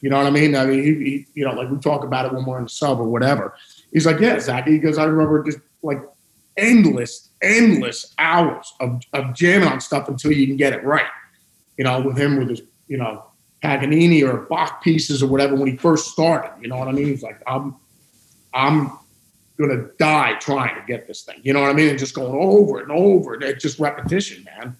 You 0.00 0.10
know 0.10 0.16
what 0.16 0.26
I 0.26 0.30
mean? 0.30 0.54
I 0.56 0.64
mean, 0.64 0.82
he, 0.82 0.94
he, 0.94 1.26
you 1.34 1.44
know, 1.44 1.52
like 1.52 1.70
we 1.70 1.78
talk 1.78 2.04
about 2.04 2.26
it 2.26 2.32
when 2.32 2.44
we're 2.44 2.58
in 2.58 2.64
the 2.64 2.70
sub 2.70 3.00
or 3.00 3.04
whatever. 3.04 3.54
He's 3.92 4.06
like, 4.06 4.18
yeah, 4.20 4.38
Zachy, 4.38 4.78
because 4.78 4.98
I 4.98 5.04
remember 5.04 5.44
just 5.44 5.58
like 5.82 6.00
endless, 6.56 7.28
endless 7.42 8.14
hours 8.18 8.72
of, 8.80 9.02
of 9.12 9.34
jamming 9.34 9.68
on 9.68 9.80
stuff 9.80 10.08
until 10.08 10.32
you 10.32 10.46
can 10.46 10.56
get 10.56 10.72
it 10.72 10.84
right. 10.84 11.06
You 11.76 11.84
know, 11.84 12.00
with 12.00 12.16
him 12.16 12.38
with 12.38 12.48
his, 12.48 12.62
you 12.88 12.96
know, 12.96 13.24
Paganini 13.62 14.22
or 14.22 14.38
Bach 14.38 14.82
pieces 14.82 15.22
or 15.22 15.26
whatever 15.26 15.54
when 15.54 15.68
he 15.68 15.76
first 15.76 16.10
started. 16.10 16.50
You 16.62 16.68
know 16.68 16.76
what 16.76 16.88
I 16.88 16.92
mean? 16.92 17.06
He's 17.06 17.22
like, 17.22 17.42
I'm, 17.46 17.76
I'm 18.54 18.92
gonna 19.58 19.88
die 19.98 20.34
trying 20.40 20.74
to 20.74 20.82
get 20.86 21.06
this 21.06 21.22
thing. 21.22 21.40
You 21.42 21.52
know 21.52 21.60
what 21.60 21.70
I 21.70 21.74
mean? 21.74 21.90
And 21.90 21.98
just 21.98 22.14
going 22.14 22.32
over 22.32 22.80
and 22.80 22.90
over. 22.90 23.34
It's 23.34 23.62
just 23.62 23.78
repetition, 23.78 24.44
man. 24.44 24.76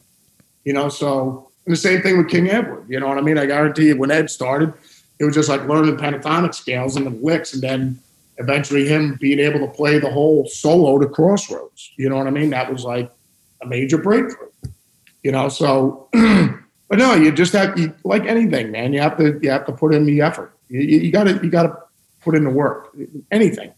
You 0.65 0.73
know, 0.73 0.89
so 0.89 1.51
and 1.67 1.75
the 1.75 1.81
same 1.81 2.01
thing 2.03 2.17
with 2.19 2.29
King 2.29 2.49
Edward. 2.51 2.87
You 2.89 3.01
know 3.01 3.09
what 3.09 3.19
I 3.19 3.21
mean? 3.21 3.39
I 3.39 3.47
guarantee 3.47 3.89
you, 3.89 3.97
when 3.97 4.11
Ed 4.11 4.31
started, 4.31 4.73
it 5.21 5.25
was 5.25 5.35
just 5.35 5.51
like 5.51 5.67
learning 5.69 5.99
pentatonic 5.99 6.55
scales 6.55 6.97
and 6.97 7.07
the 7.07 7.11
licks, 7.11 7.53
and 7.53 7.63
then 7.63 8.01
eventually 8.39 8.89
him 8.89 9.19
being 9.21 9.39
able 9.39 9.61
to 9.61 9.69
play 9.69 9.99
the 9.99 10.11
whole 10.11 10.49
solo 10.49 10.99
to 10.99 11.07
Crossroads. 11.07 11.93
You 11.99 12.09
know 12.09 12.17
what 12.17 12.27
I 12.27 12.31
mean? 12.31 12.51
That 12.51 12.73
was 12.73 12.85
like 12.85 13.13
a 13.63 13.67
major 13.67 13.99
breakthrough. 13.99 14.49
You 15.23 15.33
know, 15.33 15.51
so 15.51 16.09
but 16.13 16.99
no, 16.99 17.15
you 17.15 17.31
just 17.33 17.53
have 17.53 17.79
you, 17.79 17.95
like 18.03 18.25
anything, 18.25 18.71
man. 18.71 18.95
You 18.95 19.03
have 19.03 19.19
to 19.19 19.39
you 19.43 19.51
have 19.51 19.67
to 19.67 19.73
put 19.73 19.95
in 19.95 20.07
the 20.07 20.23
effort. 20.23 20.57
You, 20.69 20.81
you 20.81 21.13
got 21.13 21.25
to 21.25 21.39
you 21.43 21.51
got 21.51 21.65
to 21.65 21.77
put 22.23 22.35
in 22.35 22.43
the 22.45 22.51
work. 22.51 22.97
Anything. 23.31 23.73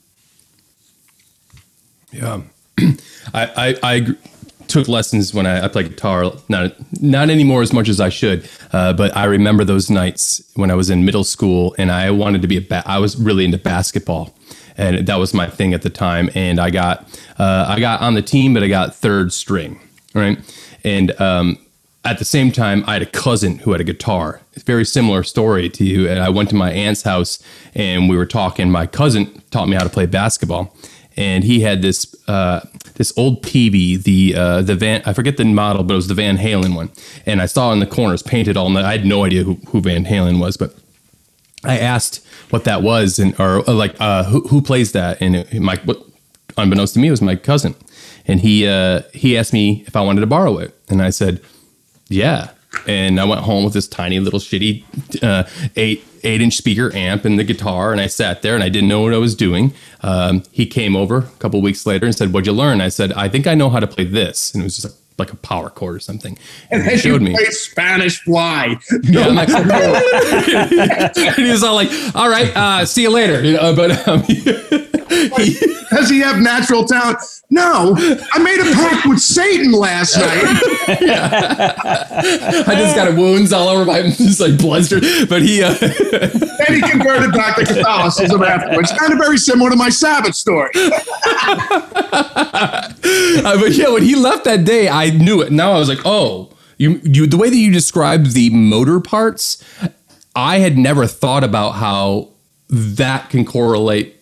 Yeah, 2.13 2.43
I, 2.79 2.95
I 3.35 3.77
I 3.83 4.07
took 4.73 4.89
lessons 4.89 5.35
when 5.35 5.47
I, 5.47 5.65
I 5.65 5.69
played 5.69 5.91
guitar. 5.91 6.33
Not 6.49 6.75
not 7.01 7.31
anymore 7.31 7.63
as 7.63 7.73
much 7.73 7.89
as 7.89 8.01
I 8.01 8.09
should, 8.09 8.49
uh, 8.73 8.95
but 8.95 9.15
I 9.17 9.25
remember 9.25 9.65
those 9.65 9.91
nights 9.91 10.43
when 10.55 10.71
I 10.71 10.75
was 10.75 10.89
in 10.91 11.05
middle 11.05 11.25
school 11.25 11.75
and 11.79 11.93
I 11.93 12.11
wanted 12.11 12.43
to 12.43 12.49
be 12.49 12.57
a 12.57 12.63
ba- 12.63 12.83
I 12.87 12.99
was 12.99 13.17
really 13.17 13.45
into 13.45 13.59
basketball, 13.59 14.35
and 14.77 15.07
that 15.07 15.17
was 15.17 15.35
my 15.35 15.47
thing 15.49 15.75
at 15.75 15.83
the 15.83 15.91
time. 15.91 16.31
And 16.35 16.59
I 16.59 16.71
got 16.71 17.07
uh, 17.39 17.67
I 17.69 17.81
got 17.81 18.01
on 18.01 18.15
the 18.15 18.23
team, 18.23 18.55
but 18.55 18.63
I 18.63 18.69
got 18.69 18.95
third 18.95 19.33
string, 19.33 19.79
right? 20.15 20.39
And 20.85 21.21
um, 21.21 21.59
at 22.05 22.19
the 22.19 22.25
same 22.25 22.51
time, 22.51 22.83
I 22.87 22.95
had 22.95 23.03
a 23.03 23.07
cousin 23.07 23.59
who 23.59 23.73
had 23.73 23.81
a 23.81 23.85
guitar. 23.85 24.41
Very 24.65 24.85
similar 24.85 25.23
story 25.23 25.71
to 25.71 25.85
you. 25.85 26.09
And 26.09 26.19
I 26.19 26.31
went 26.31 26.49
to 26.51 26.57
my 26.57 26.73
aunt's 26.73 27.03
house 27.03 27.43
and 27.75 28.09
we 28.09 28.17
were 28.17 28.27
talking. 28.27 28.71
My 28.71 28.87
cousin 28.87 29.41
taught 29.51 29.69
me 29.69 29.77
how 29.77 29.85
to 29.85 29.89
play 29.89 30.07
basketball, 30.07 30.77
and 31.17 31.45
he 31.45 31.61
had 31.61 31.83
this 31.83 32.15
uh, 32.29 32.61
this 32.95 33.13
old 33.17 33.43
PV, 33.43 34.03
the 34.03 34.35
uh, 34.37 34.63
the 34.63 34.75
Van. 34.75 35.03
I 35.05 35.13
forget 35.13 35.37
the 35.37 35.45
model, 35.45 35.83
but 35.83 35.95
it 35.95 35.97
was 35.97 36.09
the 36.09 36.15
Van 36.15 36.39
Halen 36.39 36.75
one. 36.75 36.91
And 37.27 37.41
I 37.43 37.47
saw 37.47 37.73
in 37.73 37.81
the 37.81 37.87
corners 37.87 38.23
painted 38.23 38.57
all 38.57 38.71
night. 38.71 38.85
I 38.85 38.93
had 38.93 39.05
no 39.05 39.25
idea 39.25 39.45
who, 39.45 39.55
who 39.69 39.81
Van 39.81 40.05
Halen 40.05 40.41
was, 40.41 40.57
but 40.57 40.75
I 41.65 41.79
asked 41.79 42.25
what 42.51 42.65
that 42.65 42.83
was, 42.83 43.19
and 43.19 43.39
or 43.39 43.69
uh, 43.69 43.73
like 43.73 43.95
uh, 44.01 44.25
who 44.25 44.41
who 44.49 44.63
plays 44.63 44.93
that, 44.93 45.21
and 45.21 45.37
it, 45.37 45.61
my 45.61 45.77
what, 45.85 46.03
unbeknownst 46.57 46.95
to 46.95 47.01
me, 47.01 47.11
was 47.11 47.23
my 47.23 47.37
cousin, 47.37 47.75
and 48.27 48.41
he 48.41 48.67
uh, 48.67 49.03
he 49.13 49.37
asked 49.39 49.53
me 49.53 49.85
if 49.87 49.97
I 49.97 50.01
wanted 50.01 50.21
to 50.21 50.27
borrow 50.27 50.59
it, 50.59 50.75
and 50.89 51.03
I 51.03 51.11
said, 51.11 51.41
yeah, 52.09 52.51
and 52.87 53.21
I 53.21 53.25
went 53.25 53.43
home 53.43 53.65
with 53.65 53.75
this 53.75 53.89
tiny 53.89 54.21
little 54.21 54.41
shitty 54.41 54.85
uh, 55.23 55.45
eight 55.77 56.05
eight 56.25 56.41
inch 56.41 56.55
speaker 56.55 56.95
amp 56.95 57.25
and 57.25 57.39
the 57.39 57.45
guitar, 57.45 57.93
and 57.93 58.01
I 58.01 58.07
sat 58.07 58.43
there 58.43 58.55
and 58.55 58.63
I 58.63 58.69
didn't 58.69 58.89
know 58.89 59.03
what 59.03 59.15
I 59.15 59.19
was 59.19 59.35
doing. 59.35 59.75
Um, 60.03 60.43
he 60.53 60.67
came 60.67 60.97
over 60.97 61.19
a 61.19 61.23
couple 61.39 61.61
weeks 61.63 61.87
later 61.87 62.07
and 62.07 62.15
said, 62.15 62.33
"What'd 62.33 62.47
you 62.47 62.53
learn?" 62.53 62.81
I 62.81 62.89
said, 62.89 63.13
"I 63.13 63.29
think 63.29 63.47
I 63.47 63.55
know 63.55 63.71
how 63.71 63.81
to 63.81 63.87
play 63.87 64.05
this," 64.05 64.53
and 64.55 64.63
it 64.63 64.65
was 64.65 64.77
just 64.77 64.87
like, 64.87 64.99
like 65.19 65.33
a 65.33 65.37
power 65.37 65.69
chord 65.71 65.95
or 65.97 66.01
something. 66.01 66.39
And 66.71 66.83
he 66.85 66.97
showed 66.97 67.21
you 67.21 67.29
me. 67.29 67.35
play 67.35 67.45
Spanish 67.51 68.21
Fly. 68.25 68.77
Yeah, 69.03 69.27
I'm 69.27 69.35
like, 69.35 69.49
and 71.17 71.35
he 71.37 71.51
was 71.51 71.63
all 71.63 71.75
like, 71.75 71.91
"All 72.15 72.29
right, 72.29 72.57
uh, 72.57 72.85
see 72.87 73.03
you 73.03 73.11
later." 73.11 73.43
You 73.43 73.55
know, 73.55 73.75
but 73.77 74.09
um, 74.09 74.23
Does 75.91 76.09
he 76.09 76.21
have 76.21 76.41
natural 76.41 76.85
talent? 76.85 77.19
No, 77.51 77.95
I 78.33 78.39
made 78.39 78.61
a 78.61 78.65
pact 78.73 79.07
with 79.07 79.19
Satan 79.19 79.73
last 79.73 80.17
night. 80.17 80.43
I 82.67 82.75
just 82.77 82.97
got 82.97 83.15
wounds 83.15 83.53
all 83.53 83.69
over 83.69 83.85
my 83.85 84.03
just 84.03 84.41
like 84.41 84.57
bloodstream. 84.57 85.03
But 85.29 85.43
he, 85.43 85.63
uh, 85.63 85.75
Then 86.67 86.75
he 86.75 86.81
converted 86.81 87.33
back 87.33 87.57
to 87.57 87.67
Catholicism 87.67 88.43
afterwards. 88.43 88.93
Kind 88.93 89.13
of 89.13 89.19
very 89.19 89.37
similar 89.37 89.71
to 89.71 89.77
my 89.77 89.89
Sabbath 89.91 90.35
story. 90.35 90.71
uh, 90.75 90.89
but 93.03 93.73
yeah, 93.73 93.89
when 93.91 94.03
he 94.03 94.15
left 94.15 94.45
that 94.45 94.65
day, 94.65 94.89
I 94.89 95.11
knew 95.11 95.43
it. 95.43 95.53
Now 95.53 95.73
I 95.73 95.79
was 95.79 95.89
like, 95.89 96.01
oh, 96.05 96.51
you, 96.79 97.01
you, 97.05 97.27
the 97.27 97.37
way 97.37 97.51
that 97.51 97.57
you 97.57 97.71
described 97.71 98.33
the 98.33 98.51
motor 98.51 99.01
parts, 99.01 99.63
I 100.35 100.59
had 100.59 100.79
never 100.79 101.07
thought 101.07 101.45
about 101.45 101.73
how 101.73 102.31
that 102.69 103.29
can 103.29 103.45
correlate 103.45 104.22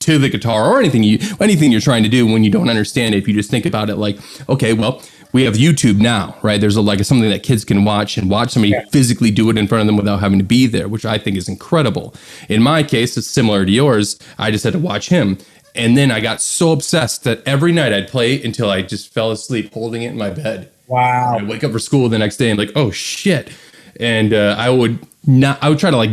to 0.00 0.18
the 0.18 0.28
guitar 0.28 0.70
or 0.70 0.78
anything 0.78 1.02
you 1.02 1.18
anything 1.40 1.72
you're 1.72 1.80
trying 1.80 2.02
to 2.02 2.08
do 2.08 2.26
when 2.26 2.44
you 2.44 2.50
don't 2.50 2.68
understand 2.68 3.14
it. 3.14 3.18
If 3.18 3.28
you 3.28 3.34
just 3.34 3.50
think 3.50 3.66
about 3.66 3.90
it 3.90 3.96
like, 3.96 4.18
okay, 4.48 4.72
well, 4.72 5.02
we 5.32 5.42
have 5.44 5.54
YouTube 5.54 5.98
now, 5.98 6.36
right? 6.42 6.60
There's 6.60 6.76
a, 6.76 6.80
like 6.80 7.04
something 7.04 7.28
that 7.28 7.42
kids 7.42 7.64
can 7.64 7.84
watch 7.84 8.16
and 8.16 8.30
watch 8.30 8.52
somebody 8.52 8.74
physically 8.90 9.30
do 9.30 9.50
it 9.50 9.58
in 9.58 9.66
front 9.66 9.80
of 9.80 9.86
them 9.86 9.96
without 9.96 10.20
having 10.20 10.38
to 10.38 10.44
be 10.44 10.66
there, 10.66 10.88
which 10.88 11.04
I 11.04 11.18
think 11.18 11.36
is 11.36 11.48
incredible. 11.48 12.14
In 12.48 12.62
my 12.62 12.82
case, 12.82 13.16
it's 13.16 13.26
similar 13.26 13.66
to 13.66 13.70
yours. 13.70 14.18
I 14.38 14.50
just 14.50 14.64
had 14.64 14.72
to 14.72 14.78
watch 14.78 15.08
him. 15.08 15.38
And 15.74 15.96
then 15.96 16.10
I 16.10 16.20
got 16.20 16.40
so 16.40 16.72
obsessed 16.72 17.24
that 17.24 17.42
every 17.46 17.70
night 17.70 17.92
I'd 17.92 18.08
play 18.08 18.42
until 18.42 18.70
I 18.70 18.80
just 18.80 19.12
fell 19.12 19.30
asleep 19.30 19.74
holding 19.74 20.02
it 20.02 20.08
in 20.08 20.16
my 20.16 20.30
bed. 20.30 20.72
Wow. 20.86 21.36
I 21.38 21.42
wake 21.42 21.64
up 21.64 21.72
for 21.72 21.78
school 21.78 22.08
the 22.08 22.18
next 22.18 22.38
day 22.38 22.48
and 22.48 22.58
like, 22.58 22.72
oh 22.74 22.90
shit. 22.90 23.50
And 24.00 24.32
uh, 24.32 24.54
I 24.58 24.70
would 24.70 25.06
not, 25.26 25.62
I 25.62 25.68
would 25.68 25.78
try 25.78 25.90
to 25.90 25.96
like 25.96 26.10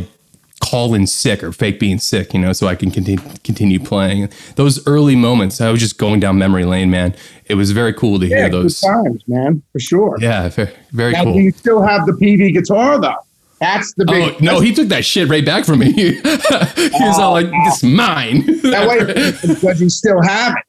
call 0.63 0.93
in 0.93 1.05
sick 1.07 1.43
or 1.43 1.51
fake 1.51 1.79
being 1.79 1.99
sick, 1.99 2.33
you 2.33 2.39
know, 2.39 2.53
so 2.53 2.67
I 2.67 2.75
can 2.75 2.89
continue 2.91 3.19
continue 3.43 3.79
playing. 3.79 4.29
Those 4.55 4.85
early 4.87 5.15
moments, 5.15 5.59
I 5.61 5.69
was 5.71 5.79
just 5.79 5.97
going 5.97 6.19
down 6.19 6.37
memory 6.37 6.65
lane, 6.65 6.89
man. 6.89 7.15
It 7.45 7.55
was 7.55 7.71
very 7.71 7.93
cool 7.93 8.19
to 8.19 8.25
hear 8.27 8.37
Yeah, 8.37 8.49
good 8.49 8.63
those. 8.63 8.79
times, 8.81 9.21
man, 9.27 9.61
for 9.71 9.79
sure. 9.79 10.17
Yeah, 10.19 10.49
very, 10.49 10.73
very 10.91 11.11
Now, 11.13 11.25
do 11.25 11.31
cool. 11.31 11.41
you 11.41 11.51
still 11.51 11.81
have 11.81 12.05
the 12.05 12.13
PV 12.13 12.53
guitar 12.53 12.99
though? 12.99 13.15
That's 13.59 13.93
the 13.93 14.05
big. 14.05 14.33
Oh 14.33 14.37
no, 14.41 14.59
he 14.59 14.73
took 14.73 14.87
that 14.89 15.05
shit 15.05 15.29
right 15.29 15.45
back 15.45 15.63
from 15.65 15.79
me. 15.79 15.91
he 15.93 16.19
was 16.21 17.19
all 17.19 17.31
like, 17.33 17.49
"This 17.65 17.77
is 17.77 17.83
mine." 17.83 18.45
that 18.63 18.87
way 18.87 19.31
because 19.53 19.79
you 19.81 19.89
still 19.89 20.21
have 20.21 20.53
it. 20.57 20.63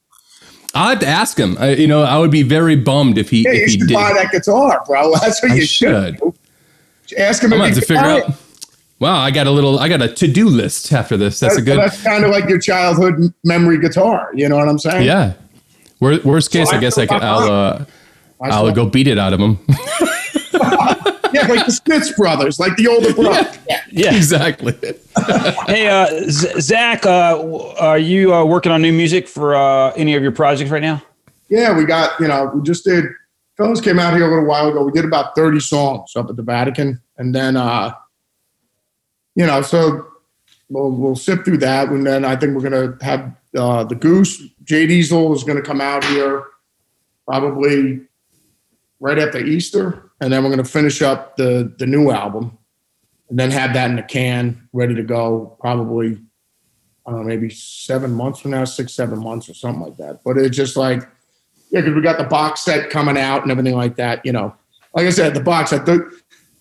I'll 0.77 0.91
have 0.91 0.99
to 1.01 1.07
ask 1.07 1.39
him. 1.39 1.57
I, 1.59 1.71
you 1.75 1.87
know, 1.87 2.03
I 2.03 2.19
would 2.19 2.31
be 2.33 2.43
very 2.43 2.75
bummed 2.77 3.17
if 3.19 3.31
he 3.31 3.43
Yeah, 3.43 3.53
you 3.53 3.61
if 3.63 3.67
he 3.71 3.79
should 3.79 3.89
did. 3.89 3.95
buy 3.95 4.13
that 4.13 4.31
guitar, 4.33 4.83
bro. 4.87 5.13
That's 5.21 5.43
what 5.43 5.53
I 5.53 5.55
you 5.57 5.67
should. 5.67 6.19
should. 6.19 7.19
Ask 7.19 7.43
him 7.45 7.53
I'm 7.53 7.61
if 7.63 7.75
he 7.75 7.81
to 7.81 7.87
figure 7.87 8.03
out. 8.03 8.29
it. 8.29 8.35
Wow, 9.05 9.19
I 9.19 9.31
got 9.31 9.47
a 9.47 9.51
little, 9.51 9.79
I 9.81 9.91
got 9.91 10.01
a 10.01 10.09
to 10.09 10.27
do 10.27 10.49
list 10.49 10.91
after 10.91 11.19
this. 11.19 11.39
That's 11.39 11.59
a 11.59 11.61
good. 11.61 11.77
That's 11.79 12.03
kind 12.03 12.25
of 12.25 12.31
like 12.31 12.49
your 12.49 12.59
childhood 12.59 13.35
memory 13.45 13.79
guitar. 13.79 14.31
You 14.33 14.49
know 14.49 14.57
what 14.57 14.67
I'm 14.67 14.79
saying? 14.79 15.05
Yeah. 15.05 15.35
Wor- 16.01 16.21
Worst 16.25 16.51
case, 16.51 16.71
So 16.71 16.77
I 16.77 16.79
I 16.79 16.81
guess 16.81 16.97
I 16.97 17.07
feel 17.07 17.19
could, 17.19 17.23
I'll, 17.23 17.53
uh, 17.53 17.85
I 18.41 18.49
I'll 18.49 18.73
go 18.73 18.87
beat 18.87 19.07
it 19.07 19.19
out 19.19 19.35
of 19.35 19.41
him. 19.41 19.59
yeah, 21.35 21.47
like 21.51 21.67
the 21.67 21.79
Smiths 21.85 22.13
brothers, 22.13 22.59
like 22.59 22.77
the 22.77 22.89
older 22.89 23.13
brother. 23.13 23.53
Yeah. 23.91 24.15
exactly. 24.17 24.75
Hey, 25.67 25.87
uh, 25.89 26.07
Z- 26.31 26.55
Zakk, 26.57 27.05
uh, 27.05 27.75
are 27.79 27.99
you 27.99 28.35
uh, 28.35 28.43
working 28.47 28.73
on 28.73 28.81
new 28.81 28.93
music 28.93 29.29
for 29.29 29.55
uh, 29.55 29.91
any 29.97 30.15
of 30.15 30.23
your 30.23 30.33
projects 30.33 30.71
right 30.71 30.81
now? 30.83 31.03
Yeah, 31.51 31.77
we 31.77 31.85
got, 31.85 32.19
you 32.21 32.29
know, 32.29 32.51
we 32.55 32.63
just 32.63 32.85
did, 32.85 33.05
Fellows 33.59 33.83
came 33.83 33.99
out 33.99 34.15
here 34.15 34.27
a 34.27 34.31
little 34.31 34.47
while 34.47 34.69
ago. 34.69 34.83
We 34.83 34.93
did 34.93 35.05
about 35.05 35.35
30 35.37 35.61
songs 35.61 36.13
up 36.17 36.31
at 36.31 36.37
the 36.37 36.43
Vatican. 36.43 37.03
And 37.19 37.35
then, 37.35 37.57
uh, 37.59 37.93
you 39.35 39.47
know, 39.47 39.63
so 39.63 40.07
we'll, 40.69 40.91
we'll 40.91 41.17
sift 41.17 41.45
through 41.45 41.59
that. 41.59 41.89
And 41.89 42.07
then 42.07 42.25
I 42.25 42.37
think 42.37 42.55
we're 42.55 42.69
going 42.69 42.99
to 42.99 43.05
have 43.05 43.35
uh, 43.57 43.85
the 43.85 43.95
Goose, 43.95 44.43
Jay 44.65 44.87
Diesel 44.87 45.33
is 45.35 45.45
going 45.45 45.57
to 45.57 45.63
come 45.63 45.81
out 45.81 46.05
here 46.05 46.45
probably 47.27 48.03
right 49.01 49.19
after 49.19 49.39
Easter. 49.39 50.11
And 50.21 50.33
then 50.33 50.43
we're 50.43 50.51
going 50.51 50.65
to 50.65 50.71
finish 50.71 51.03
up 51.03 51.37
the, 51.37 51.73
the 51.79 51.87
new 51.87 52.11
album 52.11 52.57
and 53.29 53.39
then 53.39 53.51
have 53.51 53.75
that 53.75 53.91
in 53.91 53.97
the 53.97 54.03
can 54.03 54.69
ready 54.73 54.95
to 54.95 55.03
go 55.03 55.57
probably, 55.61 56.19
I 57.07 57.11
don't 57.11 57.21
know, 57.21 57.27
maybe 57.27 57.51
seven 57.51 58.13
months 58.13 58.41
from 58.41 58.53
now, 58.53 58.65
six, 58.65 58.93
seven 58.93 59.19
months 59.19 59.49
or 59.49 59.55
something 59.55 59.83
like 59.83 59.97
that. 59.99 60.23
But 60.25 60.39
it's 60.39 60.57
just 60.57 60.77
like, 60.77 61.01
yeah, 61.71 61.81
because 61.81 61.95
we 61.95 62.01
got 62.01 62.19
the 62.19 62.25
box 62.25 62.61
set 62.61 62.91
coming 62.91 63.19
out 63.19 63.43
and 63.43 63.51
everything 63.51 63.75
like 63.75 63.97
that. 63.97 64.25
You 64.25 64.33
know, 64.33 64.55
like 64.95 65.07
I 65.07 65.11
said, 65.11 65.35
the 65.35 65.41
box 65.41 65.71
set, 65.71 65.87
the, 65.87 66.11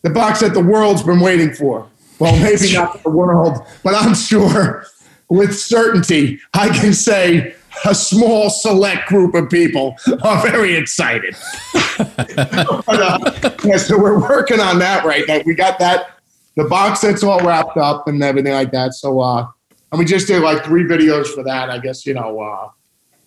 the 0.01 0.09
box 0.09 0.39
set 0.39 0.53
the 0.53 0.63
world's 0.63 1.03
been 1.03 1.19
waiting 1.19 1.53
for. 1.53 1.87
Well, 2.23 2.41
maybe 2.41 2.73
not 2.73 3.03
the 3.03 3.09
world, 3.09 3.59
but 3.83 3.95
I'm 3.95 4.15
sure 4.15 4.85
with 5.29 5.57
certainty 5.57 6.39
I 6.53 6.69
can 6.69 6.93
say 6.93 7.55
a 7.85 7.93
small 7.93 8.49
select 8.49 9.07
group 9.07 9.35
of 9.35 9.49
people 9.49 9.97
are 10.23 10.41
very 10.41 10.75
excited. 10.75 11.35
but, 11.97 12.87
uh, 12.87 13.51
yeah, 13.63 13.77
so 13.77 13.97
we're 13.97 14.19
working 14.19 14.59
on 14.59 14.79
that 14.79 15.03
right 15.05 15.27
now. 15.27 15.41
We 15.45 15.55
got 15.55 15.79
that. 15.79 16.19
The 16.55 16.65
box 16.65 17.01
set's 17.01 17.23
all 17.23 17.39
wrapped 17.39 17.77
up 17.77 18.07
and 18.07 18.23
everything 18.23 18.53
like 18.53 18.71
that. 18.71 18.93
So, 18.93 19.19
uh, 19.19 19.47
and 19.91 19.99
we 19.99 20.05
just 20.05 20.27
did 20.27 20.41
like 20.41 20.63
three 20.63 20.83
videos 20.83 21.27
for 21.27 21.43
that. 21.43 21.69
I 21.69 21.79
guess 21.79 22.05
you 22.05 22.13
know, 22.13 22.39
uh, 22.39 22.69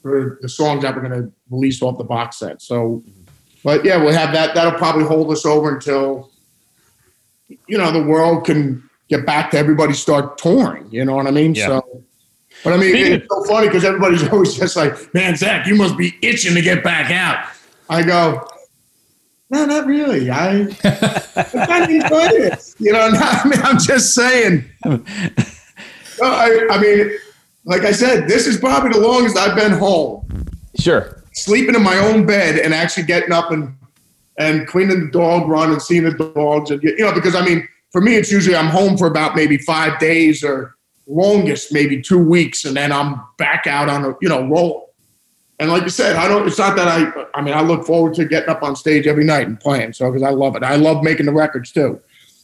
for 0.01 0.39
the 0.41 0.49
songs 0.49 0.83
that 0.83 0.95
we're 0.95 1.03
gonna 1.03 1.31
release 1.51 1.83
off 1.83 1.99
the 1.99 2.05
box 2.05 2.39
set. 2.39 2.63
So, 2.63 3.03
but 3.65 3.85
yeah, 3.85 3.97
we'll 3.97 4.13
have 4.13 4.33
that. 4.33 4.55
That'll 4.55 4.79
probably 4.79 5.05
hold 5.05 5.31
us 5.33 5.45
over 5.45 5.75
until 5.75 6.31
you 7.67 7.79
know 7.79 7.91
the 7.91 8.03
world 8.03 8.45
can 8.45 8.86
get 9.09 9.25
back 9.27 9.51
to 9.53 9.59
everybody 9.59 9.93
start 9.95 10.39
touring. 10.39 10.87
You 10.91 11.05
know 11.05 11.15
what 11.17 11.27
I 11.27 11.31
mean? 11.31 11.55
Yeah. 11.55 11.67
So. 11.67 12.03
But 12.65 12.73
I 12.73 12.77
mean, 12.79 12.91
Speaking 12.91 13.13
it's 13.13 13.27
so 13.29 13.45
funny 13.45 13.69
because 13.69 13.85
everybody's 13.85 14.27
always 14.33 14.55
just 14.55 14.77
like, 14.77 15.15
"Man, 15.15 15.35
Zakk, 15.35 15.67
you 15.67 15.75
must 15.77 15.97
be 15.97 16.17
itching 16.23 16.55
to 16.55 16.63
get 16.63 16.83
back 16.83 17.11
out." 17.11 17.47
I 17.89 18.03
go, 18.03 18.49
"No, 19.51 19.67
not 19.67 19.87
really. 19.87 20.31
I, 20.31 20.63
I 20.85 21.43
kind 21.67 21.85
of 21.85 21.91
enjoy 21.91 22.29
this." 22.29 22.75
You 22.79 22.93
know, 22.93 23.01
I 23.13 23.49
mean, 23.49 23.61
I'm 23.63 23.79
just 23.79 24.15
saying. 24.15 24.65
No, 26.19 26.29
I, 26.29 26.67
I 26.71 26.81
mean, 26.81 27.11
like 27.67 27.83
I 27.83 27.93
said, 27.93 28.27
this 28.27 28.47
is 28.47 28.57
probably 28.59 28.89
the 28.89 29.01
longest 29.07 29.37
I've 29.37 29.55
been 29.55 29.73
home, 29.73 30.27
Sure. 30.79 31.23
sleeping 31.35 31.75
in 31.75 31.83
my 31.83 31.99
own 31.99 32.25
bed 32.25 32.59
and 32.59 32.73
actually 32.73 33.03
getting 33.03 33.33
up 33.33 33.51
and 33.51 33.77
and 34.39 34.67
cleaning 34.67 35.01
the 35.05 35.11
dog 35.11 35.47
run 35.47 35.71
and 35.73 35.83
seeing 35.83 36.05
the 36.05 36.13
dogs 36.35 36.71
and 36.71 36.83
you 36.83 36.97
know 37.01 37.13
because 37.13 37.35
I 37.35 37.45
mean 37.45 37.69
for 37.97 38.03
me 38.03 38.15
it's 38.15 38.31
usually 38.31 38.55
I'm 38.55 38.67
home 38.67 38.99
for 38.99 39.07
about 39.07 39.35
maybe 39.35 39.57
five 39.57 39.99
days 39.99 40.45
or 40.45 40.77
longest 41.07 41.73
maybe 41.73 42.03
two 42.03 42.19
weeks 42.19 42.67
and 42.67 42.77
then 42.77 42.93
I'm 42.93 43.23
back 43.39 43.67
out 43.67 43.89
on 43.89 44.05
a 44.05 44.15
you 44.21 44.29
know 44.29 44.47
roll. 44.47 44.93
And 45.59 45.71
like 45.71 45.85
you 45.85 45.89
said, 45.89 46.15
I 46.17 46.29
don't. 46.29 46.47
It's 46.47 46.59
not 46.59 46.77
that 46.77 46.89
I. 46.89 47.25
I 47.33 47.41
mean, 47.41 47.55
I 47.55 47.63
look 47.63 47.87
forward 47.87 48.13
to 48.17 48.27
getting 48.27 48.51
up 48.51 48.63
on 48.63 48.77
stage 48.77 49.07
every 49.07 49.25
night 49.25 49.47
and 49.47 49.59
playing. 49.59 49.95
So 49.95 50.13
because 50.13 50.23
I 50.23 50.29
love 50.29 50.55
it, 50.57 50.63
I 50.63 50.77
love 50.77 51.03
making 51.03 51.25
the 51.25 51.33
records 51.33 51.73
too. 51.73 51.99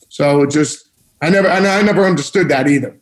So 0.09 0.44
it 0.44 0.50
just, 0.50 0.88
I 1.20 1.28
never, 1.28 1.48
and 1.48 1.66
I 1.66 1.82
never 1.82 2.07
understood 2.07 2.48
that 2.48 2.66
either. 2.66 2.96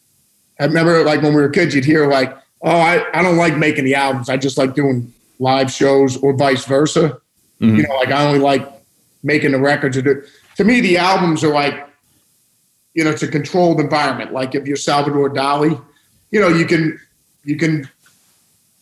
I 0.59 0.65
remember 0.65 1.05
like 1.05 1.23
when 1.23 1.33
we 1.33 1.41
were 1.41 1.49
kids, 1.51 1.73
you'd 1.77 1.85
hear 1.85 2.09
like, 2.11 2.37
"Oh, 2.63 2.81
I, 2.81 3.07
I 3.17 3.23
don't 3.23 3.37
like 3.37 3.57
making 3.57 3.85
the 3.85 3.95
albums. 3.95 4.29
I 4.29 4.37
just 4.37 4.59
like 4.59 4.75
doing 4.75 5.13
live 5.39 5.71
shows, 5.71 6.17
or 6.17 6.33
vice 6.33 6.65
versa." 6.65 7.21
Mm-hmm. 7.61 7.77
You 7.77 7.83
know, 7.85 7.95
like 7.95 8.09
I 8.09 8.27
only 8.27 8.41
like 8.41 8.69
making 9.23 9.53
the 9.53 9.61
records. 9.61 9.97
Or 9.97 10.03
do, 10.03 10.25
to 10.57 10.65
me, 10.65 10.81
the 10.81 10.99
albums 10.99 11.45
are 11.45 11.55
like, 11.55 11.90
you 12.95 13.05
know, 13.05 13.11
it's 13.11 13.23
a 13.23 13.29
controlled 13.29 13.81
environment. 13.81 14.33
Like 14.33 14.55
if 14.55 14.67
you're 14.67 14.77
Salvador 14.77 15.31
Dali, 15.31 15.81
you 16.31 16.41
know, 16.41 16.49
you 16.49 16.67
can, 16.67 16.99
you 17.45 17.57
can, 17.57 17.89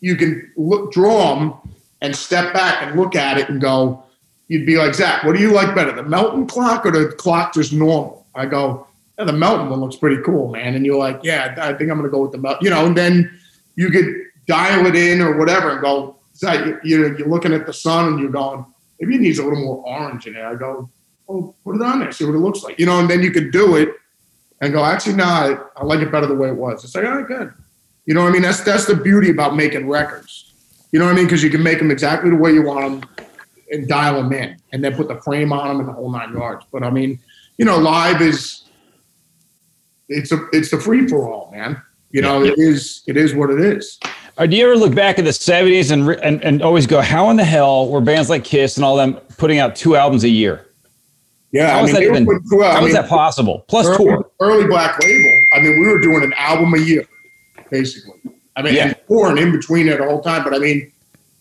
you 0.01 0.17
can 0.17 0.51
look, 0.57 0.93
draw 0.93 1.35
them 1.39 1.55
and 2.01 2.15
step 2.15 2.53
back 2.55 2.83
and 2.83 2.99
look 2.99 3.15
at 3.17 3.39
it 3.39 3.49
and 3.49 3.61
go. 3.61 4.03
You'd 4.49 4.65
be 4.65 4.79
like 4.79 4.93
Zakk, 4.93 5.27
what 5.27 5.37
do 5.37 5.43
you 5.43 5.53
like 5.53 5.75
better, 5.75 5.93
the 5.93 6.03
Melton 6.03 6.47
clock 6.47 6.87
or 6.87 6.91
the 6.91 7.09
clock 7.09 7.53
just 7.53 7.73
normal? 7.73 8.27
I 8.35 8.47
go, 8.47 8.87
yeah, 9.19 9.25
the 9.25 9.33
Melton 9.33 9.69
one 9.69 9.81
looks 9.81 9.97
pretty 9.97 10.23
cool, 10.23 10.49
man. 10.51 10.75
And 10.75 10.87
you're 10.87 10.97
like, 10.99 11.21
yeah, 11.23 11.55
I 11.61 11.75
think 11.75 11.91
I'm 11.91 12.03
to 12.03 12.09
go 12.09 12.23
with 12.23 12.33
the 12.33 12.39
Melton. 12.39 12.65
You 12.65 12.71
know, 12.71 12.87
and 12.87 12.97
then 12.97 13.39
you 13.77 13.91
could 13.91 14.07
dial 14.47 14.87
it 14.87 14.95
in 14.97 15.21
or 15.21 15.37
whatever 15.37 15.71
and 15.73 15.83
go, 15.83 16.17
Zakk, 16.35 16.67
you- 16.67 16.81
you're, 16.99 17.19
you're 17.19 17.29
looking 17.29 17.53
at 17.53 17.67
the 17.67 17.73
sun 17.75 18.07
and 18.07 18.19
you're 18.21 18.31
going, 18.31 18.65
maybe 19.01 19.17
it 19.17 19.21
needs 19.21 19.39
a 19.39 19.43
little 19.43 19.59
more 19.63 19.85
orange 19.87 20.27
in 20.27 20.35
it. 20.35 20.43
I 20.43 20.55
go, 20.55 20.89
oh, 21.29 21.55
put 21.64 21.76
it 21.76 21.83
on 21.83 22.01
there, 22.01 22.12
see 22.12 22.24
what 22.24 22.35
it 22.35 22.39
looks 22.39 22.62
like. 22.62 22.79
You 22.79 22.87
know, 22.87 22.99
and 22.99 23.09
then 23.09 23.22
you 23.22 23.31
could 23.31 23.53
do 23.53 23.76
it 23.76 23.91
and 24.61 24.72
go, 24.72 24.85
actually, 24.85 25.14
no, 25.14 25.24
I, 25.24 25.57
I 25.76 25.85
like 25.85 26.01
it 26.01 26.11
better 26.11 26.26
the 26.26 26.35
way 26.35 26.49
it 26.49 26.57
was. 26.57 26.85
It's 26.85 26.95
like, 26.95 27.05
all 27.05 27.16
right, 27.16 27.26
good. 27.26 27.53
You 28.07 28.14
know 28.14 28.22
what 28.22 28.31
I 28.31 28.33
mean? 28.33 28.43
That's 28.43 28.62
that's 28.62 28.87
the 28.87 28.97
beauty 28.97 29.31
about 29.31 29.55
making 29.55 29.87
records. 29.87 30.55
You 30.93 30.99
know 30.99 31.05
what 31.05 31.12
I 31.12 31.14
mean? 31.14 31.26
Because 31.26 31.43
you 31.43 31.51
can 31.51 31.62
make 31.62 31.79
them 31.79 31.91
exactly 31.91 32.31
the 32.31 32.37
way 32.37 32.53
you 32.53 32.62
want 32.62 33.03
them 33.03 33.26
and 33.70 33.87
dial 33.87 34.22
them 34.22 34.33
in, 34.33 34.57
and 34.72 34.83
then 34.83 34.97
put 34.97 35.09
the 35.09 35.16
frame 35.16 35.53
on 35.53 35.68
them 35.68 35.81
and 35.81 35.89
the 35.89 35.93
whole 35.93 36.11
nine 36.11 36.33
yards. 36.33 36.64
But 36.72 36.83
I 36.83 36.91
mean, 36.91 37.18
you 37.59 37.66
know, 37.66 37.76
live 37.76 38.22
is 38.22 38.62
it's 40.09 40.33
a 40.33 40.47
it's 40.53 40.70
the 40.70 40.81
free 40.81 41.07
for 41.07 41.31
all, 41.31 41.51
man. 41.53 41.83
You 42.11 42.22
know, 42.22 42.43
it 42.43 42.59
is 42.59 43.03
it 43.07 43.18
is 43.18 43.35
what 43.35 43.51
it 43.51 43.61
is. 43.61 44.01
Or 44.39 44.47
do 44.47 44.57
you 44.57 44.64
ever 44.64 44.76
look 44.76 44.95
back 44.95 45.18
at 45.18 45.24
the 45.24 45.33
70s 45.33 45.91
and, 45.91 46.09
and, 46.22 46.43
and 46.45 46.62
always 46.62 46.87
go, 46.87 47.01
how 47.01 47.29
in 47.31 47.37
the 47.37 47.45
hell 47.45 47.89
were 47.89 48.01
bands 48.01 48.31
like 48.31 48.45
Kiss 48.45 48.76
and 48.76 48.85
all 48.85 48.95
them 48.95 49.14
putting 49.37 49.59
out 49.59 49.74
two 49.74 49.97
albums 49.97 50.22
a 50.22 50.29
year? 50.29 50.68
Yeah, 51.53 51.70
How 51.70 51.78
I 51.78 51.82
was 51.82 51.92
mean, 51.92 52.03
that 52.03 52.11
even, 52.11 52.26
through- 52.49 52.64
I 52.64 52.74
how 52.74 52.82
was 52.82 52.92
that 52.92 53.09
possible? 53.09 53.64
Plus 53.68 53.86
early, 53.86 53.96
tour. 53.99 54.30
early 54.40 54.66
Black 54.66 54.99
Label. 55.03 55.44
I 55.55 55.61
mean, 55.61 55.80
we 55.80 55.86
were 55.86 55.99
doing 55.99 56.22
an 56.22 56.34
album 56.36 56.74
a 56.74 56.78
year, 56.78 57.05
basically. 57.70 58.18
I 58.57 58.62
mean, 58.62 58.74
Yeah. 58.74 58.86
and 58.88 58.96
touring 59.09 59.38
in 59.38 59.53
between 59.53 59.88
it 59.88 59.99
the 59.99 60.05
whole 60.05 60.20
time. 60.20 60.44
But 60.44 60.55
I 60.55 60.59
mean, 60.59 60.92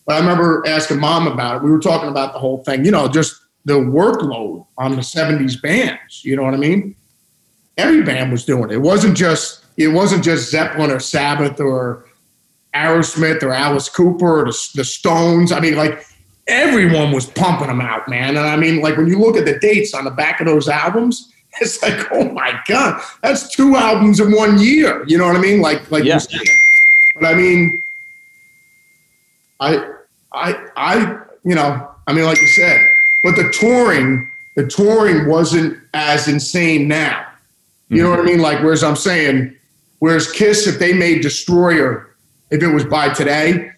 but 0.06 0.16
I 0.16 0.20
remember 0.20 0.64
asking 0.66 0.98
mom 0.98 1.26
about 1.26 1.56
it. 1.56 1.62
We 1.62 1.70
were 1.70 1.78
talking 1.80 2.08
about 2.08 2.32
the 2.32 2.38
whole 2.38 2.62
thing. 2.64 2.84
You 2.86 2.90
know, 2.90 3.06
just 3.08 3.34
the 3.66 3.74
workload 3.74 4.64
on 4.78 4.92
the 4.92 5.02
'70s 5.02 5.60
bands. 5.60 6.24
You 6.24 6.36
know 6.36 6.42
what 6.44 6.54
I 6.54 6.58
mean? 6.58 6.94
Every 7.76 8.02
band 8.02 8.32
was 8.32 8.44
doing 8.46 8.70
it. 8.70 8.74
It 8.74 8.78
wasn't 8.82 9.14
just 9.16 9.64
it 9.76 9.88
wasn't 9.88 10.24
just 10.24 10.50
Zeppelin 10.50 10.90
or 10.90 11.00
Sabbath 11.00 11.60
or 11.60 12.06
Aerosmith 12.74 13.42
or 13.42 13.52
Alice 13.52 13.88
Cooper 13.88 14.40
or 14.40 14.44
the, 14.46 14.68
the 14.74 14.84
Stones. 14.84 15.52
I 15.52 15.60
mean, 15.60 15.76
like 15.76 16.02
everyone 16.48 17.12
was 17.12 17.26
pumping 17.26 17.68
them 17.68 17.80
out, 17.80 18.08
man. 18.08 18.36
And 18.36 18.46
I 18.46 18.56
mean, 18.56 18.80
like 18.80 18.96
when 18.96 19.06
you 19.06 19.18
look 19.18 19.36
at 19.36 19.44
the 19.44 19.58
dates 19.58 19.94
on 19.94 20.04
the 20.04 20.10
back 20.10 20.40
of 20.40 20.46
those 20.46 20.68
albums, 20.68 21.32
it's 21.60 21.80
like, 21.82 22.10
oh 22.10 22.30
my 22.30 22.58
god, 22.66 23.00
that's 23.22 23.54
two 23.54 23.76
albums 23.76 24.20
in 24.20 24.32
one 24.32 24.58
year. 24.58 25.04
You 25.06 25.18
know 25.18 25.26
what 25.26 25.36
I 25.36 25.40
mean? 25.40 25.60
Like, 25.60 25.90
like 25.90 26.04
Yeah. 26.04 26.18
But 27.20 27.26
I 27.26 27.34
mean, 27.34 27.82
I, 29.60 29.90
I, 30.32 30.68
I, 30.76 31.20
you 31.44 31.54
know, 31.54 31.88
I 32.06 32.12
mean, 32.12 32.24
like 32.24 32.40
you 32.40 32.46
said, 32.48 32.80
but 33.24 33.34
the 33.34 33.52
touring, 33.58 34.30
the 34.54 34.66
touring 34.66 35.28
wasn't 35.28 35.78
as 35.94 36.28
insane 36.28 36.86
now. 36.86 37.26
You 37.88 38.02
know 38.02 38.10
what 38.10 38.20
I 38.20 38.22
mm-hmm. 38.22 38.32
mean? 38.32 38.40
Like, 38.40 38.62
whereas 38.62 38.84
I'm 38.84 38.96
saying, 38.96 39.56
whereas 39.98 40.30
Kiss, 40.30 40.66
if 40.66 40.78
they 40.78 40.92
made 40.92 41.22
Destroyer, 41.22 42.14
if 42.50 42.62
it 42.62 42.68
was 42.68 42.84
by 42.84 43.12
today, 43.12 43.72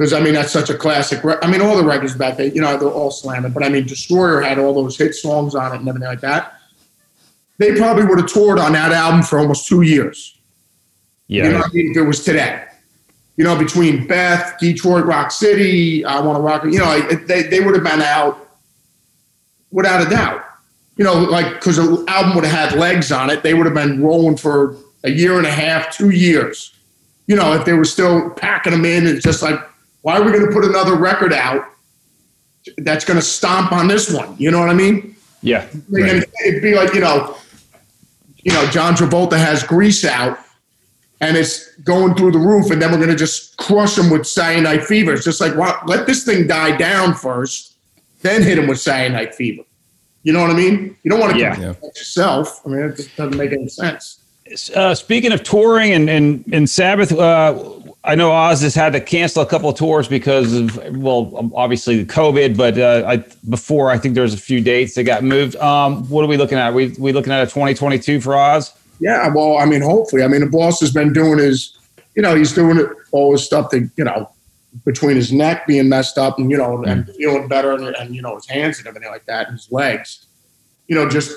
because 0.00 0.14
I 0.14 0.20
mean 0.20 0.32
that's 0.32 0.50
such 0.50 0.70
a 0.70 0.74
classic. 0.74 1.22
Re- 1.22 1.36
I 1.42 1.50
mean, 1.50 1.60
all 1.60 1.76
the 1.76 1.84
records 1.84 2.14
back 2.14 2.38
then, 2.38 2.54
you 2.54 2.62
know, 2.62 2.74
they're 2.78 2.88
all 2.88 3.10
slamming. 3.10 3.52
But 3.52 3.62
I 3.62 3.68
mean, 3.68 3.84
Destroyer 3.84 4.40
had 4.40 4.58
all 4.58 4.72
those 4.72 4.96
hit 4.96 5.14
songs 5.14 5.54
on 5.54 5.74
it 5.74 5.80
and 5.80 5.86
everything 5.86 6.08
like 6.08 6.22
that. 6.22 6.54
They 7.58 7.76
probably 7.76 8.06
would 8.06 8.18
have 8.18 8.32
toured 8.32 8.58
on 8.58 8.72
that 8.72 8.92
album 8.92 9.22
for 9.22 9.38
almost 9.38 9.68
two 9.68 9.82
years. 9.82 10.38
Yeah. 11.26 11.44
You 11.44 11.50
know 11.50 11.58
what 11.58 11.66
I 11.66 11.74
mean? 11.74 11.90
If 11.90 11.98
it 11.98 12.02
was 12.04 12.24
today. 12.24 12.64
You 13.36 13.44
know, 13.44 13.58
between 13.58 14.06
Beth, 14.06 14.58
Detroit, 14.58 15.04
Rock 15.04 15.32
City, 15.32 16.02
I 16.06 16.18
Want 16.20 16.38
to 16.38 16.42
Rock, 16.42 16.64
you 16.64 16.78
know, 16.78 16.98
they, 17.26 17.42
they 17.42 17.60
would 17.60 17.74
have 17.74 17.84
been 17.84 18.00
out 18.00 18.48
without 19.70 20.06
a 20.06 20.08
doubt. 20.08 20.42
You 20.96 21.04
know, 21.04 21.12
like, 21.12 21.52
because 21.56 21.76
the 21.76 22.04
album 22.08 22.36
would 22.36 22.44
have 22.44 22.70
had 22.70 22.78
legs 22.78 23.12
on 23.12 23.28
it, 23.28 23.42
they 23.42 23.52
would 23.52 23.66
have 23.66 23.74
been 23.74 24.02
rolling 24.02 24.38
for 24.38 24.76
a 25.04 25.10
year 25.10 25.36
and 25.36 25.46
a 25.46 25.50
half, 25.50 25.94
two 25.94 26.08
years. 26.08 26.74
You 27.26 27.36
know, 27.36 27.52
if 27.52 27.66
they 27.66 27.74
were 27.74 27.84
still 27.84 28.30
packing 28.30 28.72
them 28.72 28.86
in, 28.86 29.06
it's 29.06 29.22
just 29.22 29.42
like, 29.42 29.60
why 30.02 30.18
are 30.18 30.22
we 30.22 30.32
going 30.32 30.46
to 30.46 30.52
put 30.52 30.64
another 30.64 30.94
record 30.96 31.32
out 31.32 31.64
that's 32.78 33.04
going 33.04 33.18
to 33.18 33.24
stomp 33.24 33.72
on 33.72 33.88
this 33.88 34.12
one? 34.12 34.34
You 34.38 34.50
know 34.50 34.60
what 34.60 34.68
I 34.70 34.74
mean? 34.74 35.16
yeah. 35.42 35.66
I 35.72 35.76
mean, 35.88 36.22
It'd 36.46 36.62
be 36.62 36.74
like, 36.74 36.94
you 36.94 37.00
know, 37.00 37.36
you 38.42 38.52
know, 38.52 38.66
John 38.70 38.94
Travolta 38.94 39.36
has 39.36 39.62
grease 39.62 40.04
out 40.04 40.38
and 41.20 41.36
it's 41.36 41.74
going 41.76 42.14
through 42.14 42.32
the 42.32 42.38
roof, 42.38 42.70
and 42.70 42.80
then 42.80 42.90
we're 42.90 42.96
going 42.96 43.10
to 43.10 43.16
just 43.16 43.58
crush 43.58 43.98
him 43.98 44.08
with 44.08 44.26
Saturday 44.26 44.62
Night 44.62 44.84
Fever. 44.84 45.12
It's 45.12 45.24
just 45.24 45.38
like, 45.38 45.54
well, 45.54 45.78
let 45.84 46.06
this 46.06 46.24
thing 46.24 46.46
die 46.46 46.74
down 46.78 47.14
first, 47.14 47.74
then 48.22 48.42
hit 48.42 48.58
him 48.58 48.66
with 48.66 48.80
Saturday 48.80 49.12
Night 49.12 49.34
Fever. 49.34 49.62
You 50.22 50.32
know 50.32 50.40
what 50.40 50.50
I 50.50 50.54
mean? 50.54 50.96
You 51.02 51.10
don't 51.10 51.20
want 51.20 51.34
to 51.34 51.38
Yeah. 51.38 51.58
yeah. 51.60 51.74
yourself. 51.94 52.62
I 52.64 52.70
mean, 52.70 52.80
it 52.80 52.96
just 52.96 53.14
doesn't 53.16 53.36
make 53.36 53.52
any 53.52 53.68
sense. 53.68 54.20
Uh, 54.74 54.94
speaking 54.94 55.32
of 55.32 55.42
touring 55.42 55.92
and 55.92 56.08
and, 56.10 56.44
and 56.52 56.68
Sabbath, 56.68 57.12
uh, 57.12 57.52
I 58.02 58.14
know 58.14 58.32
Oz 58.32 58.62
has 58.62 58.74
had 58.74 58.94
to 58.94 59.00
cancel 59.00 59.42
a 59.42 59.46
couple 59.46 59.68
of 59.68 59.76
tours 59.76 60.08
because 60.08 60.54
of 60.54 60.96
well, 60.96 61.50
obviously 61.54 62.02
the 62.02 62.10
COVID. 62.10 62.56
But 62.56 62.78
uh, 62.78 63.04
I, 63.06 63.16
before 63.48 63.90
I 63.90 63.98
think 63.98 64.14
there's 64.14 64.32
a 64.32 64.38
few 64.38 64.60
dates 64.60 64.94
that 64.94 65.04
got 65.04 65.22
moved. 65.22 65.56
Um, 65.56 66.08
what 66.08 66.24
are 66.24 66.28
we 66.28 66.38
looking 66.38 66.58
at? 66.58 66.72
We 66.72 66.94
we 66.98 67.12
looking 67.12 67.32
at 67.32 67.42
a 67.42 67.46
2022 67.46 68.20
for 68.20 68.36
Oz? 68.36 68.72
Yeah, 69.00 69.28
well, 69.28 69.56
I 69.56 69.64
mean, 69.64 69.80
hopefully. 69.80 70.22
I 70.22 70.28
mean, 70.28 70.42
the 70.42 70.46
boss 70.46 70.78
has 70.80 70.92
been 70.92 71.12
doing 71.12 71.38
his, 71.38 71.78
you 72.14 72.22
know, 72.22 72.36
he's 72.36 72.52
doing 72.52 72.78
it, 72.78 72.86
all 73.12 73.32
his 73.32 73.44
stuff 73.44 73.70
that, 73.70 73.90
you 73.96 74.04
know, 74.04 74.30
between 74.84 75.16
his 75.16 75.32
neck 75.32 75.66
being 75.66 75.88
messed 75.88 76.18
up 76.18 76.38
and, 76.38 76.50
you 76.50 76.56
know, 76.58 76.82
and 76.84 77.08
feeling 77.16 77.48
better 77.48 77.72
and, 77.72 77.96
and, 77.96 78.14
you 78.14 78.20
know, 78.20 78.36
his 78.36 78.46
hands 78.46 78.78
and 78.78 78.86
everything 78.86 79.10
like 79.10 79.24
that 79.24 79.48
and 79.48 79.56
his 79.56 79.72
legs. 79.72 80.26
You 80.86 80.96
know, 80.96 81.08
just 81.08 81.32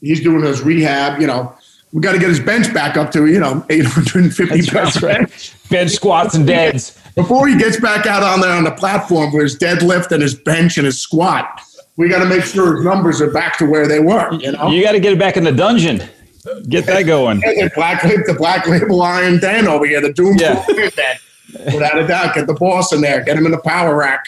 he's 0.00 0.20
doing 0.22 0.42
his 0.42 0.60
rehab, 0.60 1.20
you 1.20 1.26
know. 1.28 1.56
We 1.92 2.02
got 2.02 2.12
to 2.12 2.18
get 2.18 2.28
his 2.28 2.40
bench 2.40 2.72
back 2.74 2.96
up 2.96 3.10
to, 3.12 3.26
you 3.26 3.40
know, 3.40 3.64
850 3.70 4.70
pounds. 4.70 5.02
right. 5.02 5.54
Bench 5.70 5.90
squats 5.92 6.34
and 6.34 6.46
deads. 6.46 6.98
Before 7.14 7.48
he 7.48 7.56
gets 7.56 7.80
back 7.80 8.06
out 8.06 8.22
on 8.22 8.40
there 8.40 8.52
on 8.52 8.64
the 8.64 8.72
platform 8.72 9.30
for 9.30 9.42
his 9.42 9.58
deadlift 9.58 10.12
and 10.12 10.22
his 10.22 10.34
bench 10.34 10.76
and 10.76 10.84
his 10.84 11.00
squat, 11.00 11.62
we 11.96 12.08
got 12.08 12.22
to 12.22 12.28
make 12.28 12.44
sure 12.44 12.76
his 12.76 12.84
numbers 12.84 13.20
are 13.20 13.30
back 13.30 13.58
to 13.58 13.66
where 13.66 13.88
they 13.88 14.00
were, 14.00 14.32
you 14.34 14.52
know. 14.52 14.68
You 14.68 14.82
got 14.82 14.92
to 14.92 15.00
get 15.00 15.14
it 15.14 15.18
back 15.18 15.36
in 15.36 15.44
the 15.44 15.52
dungeon. 15.52 16.02
Get 16.68 16.86
that 16.86 17.02
going. 17.02 17.40
the 17.40 17.70
black 17.74 18.02
the 18.02 18.34
black 18.38 18.66
label 18.66 19.02
Iron 19.02 19.38
Den 19.38 19.66
over 19.66 19.84
here, 19.84 20.00
the 20.00 20.12
Doom 20.12 20.36
Yeah. 20.38 20.64
Without 21.64 21.98
a 21.98 22.06
doubt, 22.06 22.34
get 22.34 22.46
the 22.46 22.54
boss 22.54 22.92
in 22.92 23.00
there, 23.00 23.22
get 23.24 23.36
him 23.36 23.46
in 23.46 23.52
the 23.52 23.60
power 23.60 23.96
rack. 23.96 24.24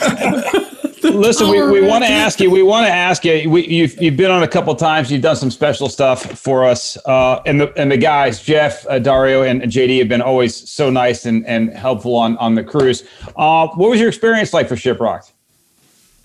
Listen, 1.02 1.48
we, 1.50 1.62
we 1.62 1.86
want 1.86 2.04
to 2.04 2.10
ask 2.10 2.40
you. 2.40 2.50
We 2.50 2.62
want 2.62 2.86
to 2.86 2.92
ask 2.92 3.24
you. 3.24 3.50
We, 3.50 3.66
you've 3.66 4.00
you've 4.00 4.16
been 4.16 4.30
on 4.30 4.42
a 4.42 4.48
couple 4.48 4.74
times. 4.76 5.10
You've 5.10 5.22
done 5.22 5.36
some 5.36 5.50
special 5.50 5.88
stuff 5.88 6.38
for 6.38 6.64
us, 6.64 6.96
uh, 7.06 7.42
and 7.44 7.60
the 7.60 7.72
and 7.76 7.90
the 7.90 7.96
guys, 7.96 8.42
Jeff, 8.42 8.86
uh, 8.88 8.98
Dario, 8.98 9.42
and 9.42 9.62
JD 9.62 9.98
have 9.98 10.08
been 10.08 10.22
always 10.22 10.70
so 10.70 10.90
nice 10.90 11.26
and, 11.26 11.44
and 11.46 11.70
helpful 11.70 12.14
on 12.14 12.36
on 12.38 12.54
the 12.54 12.62
cruise. 12.62 13.04
Uh, 13.36 13.68
what 13.68 13.90
was 13.90 13.98
your 13.98 14.08
experience 14.08 14.52
like 14.52 14.68
for 14.68 14.76
Shiprocked? 14.76 15.32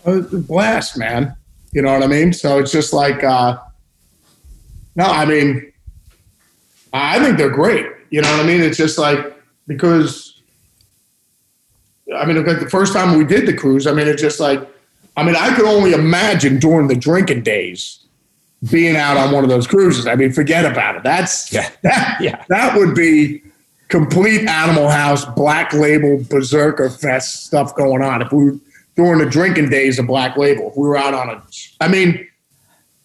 Uh, 0.05 0.21
blast, 0.21 0.97
man. 0.97 1.35
You 1.71 1.81
know 1.81 1.91
what 1.91 2.03
I 2.03 2.07
mean? 2.07 2.31
So 2.31 2.59
it's 2.59 2.71
just 2.71 2.93
like, 2.93 3.23
uh, 3.23 3.57
no, 4.95 5.03
I 5.03 5.25
mean, 5.25 5.71
I 6.93 7.19
think 7.19 7.37
they're 7.37 7.49
great. 7.49 7.85
You 8.09 8.21
know 8.21 8.31
what 8.31 8.39
I 8.39 8.47
mean? 8.47 8.61
It's 8.61 8.77
just 8.77 8.97
like 8.97 9.19
because, 9.67 10.36
I 12.15 12.25
mean, 12.25 12.43
like 12.45 12.59
the 12.59 12.69
first 12.69 12.93
time 12.93 13.17
we 13.17 13.25
did 13.25 13.45
the 13.45 13.53
cruise, 13.53 13.87
I 13.87 13.93
mean, 13.93 14.07
it's 14.07 14.21
just 14.21 14.39
like, 14.39 14.67
I 15.15 15.23
mean, 15.23 15.35
I 15.35 15.53
could 15.55 15.65
only 15.65 15.93
imagine 15.93 16.59
during 16.59 16.87
the 16.87 16.95
drinking 16.95 17.43
days 17.43 18.05
being 18.71 18.95
out 18.95 19.17
on 19.17 19.31
one 19.31 19.43
of 19.43 19.49
those 19.49 19.67
cruises. 19.67 20.07
I 20.07 20.15
mean, 20.15 20.31
forget 20.31 20.65
about 20.65 20.95
it. 20.95 21.03
That's 21.03 21.51
Yeah. 21.51 21.69
that, 21.83 22.17
Yeah. 22.21 22.43
that 22.49 22.77
would 22.77 22.95
be 22.95 23.41
complete 23.89 24.47
Animal 24.47 24.89
House, 24.89 25.25
Black 25.25 25.73
Label, 25.73 26.23
Berserker 26.29 26.89
Fest 26.89 27.45
stuff 27.45 27.75
going 27.75 28.01
on. 28.01 28.21
If 28.21 28.31
we 28.31 28.45
were 28.45 28.55
during 28.95 29.19
the 29.19 29.29
drinking 29.29 29.69
days 29.69 29.99
of 29.99 30.07
Black 30.07 30.37
Label, 30.37 30.71
if 30.71 30.77
we 30.77 30.87
were 30.87 30.97
out 30.97 31.13
on 31.13 31.29
a, 31.29 31.43
I 31.79 31.87
mean, 31.87 32.27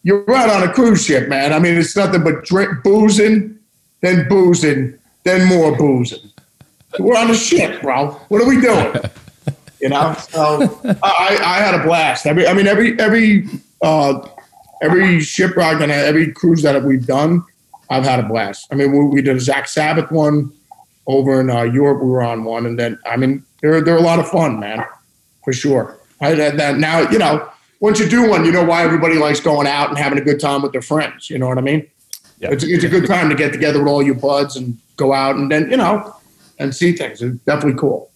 you're 0.02 0.34
out 0.34 0.48
on 0.48 0.68
a 0.68 0.72
cruise 0.72 1.04
ship, 1.04 1.28
man. 1.28 1.52
I 1.52 1.58
mean, 1.58 1.76
it's 1.76 1.96
nothing 1.96 2.24
but 2.24 2.44
drink, 2.44 2.82
boozing, 2.82 3.58
then 4.00 4.26
boozing, 4.28 4.98
then 5.24 5.48
more 5.48 5.76
boozing. 5.76 6.31
We're 6.98 7.16
on 7.16 7.30
a 7.30 7.34
ship, 7.34 7.82
bro. 7.82 8.10
What 8.28 8.42
are 8.42 8.48
we 8.48 8.60
doing? 8.60 8.94
You 9.80 9.88
know, 9.88 10.14
so 10.30 10.80
I, 11.02 11.38
I 11.42 11.58
had 11.58 11.74
a 11.74 11.82
blast. 11.82 12.26
Every, 12.26 12.46
I 12.46 12.54
mean, 12.54 12.66
every 12.68 12.98
every 13.00 13.48
uh, 13.82 14.26
every 14.80 15.18
Shiprocked 15.18 15.82
and 15.82 15.90
every 15.90 16.32
cruise 16.32 16.62
that 16.62 16.80
we've 16.84 17.04
done, 17.04 17.44
I've 17.90 18.04
had 18.04 18.20
a 18.20 18.22
blast. 18.22 18.68
I 18.70 18.76
mean, 18.76 18.92
we, 18.92 19.04
we 19.06 19.22
did 19.22 19.36
a 19.36 19.40
Zakk 19.40 19.66
Sabbath 19.66 20.10
one 20.12 20.52
over 21.08 21.40
in 21.40 21.50
uh, 21.50 21.62
Europe. 21.62 22.00
We 22.02 22.10
were 22.10 22.22
on 22.22 22.44
one, 22.44 22.64
and 22.66 22.78
then 22.78 22.98
I 23.06 23.16
mean, 23.16 23.44
they're 23.60 23.80
they're 23.80 23.96
a 23.96 24.02
lot 24.02 24.20
of 24.20 24.28
fun, 24.28 24.60
man, 24.60 24.84
for 25.44 25.52
sure. 25.52 25.98
I 26.20 26.34
that, 26.34 26.56
that 26.58 26.78
now 26.78 27.10
you 27.10 27.18
know 27.18 27.48
once 27.80 27.98
you 27.98 28.08
do 28.08 28.28
one, 28.28 28.44
you 28.44 28.52
know 28.52 28.64
why 28.64 28.84
everybody 28.84 29.16
likes 29.16 29.40
going 29.40 29.66
out 29.66 29.88
and 29.88 29.98
having 29.98 30.18
a 30.18 30.22
good 30.22 30.38
time 30.38 30.62
with 30.62 30.70
their 30.70 30.82
friends. 30.82 31.28
You 31.28 31.38
know 31.38 31.48
what 31.48 31.58
I 31.58 31.62
mean? 31.62 31.88
Yeah. 32.38 32.52
It's, 32.52 32.62
it's 32.62 32.84
a 32.84 32.88
good 32.88 33.06
time 33.06 33.28
to 33.28 33.34
get 33.34 33.52
together 33.52 33.80
with 33.80 33.88
all 33.88 34.02
your 34.02 34.14
buds 34.14 34.56
and 34.56 34.78
go 34.96 35.12
out 35.12 35.34
and 35.34 35.50
then 35.50 35.70
you 35.70 35.76
know 35.76 36.14
and 36.58 36.74
see 36.74 36.92
things. 36.92 37.22
It's 37.22 37.38
definitely 37.44 37.78
cool. 37.78 38.10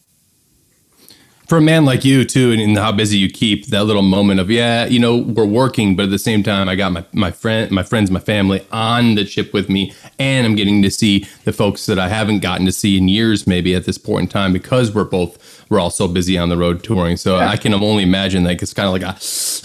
For 1.48 1.58
a 1.58 1.62
man 1.62 1.84
like 1.84 2.04
you 2.04 2.24
too, 2.24 2.50
and, 2.50 2.60
and 2.60 2.76
how 2.76 2.90
busy 2.90 3.18
you 3.18 3.30
keep, 3.30 3.66
that 3.66 3.84
little 3.84 4.02
moment 4.02 4.40
of 4.40 4.50
yeah, 4.50 4.86
you 4.86 4.98
know, 4.98 5.18
we're 5.18 5.46
working, 5.46 5.94
but 5.94 6.04
at 6.04 6.10
the 6.10 6.18
same 6.18 6.42
time, 6.42 6.68
I 6.68 6.74
got 6.74 6.90
my 6.90 7.04
my 7.12 7.30
friend, 7.30 7.70
my 7.70 7.84
friends, 7.84 8.10
my 8.10 8.18
family 8.18 8.66
on 8.72 9.14
the 9.14 9.24
ship 9.24 9.52
with 9.52 9.68
me, 9.68 9.92
and 10.18 10.44
I'm 10.44 10.56
getting 10.56 10.82
to 10.82 10.90
see 10.90 11.24
the 11.44 11.52
folks 11.52 11.86
that 11.86 12.00
I 12.00 12.08
haven't 12.08 12.40
gotten 12.40 12.66
to 12.66 12.72
see 12.72 12.98
in 12.98 13.06
years, 13.06 13.46
maybe 13.46 13.76
at 13.76 13.84
this 13.84 13.96
point 13.96 14.22
in 14.22 14.28
time, 14.28 14.52
because 14.52 14.92
we're 14.92 15.04
both 15.04 15.64
we're 15.70 15.78
all 15.78 15.90
so 15.90 16.08
busy 16.08 16.36
on 16.36 16.48
the 16.48 16.56
road 16.56 16.82
touring. 16.82 17.16
So 17.16 17.36
I 17.36 17.56
can 17.56 17.72
only 17.74 18.02
imagine 18.02 18.42
like 18.42 18.60
it's 18.60 18.74
kind 18.74 18.88
of 18.88 18.92
like 18.92 19.02
a 19.02 19.16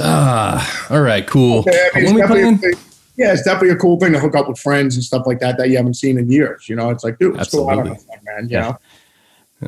ah, 0.04 0.88
all 0.92 1.02
right, 1.02 1.26
cool. 1.26 1.64
Yeah, 1.66 1.88
I 1.96 2.02
mean, 2.02 2.06
when 2.06 2.16
we 2.16 2.22
it's 2.22 2.30
definitely 2.30 2.54
a 2.54 2.58
playing? 2.60 2.91
Yeah, 3.22 3.32
it's 3.34 3.44
definitely 3.44 3.70
a 3.70 3.76
cool 3.78 4.00
thing 4.00 4.12
to 4.14 4.20
hook 4.20 4.36
up 4.36 4.50
with 4.50 4.58
friends 4.60 4.96
and 4.96 5.04
stuff 5.04 5.26
like 5.28 5.40
that 5.40 5.58
that 5.58 5.70
you 5.70 5.78
haven't 5.78 5.94
seen 5.94 6.18
in 6.18 6.30
years. 6.32 6.68
You 6.68 6.76
know, 6.76 6.90
it's 6.90 7.04
like, 7.04 7.18
dude, 7.20 7.36
let's 7.38 7.54
go 7.54 7.70
out 7.70 7.80
on 7.80 7.88
a 7.88 7.92
Absolutely. 7.92 8.18
man. 8.26 8.50
You 8.50 8.58
Yeah. 8.58 8.62
know, 8.62 8.78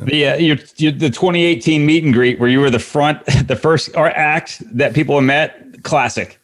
The 0.06 0.26
uh, 0.28 0.36
your, 0.36 0.56
your 0.76 0.92
the 0.92 1.08
2018 1.10 1.86
meet 1.86 2.02
and 2.04 2.12
greet 2.12 2.40
where 2.40 2.48
you 2.48 2.60
were 2.60 2.70
the 2.70 2.78
front, 2.80 3.24
the 3.46 3.56
first 3.56 3.96
or 3.96 4.08
act 4.10 4.62
that 4.76 4.92
people 4.94 5.20
met. 5.20 5.82
Classic. 5.84 6.38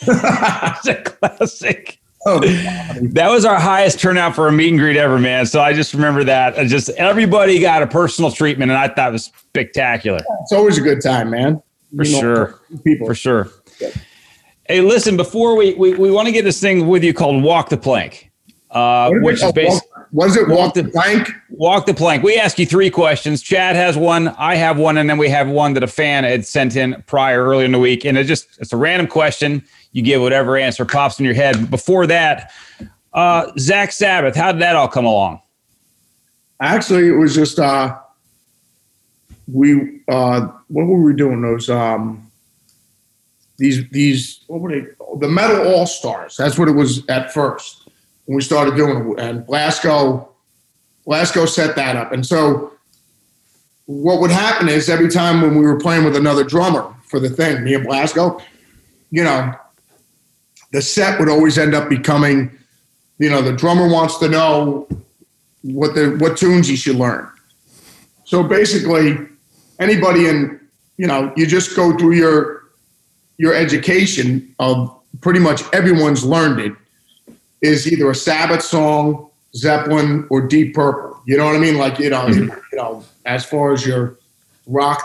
classic. 0.04 1.98
oh, 2.26 2.40
That 2.40 3.28
was 3.30 3.44
our 3.44 3.58
highest 3.58 3.98
turnout 4.00 4.34
for 4.34 4.48
a 4.48 4.52
meet 4.52 4.68
and 4.70 4.78
greet 4.78 4.96
ever, 4.96 5.18
man. 5.18 5.46
So 5.46 5.60
I 5.60 5.72
just 5.72 5.94
remember 5.94 6.24
that. 6.24 6.58
I 6.58 6.66
just 6.66 6.90
everybody 6.90 7.58
got 7.60 7.82
a 7.82 7.86
personal 7.86 8.30
treatment, 8.30 8.70
and 8.70 8.78
I 8.78 8.88
thought 8.88 9.08
it 9.08 9.12
was 9.12 9.24
spectacular 9.26 10.20
it's 10.42 10.52
always 10.52 10.78
a 10.78 10.80
good 10.82 11.00
time, 11.02 11.30
man. 11.30 11.62
for 11.96 12.04
You 12.04 12.12
know, 12.12 12.20
sure. 12.20 12.60
people. 12.84 13.06
For 13.06 13.14
sure. 13.14 13.48
Hey, 14.70 14.82
listen, 14.82 15.16
before 15.16 15.56
we 15.56 15.74
we, 15.74 15.94
we 15.94 16.12
want 16.12 16.26
to 16.26 16.32
get 16.32 16.44
this 16.44 16.60
thing 16.60 16.86
with 16.86 17.02
you 17.02 17.12
called 17.12 17.42
Walk 17.42 17.70
the 17.70 17.76
Plank, 17.76 18.30
uh, 18.70 19.10
What 19.10 19.16
is 19.16 19.24
which 19.24 19.42
is 19.42 19.52
based 19.52 19.82
walk- 19.96 20.06
Was 20.12 20.36
it 20.36 20.46
walk 20.46 20.58
walk 20.58 20.74
the- 20.74 20.82
the 20.82 20.90
plank? 20.90 21.28
Walk 21.50 21.86
the 21.86 21.94
Plank. 21.94 22.22
We 22.22 22.36
ask 22.36 22.56
you 22.56 22.66
three 22.66 22.88
questions. 22.88 23.42
Chad 23.42 23.74
has 23.74 23.96
one, 23.96 24.28
I 24.38 24.54
have 24.54 24.78
one, 24.78 24.96
and 24.96 25.10
then 25.10 25.18
we 25.18 25.28
have 25.28 25.48
one 25.48 25.74
that 25.74 25.82
a 25.82 25.88
fan 25.88 26.22
had 26.22 26.46
sent 26.46 26.76
in 26.76 27.02
prior 27.08 27.44
earlier 27.44 27.64
in 27.64 27.72
the 27.72 27.80
week. 27.80 28.04
And 28.04 28.16
it 28.16 28.28
just 28.28 28.46
it's 28.60 28.72
a 28.72 28.76
random 28.76 29.08
question. 29.08 29.64
You 29.90 30.02
give 30.02 30.22
whatever 30.22 30.56
answer 30.56 30.84
pops 30.84 31.18
in 31.18 31.24
your 31.24 31.34
head. 31.34 31.68
Before 31.68 32.06
that, 32.06 32.52
uh, 33.12 33.46
Zakk 33.58 33.90
Sabbath, 33.92 34.36
how 34.36 34.52
did 34.52 34.62
that 34.62 34.76
all 34.76 34.86
come 34.86 35.04
along? 35.04 35.40
Actually, 36.60 37.08
it 37.08 37.16
was 37.16 37.34
just 37.34 37.58
uh, 37.58 37.96
we 39.52 40.00
uh, 40.06 40.46
what 40.68 40.86
were 40.86 41.02
we 41.02 41.12
doing? 41.12 41.42
Those 41.42 41.68
um, 41.68 42.29
these 43.60 43.88
these 43.90 44.40
what 44.46 44.60
were 44.60 44.70
they? 44.70 44.86
The 45.18 45.28
Metal 45.28 45.68
All 45.68 45.86
Stars. 45.86 46.36
That's 46.36 46.58
what 46.58 46.66
it 46.66 46.72
was 46.72 47.06
at 47.08 47.32
first 47.32 47.88
when 48.24 48.36
we 48.36 48.42
started 48.42 48.74
doing 48.74 49.12
it. 49.12 49.20
And 49.20 49.46
Blasko, 49.46 50.26
Blasko 51.06 51.46
set 51.46 51.76
that 51.76 51.94
up. 51.94 52.10
And 52.10 52.26
so 52.26 52.72
what 53.84 54.20
would 54.20 54.30
happen 54.30 54.68
is 54.68 54.88
every 54.88 55.10
time 55.10 55.42
when 55.42 55.56
we 55.56 55.60
were 55.60 55.78
playing 55.78 56.04
with 56.04 56.16
another 56.16 56.42
drummer 56.42 56.94
for 57.04 57.20
the 57.20 57.28
thing, 57.28 57.62
me 57.62 57.74
and 57.74 57.86
Blasko, 57.86 58.42
you 59.10 59.22
know, 59.22 59.52
the 60.72 60.80
set 60.80 61.20
would 61.20 61.28
always 61.28 61.58
end 61.58 61.74
up 61.74 61.90
becoming, 61.90 62.50
you 63.18 63.28
know, 63.28 63.42
the 63.42 63.52
drummer 63.52 63.88
wants 63.88 64.18
to 64.18 64.28
know 64.28 64.88
what 65.62 65.94
the 65.94 66.16
what 66.18 66.38
tunes 66.38 66.66
he 66.66 66.76
should 66.76 66.96
learn. 66.96 67.30
So 68.24 68.42
basically, 68.42 69.18
anybody 69.78 70.28
in 70.28 70.60
you 70.96 71.06
know, 71.06 71.32
you 71.34 71.46
just 71.46 71.74
go 71.74 71.96
through 71.96 72.12
your 72.12 72.59
your 73.40 73.54
education 73.54 74.54
of 74.58 74.94
pretty 75.22 75.40
much 75.40 75.62
everyone's 75.72 76.22
learned 76.22 76.60
it 76.60 76.72
is 77.62 77.90
either 77.90 78.10
a 78.10 78.14
Sabbath 78.14 78.62
song, 78.62 79.30
Zeppelin, 79.56 80.26
or 80.28 80.46
Deep 80.46 80.74
Purple. 80.74 81.18
You 81.24 81.38
know 81.38 81.46
what 81.46 81.56
I 81.56 81.58
mean? 81.58 81.78
Like 81.78 81.98
you 81.98 82.10
know, 82.10 82.26
you 82.28 82.52
know, 82.74 83.02
as 83.24 83.46
far 83.46 83.72
as 83.72 83.86
your 83.86 84.18
rock 84.66 85.02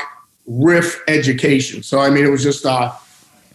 riff 0.48 1.02
education. 1.08 1.82
So 1.82 2.00
I 2.00 2.10
mean, 2.10 2.26
it 2.26 2.30
was 2.30 2.44
just 2.44 2.66
uh, 2.66 2.92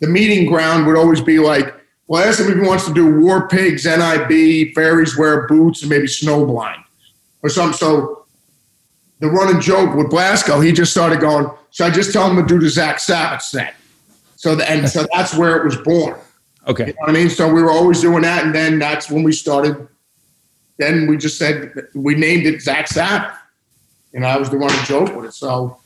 the 0.01 0.07
meeting 0.07 0.47
ground 0.47 0.87
would 0.87 0.97
always 0.97 1.20
be 1.20 1.39
like, 1.39 1.74
well, 2.07 2.26
ask 2.26 2.41
him 2.41 2.51
if 2.51 2.57
he 2.57 2.66
wants 2.66 2.87
to 2.87 2.95
do 2.95 3.20
War 3.20 3.49
Pigs, 3.49 3.85
NIB, 3.85 4.74
Fairies 4.74 5.14
Wear 5.14 5.47
Boots, 5.47 5.83
and 5.83 5.91
maybe 5.91 6.07
Snowblind 6.07 6.83
or 7.43 7.51
something. 7.51 7.76
So 7.76 8.24
the 9.18 9.28
running 9.28 9.61
joke 9.61 9.95
with 9.95 10.07
Blasko, 10.07 10.64
he 10.64 10.72
just 10.72 10.91
started 10.91 11.20
going, 11.20 11.51
should 11.70 11.85
I 11.85 11.91
just 11.91 12.14
tell 12.14 12.31
him 12.31 12.37
to 12.37 12.47
do 12.49 12.59
the 12.59 12.68
Zakk 12.68 12.99
Sabbath 12.99 13.43
set? 13.43 13.74
So 14.41 14.55
the, 14.55 14.68
and 14.70 14.88
so 14.88 15.07
that's 15.12 15.36
where 15.36 15.59
it 15.59 15.66
was 15.66 15.76
born. 15.76 16.18
Okay. 16.66 16.86
You 16.86 16.93
know 16.95 17.01
what 17.01 17.11
I 17.11 17.12
mean? 17.12 17.28
So 17.28 17.53
we 17.53 17.62
were 17.62 17.70
always 17.70 18.01
doing 18.01 18.22
that, 18.22 18.43
and 18.43 18.55
then 18.55 18.78
that's 18.78 19.11
when 19.11 19.22
we 19.22 19.32
started. 19.32 19.86
Then 20.78 21.07
we 21.09 21.18
just 21.18 21.36
said 21.36 21.74
we 21.95 22.14
named 22.14 22.47
it 22.47 22.55
Zakk 22.55 22.88
Sabbath, 22.88 23.36
and 24.14 24.24
I 24.24 24.38
was 24.38 24.49
the 24.49 24.57
running 24.57 24.82
joke 24.86 25.14
with 25.14 25.26
it. 25.26 25.34
So, 25.34 25.76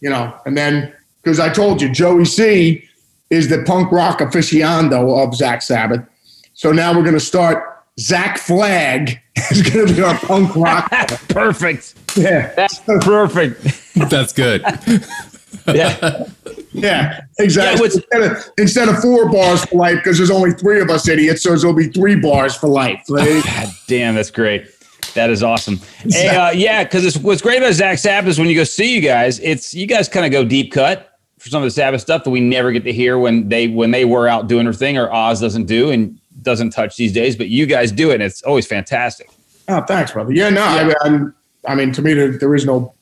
you 0.00 0.08
know, 0.08 0.32
and 0.46 0.56
then 0.56 0.94
because 1.20 1.40
I 1.40 1.48
told 1.48 1.82
you 1.82 1.90
Joey 1.90 2.26
C 2.26 2.88
is 3.30 3.48
the 3.48 3.64
punk 3.64 3.90
rock 3.90 4.20
aficionado 4.20 5.20
of 5.24 5.30
Zakk 5.30 5.60
Sabbath, 5.60 6.06
so 6.54 6.70
now 6.70 6.94
we're 6.94 7.02
going 7.02 7.14
to 7.14 7.18
start. 7.18 7.72
Zakk 7.98 8.38
Flag 8.38 9.18
is 9.50 9.62
going 9.68 9.88
to 9.88 9.94
be 9.94 10.02
our 10.02 10.16
punk 10.18 10.54
rock. 10.54 10.88
Perfect. 11.30 11.94
yeah, 12.14 12.54
That's 12.54 12.78
perfect. 13.00 13.64
That's 14.10 14.32
good. 14.32 14.62
Yeah. 15.68 16.24
yeah, 16.72 17.20
exactly. 17.38 17.88
Yeah, 17.88 17.94
instead, 17.94 18.22
of, 18.22 18.52
instead 18.58 18.88
of 18.88 18.98
four 18.98 19.28
bars 19.30 19.64
for 19.64 19.76
life, 19.76 19.96
because 19.96 20.18
there's 20.18 20.30
only 20.30 20.52
three 20.52 20.80
of 20.80 20.90
us 20.90 21.08
idiots, 21.08 21.42
so 21.42 21.56
there'll 21.56 21.74
be 21.74 21.88
three 21.88 22.16
bars 22.16 22.54
for 22.54 22.68
life. 22.68 23.02
God 23.08 23.68
damn, 23.88 24.14
that's 24.14 24.30
great. 24.30 24.66
That 25.14 25.30
is 25.30 25.42
awesome. 25.42 25.80
Hey, 26.08 26.28
uh, 26.28 26.50
yeah, 26.50 26.84
because 26.84 27.18
what's 27.18 27.40
great 27.40 27.58
about 27.58 27.72
Zakk 27.72 27.98
Sabbath 27.98 28.30
is 28.30 28.38
when 28.38 28.48
you 28.48 28.54
go 28.54 28.64
see 28.64 28.94
you 28.94 29.00
guys, 29.00 29.40
it's 29.40 29.72
you 29.72 29.86
guys 29.86 30.08
kind 30.08 30.26
of 30.26 30.32
go 30.32 30.44
deep 30.44 30.72
cut 30.72 31.18
for 31.38 31.48
some 31.48 31.62
of 31.62 31.66
the 31.66 31.70
Sabbath 31.70 32.00
stuff 32.00 32.24
that 32.24 32.30
we 32.30 32.40
never 32.40 32.70
get 32.72 32.84
to 32.84 32.92
hear 32.92 33.18
when 33.18 33.48
they 33.48 33.68
when 33.68 33.90
they 33.90 34.04
were 34.04 34.28
out 34.28 34.46
doing 34.46 34.64
their 34.64 34.74
thing 34.74 34.98
or 34.98 35.10
Oz 35.12 35.40
doesn't 35.40 35.66
do 35.66 35.90
and 35.90 36.18
doesn't 36.42 36.70
touch 36.70 36.96
these 36.96 37.12
days, 37.12 37.36
but 37.36 37.48
you 37.48 37.66
guys 37.66 37.92
do 37.92 38.10
it. 38.10 38.14
And 38.14 38.24
it's 38.24 38.42
always 38.42 38.66
fantastic. 38.66 39.30
Oh, 39.68 39.80
thanks, 39.82 40.12
brother. 40.12 40.32
Yeah, 40.32 40.50
no, 40.50 40.62
I, 40.62 41.08
mean, 41.08 41.34
I 41.66 41.74
mean, 41.74 41.92
to 41.92 42.02
me, 42.02 42.14
there, 42.14 42.38
there 42.38 42.54
is 42.54 42.64
no 42.64 42.94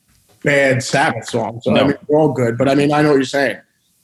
bad 0.44 0.82
Sabbath 0.82 1.28
songs. 1.28 1.64
So, 1.64 1.72
No. 1.72 1.80
I 1.80 1.84
mean, 1.84 1.96
they're 2.08 2.18
all 2.18 2.32
good. 2.32 2.56
But 2.56 2.68
I 2.68 2.74
mean, 2.74 2.92
I 2.92 3.02
know 3.02 3.08
what 3.10 3.16
you're 3.16 3.24
saying. 3.24 3.58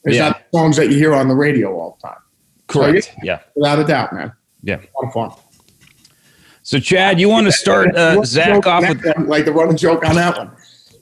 It's 0.05 0.17
Yeah. 0.17 0.29
not 0.31 0.43
songs 0.53 0.77
that 0.77 0.89
you 0.89 0.97
hear 0.97 1.15
on 1.15 1.29
the 1.29 1.35
radio 1.35 1.73
all 1.79 1.99
the 2.01 2.09
time. 2.09 2.19
Correct. 2.67 3.15
Yeah. 3.23 3.41
Without 3.55 3.79
a 3.79 3.85
doubt, 3.85 4.13
man. 4.13 4.33
Yeah. 4.63 4.79
A 5.03 5.11
fun. 5.13 5.31
So 6.63 6.79
Chad, 6.79 7.19
you 7.19 7.29
want 7.29 7.47
to 7.47 7.53
start 7.53 7.97
uh, 7.97 8.17
Zakk 8.19 8.67
off 8.67 8.89
with 8.89 9.05
one, 9.05 9.27
like 9.27 9.45
the 9.45 9.53
running 9.53 9.77
joke 9.77 10.05
on 10.05 10.15
that 10.17 10.37
one. 10.37 10.51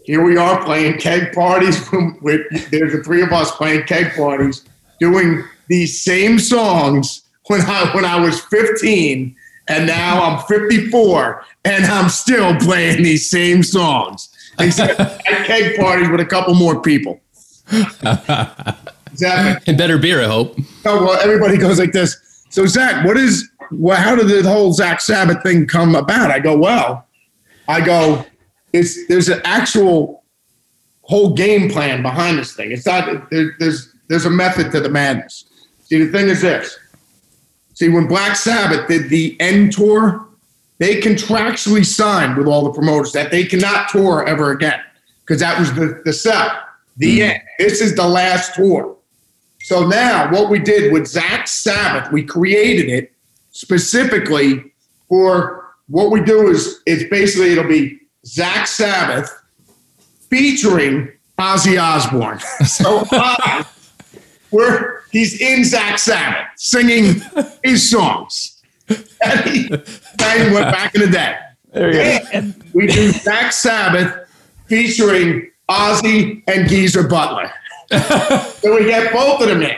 Here 0.04 0.22
we 0.22 0.36
are 0.38 0.64
playing 0.64 0.98
keg 0.98 1.32
parties. 1.34 1.84
with 2.22 2.40
there's 2.70 2.92
the 2.92 3.02
three 3.04 3.22
of 3.22 3.32
us 3.32 3.50
playing 3.52 3.84
keg 3.84 4.14
parties, 4.16 4.64
doing 5.00 5.44
these 5.68 6.02
same 6.02 6.38
songs 6.38 7.22
when 7.48 7.60
I 7.62 7.90
when 7.94 8.04
I 8.04 8.18
was 8.18 8.40
15, 8.40 9.36
and 9.68 9.86
now 9.86 10.22
I'm 10.22 10.42
54, 10.46 11.44
and 11.66 11.84
I'm 11.84 12.08
still 12.08 12.54
playing 12.56 13.02
these 13.02 13.28
same 13.28 13.62
songs. 13.62 14.30
Except 14.60 14.98
at 15.00 15.46
keg 15.46 15.76
parties 15.76 16.08
with 16.08 16.20
a 16.20 16.26
couple 16.26 16.54
more 16.54 16.80
people. 16.80 17.20
Exactly. 19.12 19.62
and 19.66 19.78
better 19.78 19.98
beer, 19.98 20.22
I 20.22 20.26
hope. 20.26 20.58
Oh, 20.84 21.04
well, 21.04 21.20
everybody 21.20 21.56
goes 21.56 21.78
like 21.78 21.92
this. 21.92 22.44
So, 22.50 22.64
Zakk, 22.64 23.04
what 23.04 23.16
is, 23.16 23.48
well, 23.70 23.96
how 23.96 24.16
did 24.16 24.28
the 24.28 24.48
whole 24.48 24.74
Zakk 24.74 25.00
Sabbath 25.00 25.42
thing 25.42 25.66
come 25.66 25.94
about? 25.94 26.30
I 26.30 26.38
go, 26.38 26.56
well, 26.56 27.06
I 27.68 27.84
go, 27.84 28.24
it's, 28.72 29.06
there's 29.08 29.28
an 29.28 29.40
actual 29.44 30.24
whole 31.02 31.34
game 31.34 31.70
plan 31.70 32.02
behind 32.02 32.38
this 32.38 32.54
thing. 32.54 32.72
It's 32.72 32.86
not, 32.86 33.30
there, 33.30 33.54
there's, 33.58 33.94
there's 34.08 34.26
a 34.26 34.30
method 34.30 34.72
to 34.72 34.80
the 34.80 34.88
madness. 34.88 35.44
See, 35.84 36.02
the 36.02 36.10
thing 36.10 36.28
is 36.28 36.42
this. 36.42 36.78
See, 37.74 37.88
when 37.88 38.06
Black 38.08 38.36
Sabbath 38.36 38.88
did 38.88 39.08
the 39.08 39.36
end 39.40 39.72
tour, 39.72 40.27
they 40.78 41.00
contractually 41.00 41.84
signed 41.84 42.36
with 42.36 42.46
all 42.46 42.64
the 42.64 42.72
promoters 42.72 43.12
that 43.12 43.30
they 43.30 43.44
cannot 43.44 43.88
tour 43.88 44.26
ever 44.26 44.52
again 44.52 44.80
because 45.20 45.40
that 45.40 45.58
was 45.58 45.74
the, 45.74 46.00
the 46.04 46.12
sell. 46.12 46.50
The 46.96 47.20
mm. 47.20 47.30
end. 47.30 47.42
This 47.58 47.80
is 47.80 47.94
the 47.94 48.06
last 48.06 48.54
tour. 48.54 48.96
So 49.60 49.86
now 49.86 50.30
what 50.32 50.50
we 50.50 50.58
did 50.58 50.92
with 50.92 51.02
Zakk 51.04 51.48
Sabbath, 51.48 52.12
we 52.12 52.22
created 52.24 52.88
it 52.88 53.12
specifically 53.50 54.72
for 55.08 55.74
what 55.88 56.10
we 56.10 56.20
do 56.22 56.48
is 56.48 56.80
it's 56.86 57.08
basically 57.10 57.52
it'll 57.52 57.64
be 57.64 57.98
Zakk 58.24 58.66
Sabbath 58.66 59.30
featuring 60.30 61.10
Ozzy 61.38 61.80
Osbourne. 61.80 62.38
so 62.66 63.04
Oz, 63.12 63.66
we're 64.50 65.00
he's 65.10 65.40
in 65.40 65.60
Zakk 65.60 65.98
Sabbath 65.98 66.46
singing 66.56 67.22
his 67.64 67.90
songs. 67.90 68.57
And 69.24 69.40
he, 69.50 69.68
went 69.70 70.72
back 70.72 70.94
in 70.94 71.02
the 71.02 71.08
day. 71.08 71.36
there 71.72 71.92
you 71.92 72.20
go. 72.30 72.52
We 72.72 72.86
do 72.86 73.10
Zakk 73.10 73.52
Sabbath 73.52 74.28
featuring 74.66 75.50
Ozzy 75.68 76.42
and 76.46 76.68
Geezer 76.68 77.06
Butler. 77.06 77.52
so 77.90 78.74
we 78.74 78.84
get 78.84 79.12
both 79.12 79.40
of 79.40 79.48
them 79.48 79.62
in. 79.62 79.76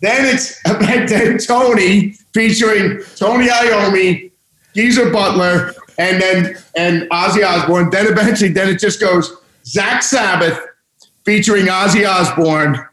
Then 0.00 0.34
it's 0.34 0.60
then 1.08 1.38
Tony 1.38 2.12
featuring 2.32 3.02
Tony 3.16 3.48
Iommi, 3.48 4.30
Geezer 4.74 5.10
Butler, 5.10 5.74
and 5.98 6.20
then 6.20 6.56
and 6.76 7.02
Ozzy 7.10 7.46
Osbourne. 7.46 7.90
Then 7.90 8.06
eventually, 8.06 8.50
then 8.50 8.68
it 8.68 8.78
just 8.78 9.00
goes 9.00 9.36
Zakk 9.64 10.02
Sabbath 10.02 10.58
featuring 11.24 11.66
Ozzy 11.66 12.08
Osbourne, 12.08 12.84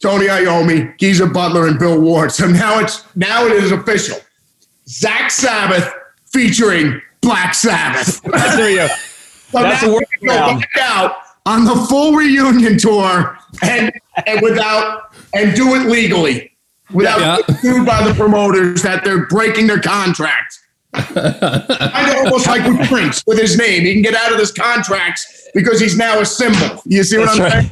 Tony 0.00 0.26
Iommi, 0.26 0.96
Geezer 0.98 1.28
Butler, 1.28 1.68
and 1.68 1.78
Bill 1.78 2.00
Ward. 2.00 2.32
So 2.32 2.46
now 2.48 2.80
it's 2.80 3.04
now 3.16 3.46
it 3.46 3.52
is 3.52 3.70
official. 3.70 4.18
Zakk 4.88 5.30
Sabbath 5.30 5.92
featuring 6.26 7.00
Black 7.20 7.54
Sabbath. 7.54 8.20
there 8.56 8.70
you 8.70 8.76
go. 8.76 8.86
So 9.50 9.62
That's 9.62 9.82
a 9.82 9.86
workaround. 9.86 10.64
out 10.80 11.16
on 11.46 11.64
the 11.64 11.74
full 11.88 12.14
reunion 12.14 12.78
tour 12.78 13.38
and 13.62 13.92
and 14.26 14.40
without 14.42 15.14
and 15.34 15.54
do 15.54 15.74
it 15.74 15.86
legally 15.88 16.52
without 16.92 17.20
Yeah. 17.20 17.36
being 17.46 17.58
sued 17.58 17.86
by 17.86 18.06
the 18.06 18.14
promoters 18.14 18.82
that 18.82 19.04
they're 19.04 19.26
breaking 19.26 19.66
their 19.66 19.80
contract. 19.80 20.58
kind 20.94 21.16
of 22.10 22.16
almost 22.24 22.46
like 22.46 22.64
with 22.66 22.88
Prince 22.88 23.22
with 23.26 23.38
his 23.38 23.56
name. 23.58 23.82
He 23.82 23.92
can 23.94 24.02
get 24.02 24.14
out 24.14 24.32
of 24.32 24.38
his 24.38 24.52
contracts 24.52 25.48
because 25.54 25.80
he's 25.80 25.96
now 25.96 26.20
a 26.20 26.24
symbol. 26.26 26.82
You 26.86 27.02
see 27.04 27.18
what 27.18 27.26
That's 27.26 27.38
I'm 27.38 27.42
right. 27.44 27.52
saying? 27.64 27.70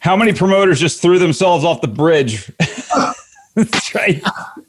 How 0.00 0.16
many 0.16 0.32
promoters 0.34 0.78
just 0.80 1.00
threw 1.00 1.18
themselves 1.18 1.64
off 1.64 1.80
the 1.80 1.88
bridge? 1.88 2.50
That's 3.54 3.94
right. 3.94 4.22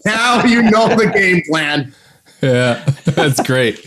Now 0.05 0.43
you 0.43 0.61
know 0.63 0.87
the 0.89 1.11
game 1.13 1.41
plan. 1.49 1.93
Yeah, 2.41 2.83
that's 3.05 3.41
great. 3.41 3.79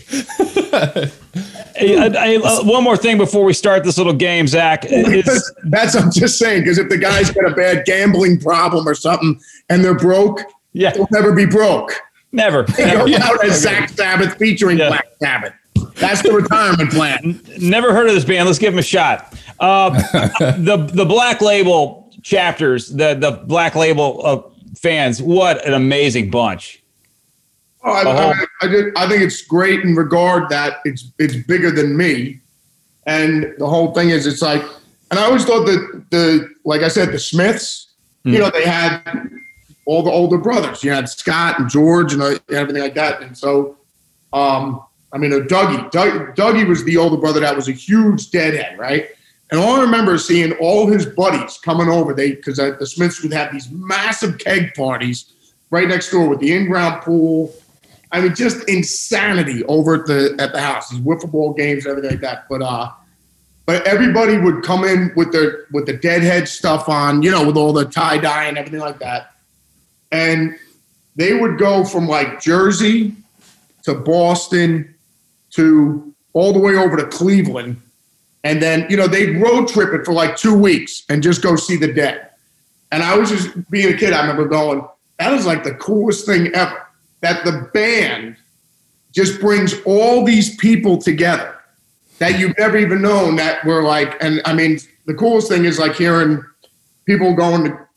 Hey, 1.75 1.97
I- 1.97 2.33
I- 2.33 2.35
uh, 2.43 2.63
one 2.63 2.83
more 2.83 2.97
thing 2.97 3.17
before 3.17 3.43
we 3.45 3.53
start 3.53 3.83
this 3.83 3.97
little 3.97 4.13
game, 4.13 4.45
Zakk. 4.47 4.85
Is, 4.89 5.53
That's 5.63 5.95
I'm 5.95 6.11
just 6.11 6.37
saying 6.37 6.63
because 6.63 6.77
if 6.77 6.89
the 6.89 6.97
guy's 6.97 7.31
got 7.31 7.49
a 7.49 7.53
bad 7.55 7.85
gambling 7.85 8.39
problem 8.39 8.87
or 8.87 8.95
something 8.95 9.39
and 9.69 9.83
they're 9.83 9.95
broke, 9.97 10.41
yeah, 10.73 10.91
they'll 10.91 11.07
never 11.11 11.31
be 11.33 11.45
broke. 11.45 11.93
never. 12.33 12.63
They 12.63 12.85
Never, 12.85 13.07
go 13.09 13.15
out 13.17 13.45
as 13.45 13.63
Zakk 13.65 13.91
Sabbath 13.91 14.35
featuring 14.37 14.77
Yeah. 14.79 14.89
Black 14.89 15.07
Sabbath. 15.21 15.53
That's 15.95 16.21
the 16.21 16.33
retirement 16.33 16.91
plan. 16.91 17.41
never 17.59 17.93
heard 17.93 18.07
of 18.07 18.13
this 18.15 18.25
band. 18.25 18.45
Let's 18.47 18.59
give 18.59 18.73
them 18.73 18.79
a 18.79 18.83
shot. 18.83 19.33
Uh, 19.59 19.89
the 20.57 20.89
the 20.93 21.05
Black 21.05 21.39
Label 21.41 22.11
chapters, 22.23 22.89
the 22.89 23.13
the 23.13 23.31
Black 23.45 23.75
Label 23.75 24.21
uh, 24.25 24.48
fans. 24.81 25.21
What 25.21 25.65
an 25.65 25.73
amazing 25.73 26.29
bunch. 26.29 26.83
Oh, 27.83 27.91
I, 27.91 28.01
I, 28.01 28.45
I, 28.61 28.67
did, 28.67 28.97
I 28.97 29.07
think 29.07 29.21
it's 29.21 29.41
great 29.41 29.81
in 29.81 29.95
regard 29.95 30.49
that 30.49 30.79
it's 30.83 31.11
it's 31.17 31.35
bigger 31.35 31.71
than 31.71 31.95
me, 31.95 32.41
and 33.05 33.53
the 33.57 33.67
whole 33.67 33.93
thing 33.93 34.09
is 34.09 34.27
it's 34.27 34.41
like, 34.41 34.61
and 35.11 35.19
I 35.19 35.23
always 35.23 35.45
thought 35.45 35.65
that 35.65 36.05
the 36.09 36.49
like 36.65 36.81
I 36.81 36.89
said 36.89 37.11
the 37.13 37.19
Smiths, 37.19 37.93
you 38.25 38.37
know, 38.37 38.49
they 38.49 38.65
had 38.65 39.29
all 39.85 40.03
the 40.03 40.11
older 40.11 40.37
brothers. 40.37 40.83
You 40.83 40.91
had 40.91 41.07
Scott 41.07 41.57
and 41.59 41.69
George 41.69 42.13
and 42.13 42.21
uh, 42.21 42.37
everything 42.49 42.81
like 42.81 42.95
that, 42.95 43.21
and 43.21 43.37
so, 43.37 43.77
um, 44.33 44.83
I 45.13 45.17
mean, 45.17 45.31
uh, 45.31 45.37
Dougie, 45.37 45.89
Doug, 45.89 46.35
Dougie 46.35 46.67
was 46.67 46.83
the 46.83 46.97
older 46.97 47.17
brother 47.17 47.39
that 47.39 47.55
was 47.55 47.69
a 47.69 47.73
huge 47.73 48.29
deadhead, 48.29 48.77
right? 48.77 49.09
And 49.51 49.59
all 49.59 49.77
I 49.77 49.81
remember 49.81 50.15
is 50.15 50.27
seeing 50.27 50.53
all 50.53 50.87
his 50.87 51.05
buddies 51.05 51.57
coming 51.57 51.89
over. 51.89 52.13
They 52.13 52.33
because 52.33 52.57
the 52.57 52.85
Smiths 52.85 53.21
would 53.23 53.33
have 53.33 53.51
these 53.51 53.69
massive 53.71 54.37
keg 54.37 54.73
parties 54.75 55.33
right 55.71 55.87
next 55.87 56.11
door 56.11 56.27
with 56.27 56.39
the 56.39 56.53
in-ground 56.53 57.01
pool. 57.01 57.53
I 58.11 58.21
mean, 58.21 58.35
just 58.35 58.67
insanity 58.69 59.63
over 59.65 59.95
at 59.95 60.05
the 60.05 60.35
at 60.39 60.51
the 60.51 60.61
house. 60.61 60.89
These 60.89 61.01
wiffle 61.01 61.31
ball 61.31 61.53
games, 61.53 61.87
everything 61.87 62.11
like 62.11 62.21
that. 62.21 62.47
But 62.49 62.61
uh, 62.61 62.91
but 63.65 63.85
everybody 63.85 64.37
would 64.37 64.63
come 64.63 64.83
in 64.83 65.11
with 65.15 65.31
their 65.31 65.65
with 65.71 65.85
the 65.85 65.93
deadhead 65.93 66.47
stuff 66.47 66.89
on, 66.89 67.21
you 67.21 67.31
know, 67.31 67.45
with 67.45 67.57
all 67.57 67.73
the 67.73 67.85
tie 67.85 68.17
dye 68.17 68.45
and 68.45 68.57
everything 68.57 68.79
like 68.79 68.99
that. 68.99 69.33
And 70.11 70.57
they 71.15 71.33
would 71.33 71.59
go 71.59 71.83
from 71.83 72.07
like 72.07 72.41
Jersey 72.41 73.15
to 73.83 73.93
Boston 73.93 74.95
to 75.51 76.13
all 76.33 76.53
the 76.53 76.59
way 76.59 76.75
over 76.75 76.97
to 76.97 77.05
Cleveland. 77.07 77.79
And 78.43 78.61
then, 78.61 78.87
you 78.89 78.97
know, 78.97 79.07
they'd 79.07 79.41
road 79.41 79.67
trip 79.67 79.93
it 79.93 80.05
for 80.05 80.13
like 80.13 80.37
two 80.37 80.57
weeks 80.57 81.03
and 81.09 81.21
just 81.21 81.41
go 81.41 81.55
see 81.55 81.75
the 81.75 81.91
dead. 81.91 82.29
And 82.91 83.03
I 83.03 83.17
was 83.17 83.29
just 83.29 83.69
being 83.69 83.93
a 83.93 83.97
kid, 83.97 84.13
I 84.13 84.21
remember 84.21 84.45
going, 84.45 84.87
that 85.19 85.33
is 85.33 85.45
like 85.45 85.63
the 85.63 85.75
coolest 85.75 86.25
thing 86.25 86.47
ever. 86.53 86.87
That 87.21 87.43
the 87.43 87.69
band 87.73 88.37
just 89.11 89.41
brings 89.41 89.75
all 89.85 90.23
these 90.23 90.55
people 90.55 90.97
together 90.97 91.55
that 92.19 92.37
you've 92.37 92.57
never 92.57 92.77
even 92.77 93.01
known 93.01 93.35
that 93.37 93.63
were 93.65 93.81
like, 93.81 94.21
and 94.21 94.41
I 94.45 94.53
mean, 94.53 94.79
the 95.05 95.13
coolest 95.13 95.47
thing 95.47 95.65
is 95.65 95.79
like 95.79 95.95
hearing 95.95 96.43
people 97.05 97.33
going 97.33 97.63
to 97.65 97.87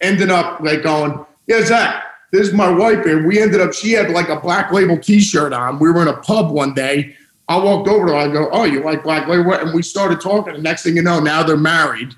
ending 0.00 0.30
up 0.30 0.60
like 0.60 0.82
going, 0.82 1.24
yeah, 1.46 1.60
Zakk, 1.60 2.02
this 2.32 2.48
is 2.48 2.52
my 2.52 2.68
wife 2.68 3.04
here. 3.04 3.26
We 3.26 3.40
ended 3.40 3.60
up, 3.60 3.72
she 3.72 3.92
had 3.92 4.10
like 4.10 4.28
a 4.28 4.38
black 4.38 4.72
label 4.72 4.98
t-shirt 4.98 5.52
on. 5.52 5.78
We 5.78 5.90
were 5.90 6.02
in 6.02 6.08
a 6.08 6.16
pub 6.16 6.50
one 6.50 6.74
day. 6.74 7.16
I 7.48 7.58
walked 7.58 7.88
over 7.88 8.06
to 8.06 8.12
her. 8.12 8.18
I 8.18 8.28
go, 8.28 8.48
oh, 8.52 8.64
you 8.64 8.82
like 8.82 9.02
black 9.02 9.28
label? 9.28 9.52
And 9.52 9.74
we 9.74 9.82
started 9.82 10.20
talking. 10.20 10.54
And 10.54 10.62
next 10.62 10.82
thing 10.82 10.96
you 10.96 11.02
know, 11.02 11.20
now 11.20 11.42
they're 11.42 11.56
married 11.56 12.14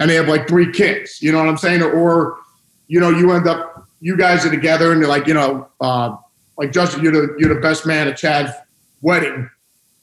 and 0.00 0.08
they 0.08 0.14
have 0.14 0.28
like 0.28 0.48
three 0.48 0.72
kids. 0.72 1.20
You 1.20 1.32
know 1.32 1.38
what 1.38 1.48
I'm 1.48 1.58
saying? 1.58 1.82
Or, 1.82 2.38
you 2.86 3.00
know, 3.00 3.10
you 3.10 3.32
end 3.32 3.46
up, 3.46 3.86
you 4.00 4.16
guys 4.16 4.46
are 4.46 4.50
together 4.50 4.92
and 4.92 5.00
you're 5.00 5.08
like, 5.08 5.26
you 5.26 5.34
know, 5.34 5.68
uh, 5.80 6.16
like 6.56 6.72
Justin, 6.72 7.02
you're 7.02 7.12
the, 7.12 7.36
you're 7.38 7.54
the 7.54 7.60
best 7.60 7.86
man 7.86 8.08
at 8.08 8.16
Chad's 8.16 8.52
wedding. 9.02 9.48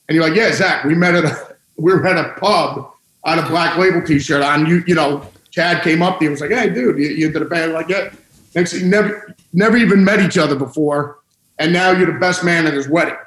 And 0.08 0.16
you're 0.16 0.24
like, 0.24 0.36
yeah, 0.36 0.52
Zakk, 0.52 0.86
we 0.86 0.94
met 0.94 1.16
at 1.16 1.26
a, 1.26 1.56
we 1.78 1.94
were 1.94 2.06
at 2.06 2.18
a 2.18 2.40
pub 2.40 2.92
on 3.24 3.40
a 3.40 3.48
black 3.48 3.78
label 3.78 4.02
t-shirt 4.02 4.44
on. 4.44 4.66
You, 4.68 4.84
you 4.86 4.96
know, 4.96 5.28
Chad 5.50 5.84
came 5.84 6.02
up 6.02 6.20
to 6.20 6.26
you 6.26 6.30
and 6.30 6.34
was 6.34 6.42
like, 6.42 6.52
hey, 6.52 6.70
dude, 6.70 7.00
you, 7.00 7.08
you 7.08 7.32
did 7.32 7.42
a 7.42 7.46
band 7.46 7.74
like, 7.74 7.90
yeah. 7.90 8.10
Next, 8.54 8.74
you 8.74 8.86
never, 8.86 9.36
never 9.52 9.76
even 9.76 10.04
met 10.04 10.22
each 10.22 10.38
other 10.38 10.56
before, 10.56 11.20
and 11.60 11.74
now 11.74 11.92
you're 11.92 12.12
the 12.12 12.20
best 12.20 12.44
man 12.44 12.66
at 12.66 12.74
his 12.74 12.88
wedding. 12.88 13.18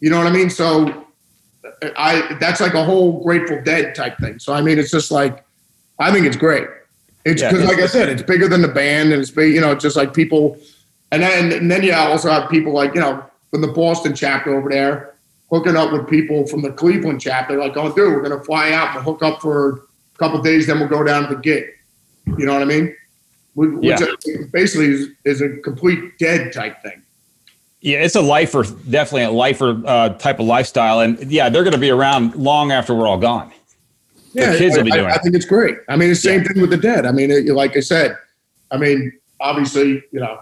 You 0.00 0.10
know 0.10 0.18
what 0.18 0.26
I 0.26 0.30
mean? 0.30 0.50
So, 0.50 1.06
I 1.96 2.36
that's 2.40 2.60
like 2.60 2.74
a 2.74 2.84
whole 2.84 3.22
Grateful 3.22 3.62
Dead 3.62 3.94
type 3.94 4.18
thing. 4.18 4.38
So 4.38 4.52
I 4.52 4.60
mean, 4.60 4.78
it's 4.78 4.90
just 4.90 5.10
like, 5.10 5.44
I 5.98 6.12
think 6.12 6.26
it's 6.26 6.36
great. 6.36 6.66
It's 7.24 7.42
because, 7.42 7.58
it's- 7.60 7.68
like 7.68 7.82
I 7.82 7.86
said, 7.86 8.08
it's 8.08 8.22
bigger 8.22 8.48
than 8.48 8.62
the 8.62 8.68
band, 8.68 9.12
and 9.12 9.20
it's 9.20 9.30
big. 9.30 9.54
You 9.54 9.60
know, 9.60 9.74
just 9.74 9.96
like 9.96 10.14
people, 10.14 10.58
and 11.12 11.22
then 11.22 11.52
and 11.52 11.70
then 11.70 11.82
you 11.82 11.92
also 11.92 12.30
have 12.30 12.48
people 12.50 12.72
like 12.72 12.94
you 12.94 13.00
know 13.00 13.24
from 13.50 13.60
the 13.62 13.68
Boston 13.68 14.14
chapter 14.14 14.56
over 14.56 14.68
there 14.70 15.14
hooking 15.50 15.76
up 15.76 15.92
with 15.92 16.08
people 16.08 16.46
from 16.46 16.62
the 16.62 16.72
Cleveland 16.72 17.20
chapter. 17.20 17.56
Like, 17.56 17.76
oh, 17.76 17.88
dude, 17.94 18.12
we're 18.14 18.22
gonna 18.22 18.42
fly 18.42 18.72
out 18.72 18.96
and 18.96 19.04
hook 19.04 19.22
up 19.22 19.40
for 19.40 19.84
a 20.14 20.18
couple 20.18 20.40
days, 20.42 20.66
then 20.66 20.80
we'll 20.80 20.88
go 20.88 21.04
down 21.04 21.28
to 21.28 21.34
the 21.36 21.40
gig. 21.40 21.66
You 22.38 22.46
know 22.46 22.52
what 22.54 22.62
I 22.62 22.64
mean? 22.64 22.96
Which 23.54 23.70
Yeah. 23.80 23.98
basically 24.52 24.86
is, 24.86 25.08
is 25.24 25.40
a 25.40 25.48
complete 25.58 26.18
dead 26.18 26.52
type 26.52 26.82
thing. 26.82 27.00
Yeah, 27.86 27.98
it's 28.02 28.16
a 28.16 28.20
lifer, 28.20 28.64
definitely 28.64 29.22
a 29.22 29.30
lifer 29.30 29.80
uh, 29.86 30.08
type 30.14 30.40
of 30.40 30.46
lifestyle, 30.46 30.98
and 31.02 31.30
yeah, 31.30 31.48
they're 31.48 31.62
going 31.62 31.72
to 31.72 31.78
be 31.78 31.90
around 31.90 32.34
long 32.34 32.72
after 32.72 32.92
we're 32.92 33.06
all 33.06 33.16
gone. 33.16 33.52
Yeah, 34.32 34.58
kids 34.58 34.74
I, 34.74 34.78
will 34.78 34.86
be 34.86 34.90
I- 34.92 34.96
doing 34.96 35.10
I, 35.12 35.14
it. 35.14 35.22
think 35.22 35.36
it's 35.36 35.44
great. 35.44 35.76
I 35.88 35.94
mean, 35.94 36.10
it's 36.10 36.20
the 36.20 36.30
same 36.30 36.42
thing 36.42 36.60
with 36.60 36.70
the 36.70 36.78
dead. 36.78 37.06
I 37.06 37.12
mean, 37.12 37.30
it, 37.30 37.46
like 37.46 37.76
I 37.76 37.80
said, 37.80 38.16
I 38.72 38.76
mean, 38.76 39.12
obviously, 39.38 40.02
you 40.10 40.18
know, 40.18 40.40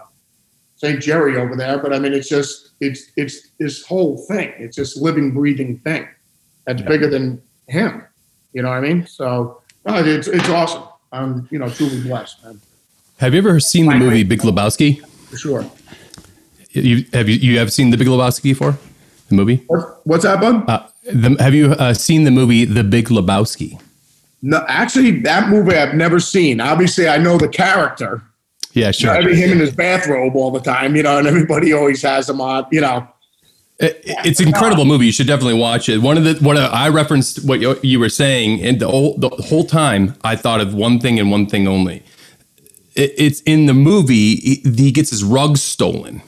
St. 0.77 0.99
Jerry 0.99 1.37
over 1.37 1.55
there, 1.55 1.77
but 1.77 1.93
I 1.93 1.99
mean, 1.99 2.13
it's 2.13 2.27
just 2.27 2.71
it's 2.79 3.11
it's 3.15 3.49
this 3.59 3.85
whole 3.85 4.17
thing. 4.25 4.51
It's 4.57 4.77
this 4.77 4.97
living, 4.97 5.29
breathing 5.29 5.77
thing 5.77 6.07
that's 6.65 6.81
bigger 6.81 7.07
than 7.07 7.39
him. 7.67 8.03
You 8.53 8.63
know 8.63 8.69
what 8.69 8.77
I 8.77 8.81
mean? 8.81 9.05
So 9.05 9.61
no, 9.85 10.03
it's 10.03 10.27
it's 10.27 10.49
awesome. 10.49 10.81
I'm 11.11 11.47
you 11.51 11.59
know 11.59 11.69
truly 11.69 12.01
blessed, 12.01 12.43
man, 12.43 12.59
Have 13.19 13.35
you 13.35 13.37
ever 13.37 13.59
seen 13.59 13.85
the 13.85 13.93
movie. 13.93 14.23
Big 14.23 14.41
Lebowski? 14.41 15.05
for 15.29 15.37
sure. 15.37 15.71
You 16.75 17.05
have 17.13 17.29
you 17.29 17.35
you 17.35 17.57
have 17.59 17.71
seen 17.71 17.89
the 17.91 17.97
Big 17.97 18.07
Lebowski 18.07 18.43
before? 18.43 18.77
The 19.29 19.35
movie? 19.35 19.63
What, 19.67 20.01
what's 20.05 20.23
that, 20.23 20.39
bud? 20.39 20.69
Uh, 20.69 20.87
the, 21.11 21.35
have 21.39 21.53
you 21.53 21.71
uh, 21.71 21.93
seen 21.93 22.23
the 22.25 22.31
movie 22.31 22.65
The 22.65 22.83
Big 22.83 23.07
Lebowski? 23.07 23.81
No, 24.41 24.63
actually, 24.67 25.21
that 25.21 25.49
movie 25.49 25.75
I've 25.75 25.95
never 25.95 26.19
seen. 26.19 26.61
Obviously, 26.61 27.07
I 27.07 27.17
know 27.17 27.37
the 27.37 27.47
character. 27.47 28.21
Yeah, 28.73 28.91
sure. 28.91 29.11
I 29.11 29.21
mean, 29.21 29.35
him 29.35 29.51
in 29.53 29.59
his 29.59 29.73
bathrobe 29.73 30.35
all 30.35 30.51
the 30.51 30.59
time, 30.59 30.95
you 30.95 31.01
know, 31.03 31.17
and 31.17 31.27
everybody 31.27 31.73
always 31.73 32.01
has 32.03 32.29
him 32.29 32.41
on, 32.41 32.67
you 32.71 32.81
know. 32.81 33.07
It- 33.79 34.01
it's 34.05 34.39
an 34.39 34.47
incredible 34.47 34.85
movie. 34.85 35.05
You 35.05 35.11
should 35.11 35.27
definitely 35.27 35.55
watch 35.59 35.89
it. 35.89 35.99
One 36.01 36.17
of 36.17 36.23
the 36.23 36.35
one 36.45 36.57
of, 36.57 36.71
I 36.71 36.89
referenced 36.89 37.45
what 37.47 37.59
you, 37.61 37.79
you 37.81 37.99
were 37.99 38.09
saying, 38.09 38.61
and 38.61 38.79
the 38.79 38.87
whole, 38.87 39.17
the 39.17 39.29
whole 39.29 39.63
time 39.65 40.13
I 40.23 40.35
thought 40.35 40.61
of 40.61 40.73
one 40.75 40.99
thing 40.99 41.19
and 41.19 41.31
one 41.31 41.47
thing 41.47 41.67
only. 41.67 42.03
It, 42.95 43.13
it's 43.17 43.41
in 43.41 43.65
the 43.65 43.73
movie. 43.73 44.35
He, 44.35 44.61
he 44.75 44.91
gets 44.91 45.09
his 45.09 45.23
rug 45.23 45.57
stolen, 45.57 46.21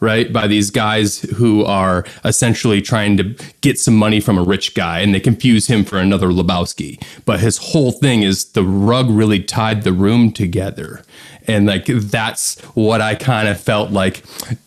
right, 0.00 0.32
by 0.32 0.46
these 0.46 0.70
guys 0.70 1.20
who 1.36 1.64
are 1.64 2.04
essentially 2.24 2.80
trying 2.82 3.16
to 3.18 3.34
get 3.60 3.78
some 3.78 3.96
money 3.96 4.20
from 4.20 4.38
a 4.38 4.42
rich 4.42 4.74
guy, 4.74 5.00
and 5.00 5.14
they 5.14 5.20
confuse 5.20 5.66
him 5.68 5.84
for 5.84 5.98
another 5.98 6.28
Lebowski. 6.28 7.02
But 7.24 7.40
his 7.40 7.58
whole 7.58 7.92
thing 7.92 8.22
is 8.22 8.46
the 8.52 8.64
rug 8.64 9.10
really 9.10 9.42
tied 9.42 9.82
the 9.82 9.92
room 9.92 10.32
together, 10.32 11.02
and 11.46 11.66
like 11.66 11.86
that's 11.86 12.60
what 12.74 13.00
I 13.00 13.14
kind 13.14 13.48
of 13.48 13.60
felt 13.60 13.90
like 13.90 14.22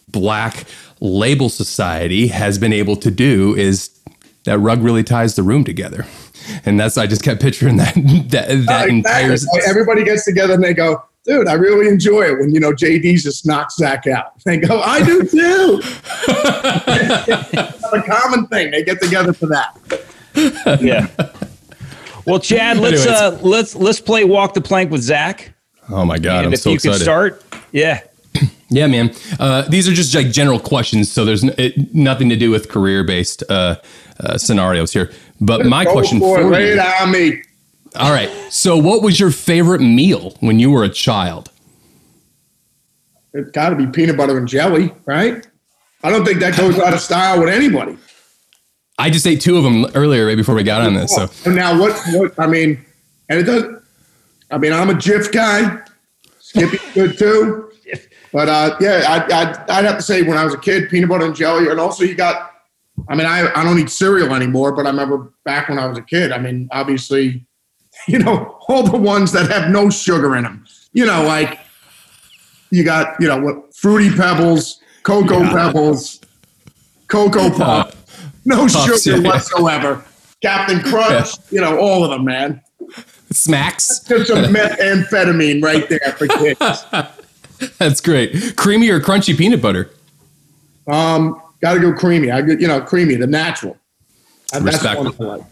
black 0.09 0.65
label 0.99 1.49
society 1.49 2.27
has 2.27 2.57
been 2.59 2.73
able 2.73 2.95
to 2.97 3.09
do 3.11 3.55
is 3.55 3.89
that 4.43 4.57
rug 4.59 4.81
really 4.81 5.03
ties 5.03 5.35
the 5.35 5.43
room 5.43 5.63
together 5.63 6.05
and 6.65 6.79
that's 6.79 6.97
i 6.97 7.07
just 7.07 7.23
kept 7.23 7.41
picturing 7.41 7.77
that 7.77 7.93
that, 8.29 8.47
that 8.67 8.83
Uh, 8.85 8.87
entire. 8.87 9.35
Everybody 9.65 10.03
gets 10.03 10.25
together 10.25 10.53
and 10.53 10.63
they 10.63 10.73
go, 10.73 11.03
dude, 11.25 11.47
I 11.47 11.53
really 11.53 11.87
enjoy 11.87 12.23
it 12.23 12.39
when, 12.39 12.53
you 12.53 12.59
know, 12.59 12.71
JD 12.71 13.21
just 13.21 13.45
knocks 13.45 13.75
Zakk 13.79 14.07
out. 14.07 14.33
They 14.45 14.57
go, 14.57 14.81
I 14.81 15.03
do 15.03 15.21
too. 15.23 15.81
it's 15.83 17.93
a 17.93 18.01
common 18.01 18.47
thing. 18.47 18.71
They 18.71 18.83
get 18.83 19.01
together 19.01 19.33
for 19.33 19.47
that. 19.47 19.77
Yeah. 20.81 21.07
Well, 22.25 22.39
Chad, 22.39 22.77
let's 22.77 23.05
uh, 23.05 23.37
let's 23.41 23.75
let's 23.75 23.99
play 23.99 24.23
walk 24.23 24.53
the 24.53 24.61
plank 24.61 24.91
with 24.91 25.01
Zakk. 25.01 25.49
oh 25.89 26.05
my 26.05 26.17
god 26.19 26.37
and 26.39 26.47
i'm 26.47 26.53
if 26.53 26.59
so 26.61 26.69
you 26.69 26.75
excited 26.75 26.97
could 26.97 27.03
start, 27.03 27.43
yeah. 27.71 27.99
yeah 28.69 28.87
man 28.87 29.13
uh, 29.39 29.63
these 29.63 29.89
are 29.89 29.93
just 29.93 30.13
like 30.15 30.31
general 30.31 30.59
questions 30.59 31.11
so 31.11 31.25
there's 31.25 31.43
n- 31.43 31.53
it, 31.57 31.93
nothing 31.93 32.29
to 32.29 32.35
do 32.37 32.49
with 32.51 32.69
career 32.69 33.03
based 33.03 33.43
uh, 33.49 33.75
uh, 34.19 34.37
scenarios 34.37 34.93
here 34.93 35.11
but 35.41 35.65
my 35.65 35.83
Go 35.83 35.91
question 35.93 36.19
for 36.19 36.39
it. 36.39 36.43
for 36.43 36.49
Lay 36.51 36.67
you 36.67 36.73
it 36.73 37.01
on 37.01 37.11
me. 37.11 37.41
All 37.97 38.11
right 38.11 38.29
so 38.49 38.77
what 38.77 39.01
was 39.01 39.19
your 39.19 39.31
favorite 39.31 39.81
meal 39.81 40.35
when 40.39 40.59
you 40.59 40.71
were 40.71 40.83
a 40.83 40.89
child 40.89 41.51
It's 43.33 43.51
got 43.51 43.69
to 43.69 43.75
be 43.75 43.87
peanut 43.87 44.17
butter 44.17 44.37
and 44.37 44.47
jelly, 44.47 44.93
right? 45.05 45.45
I 46.03 46.09
don't 46.09 46.25
think 46.25 46.39
that 46.39 46.57
goes 46.57 46.79
out 46.79 46.93
of 46.93 46.99
style 46.99 47.39
with 47.39 47.49
anybody. 47.49 47.97
i 48.97 49.09
just 49.09 49.25
ate 49.27 49.39
two 49.41 49.57
of 49.57 49.63
them 49.63 49.85
earlier 49.95 50.25
right 50.27 50.35
before 50.37 50.55
we 50.55 50.63
got 50.63 50.81
on 50.81 50.93
this 50.95 51.13
so 51.15 51.27
And 51.45 51.55
now 51.55 51.79
what? 51.79 51.97
What 52.13 52.33
I 52.39 52.47
mean, 52.47 52.83
and 53.29 53.39
it 53.39 53.43
does. 53.43 53.63
I 54.49 54.57
mean, 54.57 54.73
I'm 54.73 54.89
a 54.89 54.93
Jif 54.93 55.31
guy. 55.31 55.79
Skippy's 56.39 56.81
good 56.93 57.17
too. 57.17 57.71
But 58.33 58.47
uh, 58.49 58.75
yeah, 58.81 59.03
I, 59.07 59.23
I'd, 59.41 59.69
I'd 59.69 59.85
have 59.85 59.97
to 59.97 60.01
say 60.01 60.23
when 60.23 60.37
I 60.37 60.43
was 60.45 60.53
a 60.53 60.57
kid, 60.57 60.89
peanut 60.89 61.09
butter 61.09 61.25
and 61.25 61.35
jelly, 61.35 61.67
and 61.69 61.79
also 61.79 62.03
you 62.03 62.15
got. 62.15 62.51
I 63.09 63.15
mean, 63.15 63.25
I, 63.27 63.49
I 63.55 63.63
don't 63.63 63.79
eat 63.79 63.89
cereal 63.89 64.33
anymore, 64.35 64.71
but 64.73 64.85
I 64.85 64.89
remember 64.89 65.33
back 65.45 65.69
when 65.69 65.79
I 65.79 65.87
was 65.87 65.97
a 65.97 66.01
kid. 66.01 66.31
I 66.31 66.37
mean, 66.37 66.67
obviously, 66.71 67.45
you 68.07 68.19
know, 68.19 68.57
all 68.67 68.83
the 68.83 68.97
ones 68.97 69.31
that 69.31 69.49
have 69.49 69.69
no 69.69 69.89
sugar 69.89 70.35
in 70.35 70.43
them. 70.43 70.65
You 70.93 71.05
know, 71.05 71.23
like 71.23 71.59
you 72.69 72.83
got, 72.83 73.19
you 73.19 73.27
know, 73.27 73.39
what 73.39 73.75
fruity 73.75 74.15
pebbles, 74.15 74.79
cocoa 75.03 75.43
pebbles, 75.49 76.19
cocoa 77.07 77.49
pop, 77.49 77.93
no 78.45 78.67
Puffs, 78.67 79.03
sugar 79.03 79.21
yeah. 79.21 79.27
whatsoever. 79.27 80.03
Captain 80.41 80.81
Crunch, 80.81 81.29
you 81.51 81.61
know, 81.61 81.77
all 81.77 82.03
of 82.03 82.09
them, 82.09 82.25
man. 82.25 82.61
smacks 83.31 83.99
Just 83.99 84.27
some 84.27 84.43
methamphetamine 84.45 85.63
right 85.63 85.87
there 85.87 86.15
for 86.17 86.27
kids. 86.27 86.59
that's 87.77 88.01
great 88.01 88.55
creamy 88.57 88.89
or 88.89 88.99
crunchy 88.99 89.37
peanut 89.37 89.61
butter 89.61 89.91
Um, 90.87 91.39
got 91.61 91.75
to 91.75 91.79
go 91.79 91.93
creamy. 91.93 92.31
I, 92.31 92.41
get- 92.41 92.59
you 92.59 92.67
know, 92.67 92.81
creamy, 92.81 93.15
the 93.15 93.27
natural. 93.27 93.77
And 94.53 94.67
That's 94.67 94.83
one 94.83 95.07
I 95.07 95.23
like. 95.23 95.43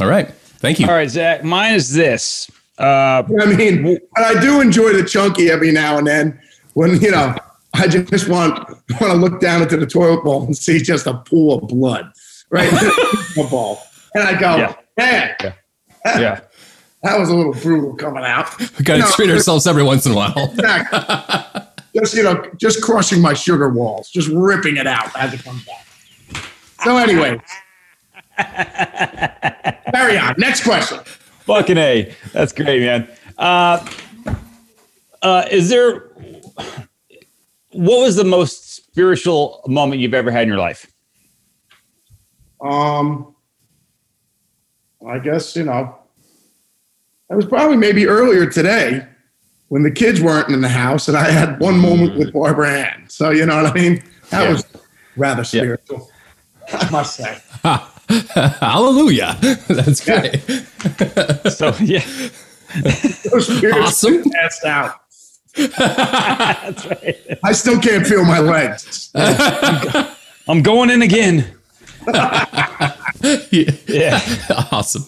all 0.00 0.08
right 0.08 0.34
thank 0.60 0.78
you 0.78 0.86
All 0.86 0.92
right, 0.94 1.08
Zakk. 1.08 1.42
Mine 1.42 1.74
is 1.74 1.92
this. 1.92 2.50
Uh, 2.78 3.22
I 3.42 3.46
mean, 3.46 3.98
but 4.14 4.24
I 4.24 4.40
do 4.40 4.60
enjoy 4.60 4.92
the 4.94 5.04
chunky 5.04 5.50
every 5.50 5.70
now 5.72 5.98
and 5.98 6.06
then 6.06 6.40
when 6.74 6.98
you 7.00 7.10
know 7.10 7.34
I 7.74 7.86
just 7.88 8.28
want 8.28 8.58
want 8.68 9.12
to 9.12 9.14
look 9.14 9.40
down 9.40 9.60
into 9.62 9.76
the 9.76 9.86
toilet 9.86 10.24
bowl 10.24 10.44
and 10.44 10.56
see 10.56 10.78
just 10.80 11.06
a 11.06 11.14
pool 11.14 11.58
of 11.58 11.68
blood 11.68 12.10
right 12.50 12.68
in 12.72 12.78
the 12.78 13.46
ball, 13.50 13.80
and 14.14 14.24
I 14.24 14.38
go, 14.40 14.56
Yeah. 14.56 14.74
man, 14.96 15.34
yeah. 16.06 16.40
that 17.02 17.18
was 17.18 17.28
a 17.28 17.34
little 17.36 17.52
brutal 17.52 17.94
coming 17.96 18.24
out. 18.24 18.58
we 18.58 18.84
gotta 18.84 19.00
No, 19.00 19.10
treat 19.10 19.30
ourselves 19.30 19.66
every 19.66 19.82
once 19.82 20.06
in 20.06 20.12
a 20.12 20.16
while 20.16 20.50
Exactly. 20.52 21.62
just 22.00 22.14
you 22.14 22.22
know, 22.22 22.42
just 22.56 22.82
crushing 22.82 23.20
my 23.20 23.34
sugar 23.34 23.68
walls, 23.68 24.08
just 24.10 24.28
ripping 24.28 24.78
it 24.78 24.86
out 24.86 25.14
as 25.18 25.34
it 25.34 25.42
comes 25.44 25.64
back. 25.66 25.86
So 26.82 26.96
anyway, 26.96 27.38
carry 29.92 30.18
on. 30.18 30.34
Next 30.38 30.62
question. 30.64 30.98
Fucking 31.44 31.78
A. 31.78 32.14
That's 32.32 32.52
great, 32.52 32.80
man. 32.82 33.08
Uh, 33.38 33.84
uh, 35.22 35.44
is 35.50 35.68
there, 35.68 36.10
what 37.72 38.00
was 38.00 38.16
the 38.16 38.24
most 38.24 38.74
spiritual 38.74 39.62
moment 39.66 40.00
you've 40.00 40.14
ever 40.14 40.30
had 40.30 40.42
in 40.42 40.48
your 40.48 40.58
life? 40.58 40.86
Um, 42.60 43.34
I 45.06 45.18
guess 45.18 45.56
you 45.56 45.64
know, 45.64 45.96
that 47.28 47.36
was 47.36 47.46
probably 47.46 47.76
maybe 47.78 48.06
earlier 48.06 48.44
today 48.48 49.06
when 49.68 49.82
the 49.82 49.90
kids 49.90 50.20
weren't 50.20 50.48
in 50.50 50.60
the 50.60 50.68
house, 50.68 51.08
and 51.08 51.16
I 51.16 51.30
had 51.30 51.58
one 51.60 51.78
moment 51.78 52.18
with 52.18 52.32
Barbara 52.32 52.70
Ann. 52.70 53.04
So 53.08 53.30
you 53.30 53.46
know 53.46 53.62
what 53.62 53.70
I 53.70 53.74
mean. 53.74 54.02
That 54.30 54.42
Yeah. 54.42 54.50
was 54.52 54.64
rather 55.16 55.42
spiritual, 55.44 56.10
I 56.72 56.90
must 56.90 57.16
say. 57.16 57.38
hallelujah 58.60 59.36
that's 59.68 60.04
great 60.04 60.40
So, 61.52 61.74
yeah. 61.80 62.04
Those 63.30 63.64
Awesome. 63.74 64.22
passed 64.30 64.64
out. 64.64 65.00
That's 65.56 66.86
right. 66.86 67.16
I 67.42 67.52
still 67.52 67.80
can't 67.80 68.06
feel 68.06 68.24
my 68.24 68.38
legs. 68.38 69.10
I'm 70.48 70.62
going 70.62 70.90
in 70.90 71.02
again. 71.02 71.52
yeah. 72.06 72.94
Yeah. 73.86 74.20
awesome. 74.72 75.04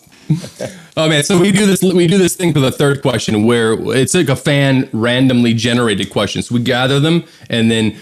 Oh 0.96 1.08
man, 1.08 1.22
so 1.22 1.38
we 1.38 1.52
do 1.52 1.66
this 1.66 1.82
we 1.82 2.06
do 2.06 2.18
this 2.18 2.34
thing 2.36 2.52
for 2.52 2.60
the 2.60 2.72
third 2.72 3.00
question 3.02 3.44
where 3.44 3.74
it's 3.96 4.14
like 4.14 4.28
a 4.28 4.36
fan 4.36 4.88
randomly 4.92 5.54
generated 5.54 6.10
question. 6.10 6.42
So 6.42 6.54
we 6.56 6.62
gather 6.62 6.98
them 7.00 7.24
and 7.48 7.70
then 7.70 7.96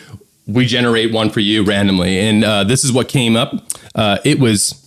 we 0.46 0.64
generate 0.66 1.12
one 1.12 1.30
for 1.30 1.40
you 1.40 1.62
randomly. 1.64 2.18
And 2.18 2.44
uh, 2.44 2.64
this 2.64 2.82
is 2.84 2.92
what 2.92 3.08
came 3.08 3.36
up. 3.36 3.52
Uh, 3.94 4.18
it 4.24 4.38
was 4.40 4.79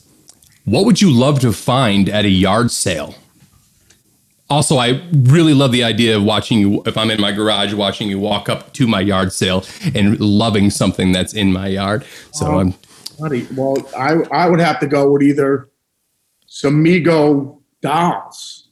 what 0.66 0.86
would 0.86 1.02
you 1.02 1.12
love 1.12 1.40
to 1.42 1.52
find 1.52 2.10
at 2.10 2.26
a 2.26 2.30
yard 2.30 2.72
sale? 2.72 3.16
Also, 4.50 4.78
I 4.78 5.02
really 5.12 5.54
love 5.54 5.72
the 5.72 5.84
idea 5.84 6.16
of 6.16 6.24
watching 6.24 6.60
you 6.60 6.84
if 6.86 6.98
I'm 6.98 7.10
in 7.10 7.20
my 7.20 7.32
garage 7.32 7.74
watching 7.74 8.10
you 8.10 8.20
walk 8.20 8.50
up 8.50 8.72
to 8.74 8.86
my 8.86 9.02
yard 9.02 9.34
sale 9.34 9.66
and 9.96 10.20
loving 10.20 10.70
something 10.70 11.12
that's 11.12 11.34
in 11.34 11.52
my 11.52 11.68
yard. 11.68 12.06
So 12.34 12.60
I'm 12.60 12.76
Buddy, 13.20 13.48
well, 13.56 13.78
I 13.98 14.16
I 14.32 14.50
would 14.50 14.60
have 14.60 14.80
to 14.82 14.88
go 14.88 15.12
with 15.12 15.24
either 15.24 15.70
some 16.46 16.84
Mego 16.84 17.60
dolls, 17.82 18.70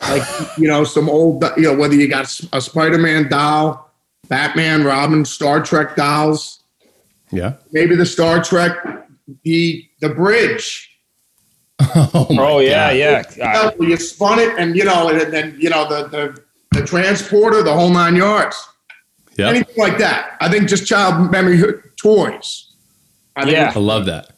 like 0.00 0.22
you 0.58 0.68
know, 0.68 0.84
some 0.84 1.08
old, 1.08 1.44
you 1.56 1.64
know, 1.64 1.74
whether 1.74 1.94
you 1.94 2.08
got 2.08 2.24
a 2.52 2.60
Spider-Man 2.60 3.28
doll, 3.28 3.92
Batman, 4.28 4.84
Robin, 4.84 5.24
Star 5.24 5.62
Trek 5.62 5.96
dolls, 5.96 6.62
yeah. 7.30 7.54
maybe 7.72 7.94
the 7.94 8.06
Star 8.06 8.42
Trek, 8.42 8.76
the 9.42 9.86
the 10.00 10.08
bridge. 10.08 10.93
Oh, 12.14 12.26
Oh 12.30 12.58
yeah, 12.60 12.88
God. 12.90 12.96
yeah. 13.36 13.70
You, 13.72 13.78
know, 13.80 13.88
you 13.90 13.96
spun 13.96 14.38
it, 14.38 14.54
and 14.58 14.76
you 14.76 14.84
know, 14.84 15.08
and 15.08 15.32
then 15.32 15.56
you 15.58 15.70
know 15.70 15.88
the 15.88 16.08
the 16.08 16.42
the 16.80 16.86
transporter, 16.86 17.62
the 17.62 17.72
whole 17.72 17.90
nine 17.90 18.16
yards, 18.16 18.56
Yeah. 19.38 19.48
anything 19.48 19.74
like 19.76 19.98
that. 19.98 20.36
I 20.40 20.48
think 20.50 20.68
just 20.68 20.86
child 20.86 21.30
memory 21.30 21.62
toys. 21.96 22.72
I 23.36 23.44
think 23.44 23.56
Yeah. 23.56 23.72
I 23.74 23.78
love 23.78 24.06
that. 24.06 24.30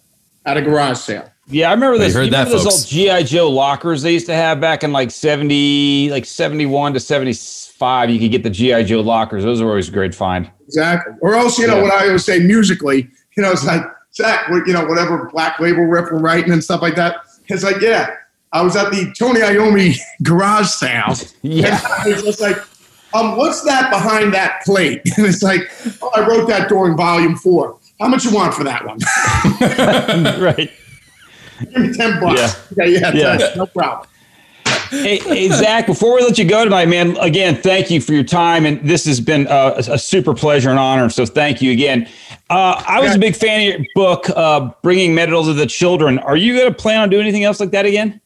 at 0.44 0.56
a 0.56 0.62
garage 0.62 0.98
sale. 0.98 1.30
Yeah, 1.48 1.68
I 1.70 1.74
remember 1.74 1.92
Well, 1.92 2.00
you 2.02 2.04
this. 2.08 2.14
heard 2.14 2.24
you 2.24 2.30
that, 2.32 2.38
remember 2.48 2.64
those 2.64 2.64
folks. 2.64 2.92
old 2.92 3.20
GI 3.20 3.24
Joe 3.24 3.48
lockers 3.50 4.02
they 4.02 4.12
used 4.12 4.26
to 4.26 4.34
have 4.34 4.60
back 4.60 4.82
in 4.84 4.92
like 4.92 5.10
seventy, 5.10 6.08
like 6.10 6.24
seventy-one 6.24 6.92
to 6.94 7.00
seventy-five. 7.00 8.10
You 8.10 8.18
could 8.18 8.30
get 8.32 8.42
the 8.42 8.50
GI 8.50 8.84
Joe 8.84 9.00
lockers. 9.00 9.44
Those 9.44 9.62
were 9.62 9.70
always 9.70 9.88
a 9.88 9.92
great 9.92 10.14
find. 10.14 10.50
Exactly. 10.66 11.14
Or 11.20 11.34
else, 11.36 11.58
you 11.58 11.66
know, 11.68 11.80
what 11.80 11.92
I 11.92 12.06
always 12.06 12.24
say 12.24 12.38
musically, 12.40 13.08
you 13.36 13.42
know, 13.42 13.52
it's 13.52 13.64
like, 13.64 13.82
Zakk, 14.18 14.50
what- 14.50 14.66
you 14.66 14.72
know, 14.72 14.84
whatever 14.86 15.28
Black 15.32 15.60
Label 15.60 15.84
riff 15.84 16.10
we're 16.10 16.18
writing 16.18 16.52
and 16.52 16.62
stuff 16.64 16.82
like 16.82 16.96
that. 16.96 17.16
It's 17.48 17.62
like, 17.62 17.80
yeah, 17.80 18.16
I 18.52 18.62
was 18.62 18.76
at 18.76 18.90
the 18.90 19.12
Tony 19.18 19.40
Iommi 19.40 19.96
garage 20.22 20.68
sale. 20.68 21.14
Yeah. 21.42 21.80
And 22.00 22.12
it's 22.12 22.22
just 22.22 22.40
like, 22.40 22.56
um, 23.14 23.36
what's 23.36 23.62
that 23.62 23.90
behind 23.90 24.34
that 24.34 24.62
plate? 24.64 25.02
And 25.16 25.26
it's 25.26 25.42
like, 25.42 25.60
oh, 26.02 26.10
I 26.14 26.26
wrote 26.26 26.48
that 26.48 26.68
during 26.68 26.96
volume 26.96 27.36
four. 27.36 27.78
How 28.00 28.08
much 28.08 28.24
you 28.24 28.34
want 28.34 28.52
for 28.52 28.64
that 28.64 28.84
one? 28.84 28.98
right. 30.40 30.70
Give 31.72 31.76
me 31.82 31.92
10 31.92 32.20
bucks. 32.20 32.70
Yeah, 32.76 32.84
yeah, 32.84 33.12
Yeah. 33.14 33.38
yeah. 33.38 33.54
no 33.56 33.66
problem. 33.66 34.08
Hey, 34.90 35.18
hey, 35.18 35.48
Zakk, 35.48 35.86
before 35.86 36.14
we 36.14 36.22
let 36.22 36.38
you 36.38 36.44
go 36.44 36.62
tonight, 36.62 36.86
man, 36.88 37.16
again, 37.16 37.56
thank 37.60 37.90
you 37.90 38.00
for 38.00 38.12
your 38.12 38.22
time. 38.22 38.66
And 38.66 38.86
this 38.88 39.04
has 39.06 39.20
been 39.20 39.46
uh, 39.48 39.82
a, 39.88 39.94
a 39.94 39.98
super 39.98 40.32
pleasure 40.34 40.70
and 40.70 40.78
honor. 40.78 41.08
So 41.08 41.26
thank 41.26 41.60
you 41.60 41.72
again. 41.72 42.08
Uh, 42.48 42.82
I 42.86 43.00
was 43.00 43.14
a 43.14 43.18
big 43.18 43.34
fan 43.34 43.60
of 43.60 43.80
your 43.80 43.86
book, 43.94 44.30
uh, 44.30 44.70
Bringing 44.82 45.14
Metal 45.14 45.44
to 45.44 45.52
the 45.52 45.66
Children. 45.66 46.18
Are 46.20 46.36
you 46.36 46.56
going 46.56 46.68
to 46.68 46.74
plan 46.74 47.00
on 47.00 47.10
doing 47.10 47.22
anything 47.22 47.42
else 47.44 47.58
like 47.58 47.72
that 47.72 47.86
again? 47.86 48.20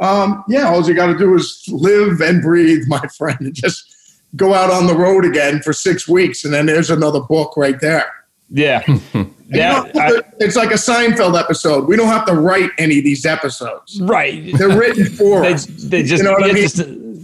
Um, 0.00 0.44
yeah, 0.48 0.68
all 0.68 0.84
you 0.86 0.94
got 0.94 1.06
to 1.06 1.18
do 1.18 1.34
is 1.36 1.64
live 1.68 2.20
and 2.20 2.42
breathe, 2.42 2.84
my 2.88 3.00
friend, 3.18 3.38
and 3.40 3.54
just 3.54 3.94
go 4.36 4.54
out 4.54 4.70
on 4.70 4.86
the 4.86 4.94
road 4.94 5.24
again 5.24 5.60
for 5.62 5.72
six 5.72 6.08
weeks. 6.08 6.44
And 6.44 6.52
then 6.52 6.66
there's 6.66 6.90
another 6.90 7.20
book 7.20 7.56
right 7.56 7.80
there. 7.80 8.04
Yeah. 8.50 8.82
You 9.50 9.60
yeah. 9.60 9.90
know, 9.94 10.00
I- 10.02 10.20
it's 10.40 10.56
like 10.56 10.72
a 10.72 10.74
Seinfeld 10.74 11.40
episode. 11.40 11.88
We 11.88 11.96
don't 11.96 12.08
have 12.08 12.26
to 12.26 12.34
write 12.34 12.68
any 12.76 12.98
of 12.98 13.04
these 13.04 13.24
episodes. 13.24 13.98
right. 14.02 14.44
They're 14.58 14.76
written 14.78 15.06
for 15.06 15.40
They, 15.42 15.54
us. 15.54 15.64
they 15.64 16.02
just, 16.02 16.22
You 16.22 16.24
know 16.28 16.32
what 16.34 16.44
I 16.44 16.52
mean? 16.52 16.64
just, 16.64 16.76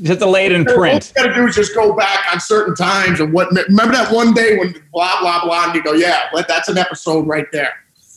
just 0.04 0.20
to 0.20 0.26
lay 0.26 0.46
it 0.46 0.52
in 0.52 0.66
All 0.68 0.74
print. 0.74 1.12
you 1.16 1.22
got 1.22 1.28
to 1.28 1.34
do 1.34 1.46
is 1.46 1.54
just 1.56 1.74
go 1.74 1.94
back 1.94 2.26
on 2.32 2.40
certain 2.40 2.74
times 2.74 3.20
and 3.20 3.32
what. 3.32 3.48
Remember 3.68 3.92
that 3.94 4.12
one 4.12 4.32
day 4.34 4.56
when 4.58 4.72
blah 4.92 5.20
blah 5.20 5.44
blah, 5.44 5.64
and 5.66 5.74
you 5.74 5.82
go, 5.82 5.92
yeah, 5.92 6.28
but 6.32 6.46
that's 6.46 6.68
an 6.68 6.78
episode 6.78 7.26
right 7.26 7.46
there. 7.52 7.72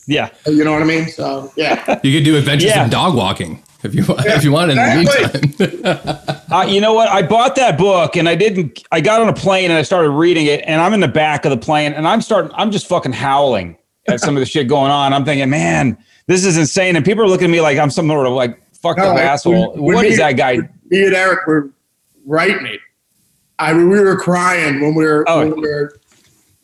Yeah. 0.06 0.30
You 0.46 0.64
know 0.64 0.72
what 0.72 0.82
I 0.82 0.86
mean? 0.86 1.08
So 1.08 1.52
yeah, 1.56 2.00
You 2.04 2.16
could 2.18 2.24
do 2.24 2.36
adventures 2.36 2.70
Yeah. 2.70 2.84
in 2.84 2.90
dog 2.90 3.14
walking 3.14 3.62
if 3.82 3.94
you 3.94 4.04
if 4.08 4.42
you 4.44 4.52
want 4.52 4.70
in 4.70 4.76
the 4.76 4.94
meantime. 4.96 6.34
Uh, 6.50 6.62
you 6.66 6.80
know 6.80 6.94
what? 6.94 7.08
I 7.10 7.20
bought 7.20 7.56
that 7.56 7.76
book 7.76 8.16
and 8.16 8.26
I 8.26 8.34
didn't. 8.34 8.82
I 8.90 9.02
got 9.02 9.20
on 9.20 9.28
a 9.28 9.34
plane 9.34 9.70
and 9.70 9.78
I 9.78 9.82
started 9.82 10.08
reading 10.10 10.46
it, 10.46 10.62
and 10.66 10.80
I'm 10.80 10.94
in 10.94 11.00
the 11.00 11.08
back 11.08 11.44
of 11.44 11.50
the 11.50 11.58
plane 11.58 11.92
and 11.92 12.08
I'm 12.08 12.22
starting. 12.22 12.50
I'm 12.54 12.70
just 12.70 12.86
fucking 12.88 13.12
howling 13.12 13.76
at 14.08 14.20
some 14.20 14.34
of 14.34 14.40
the 14.40 14.46
shit 14.46 14.66
going 14.66 14.90
on. 14.90 15.12
I'm 15.12 15.26
thinking, 15.26 15.50
man, 15.50 15.98
this 16.26 16.46
is 16.46 16.56
insane, 16.56 16.96
and 16.96 17.04
people 17.04 17.22
are 17.22 17.28
looking 17.28 17.44
at 17.48 17.50
me 17.50 17.60
like 17.60 17.76
I'm 17.76 17.90
some 17.90 18.08
sort 18.08 18.26
of 18.26 18.32
like 18.32 18.58
fucked 18.72 18.98
No, 18.98 19.10
up 19.10 19.18
I- 19.18 19.22
asshole. 19.24 19.72
when- 19.74 19.82
when 19.82 19.94
What 19.96 20.02
me- 20.04 20.08
is 20.08 20.16
that 20.16 20.32
guy? 20.38 20.56
me 20.88 21.04
and 21.04 21.14
Eric 21.14 21.46
were 21.46 21.70
writing 22.28 22.66
it. 22.66 22.80
I 23.58 23.72
mean, 23.72 23.88
we 23.90 23.98
were 23.98 24.16
crying 24.16 24.80
when 24.80 24.94
we 24.94 25.04
were, 25.04 25.24
Oh. 25.26 25.40
when 25.40 25.56
we 25.60 25.62
were 25.68 25.98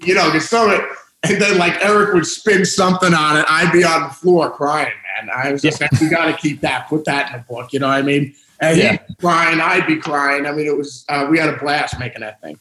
you 0.01 0.15
know, 0.15 0.31
get 0.33 0.43
some 0.43 0.71
it. 0.71 0.83
And 1.23 1.41
then 1.41 1.57
like 1.57 1.83
Eric 1.83 2.12
would 2.12 2.27
spin 2.27 2.67
something 2.67 3.15
on 3.15 3.39
it. 3.39 3.47
I'd 3.49 3.73
be 3.73 3.83
on 3.83 4.03
the 4.03 4.11
floor 4.11 4.51
crying, 4.51 4.93
man. 5.19 5.31
I 5.35 5.51
was 5.51 5.62
just 5.62 5.81
like, 5.81 5.91
we 5.99 6.09
got 6.11 6.27
to 6.27 6.35
keep 6.35 6.61
that, 6.61 6.89
put 6.89 7.07
that 7.07 7.33
in 7.33 7.39
the 7.39 7.45
book. 7.49 7.73
You 7.73 7.79
know 7.79 7.89
what 7.89 7.95
I 7.97 8.03
mean? 8.03 8.35
And 8.61 8.77
Yeah. 8.77 8.91
he'd 8.93 9.01
be 9.09 9.15
crying, 9.15 9.61
I'd 9.61 9.87
be 9.87 9.97
crying. 9.97 10.45
I 10.45 10.53
mean, 10.53 10.67
it 10.67 10.77
was, 10.77 11.07
uh, 11.09 11.27
we 11.31 11.39
had 11.39 11.49
a 11.49 11.57
blast 11.57 11.99
making 11.99 12.21
that 12.21 12.43
thing. 12.43 12.59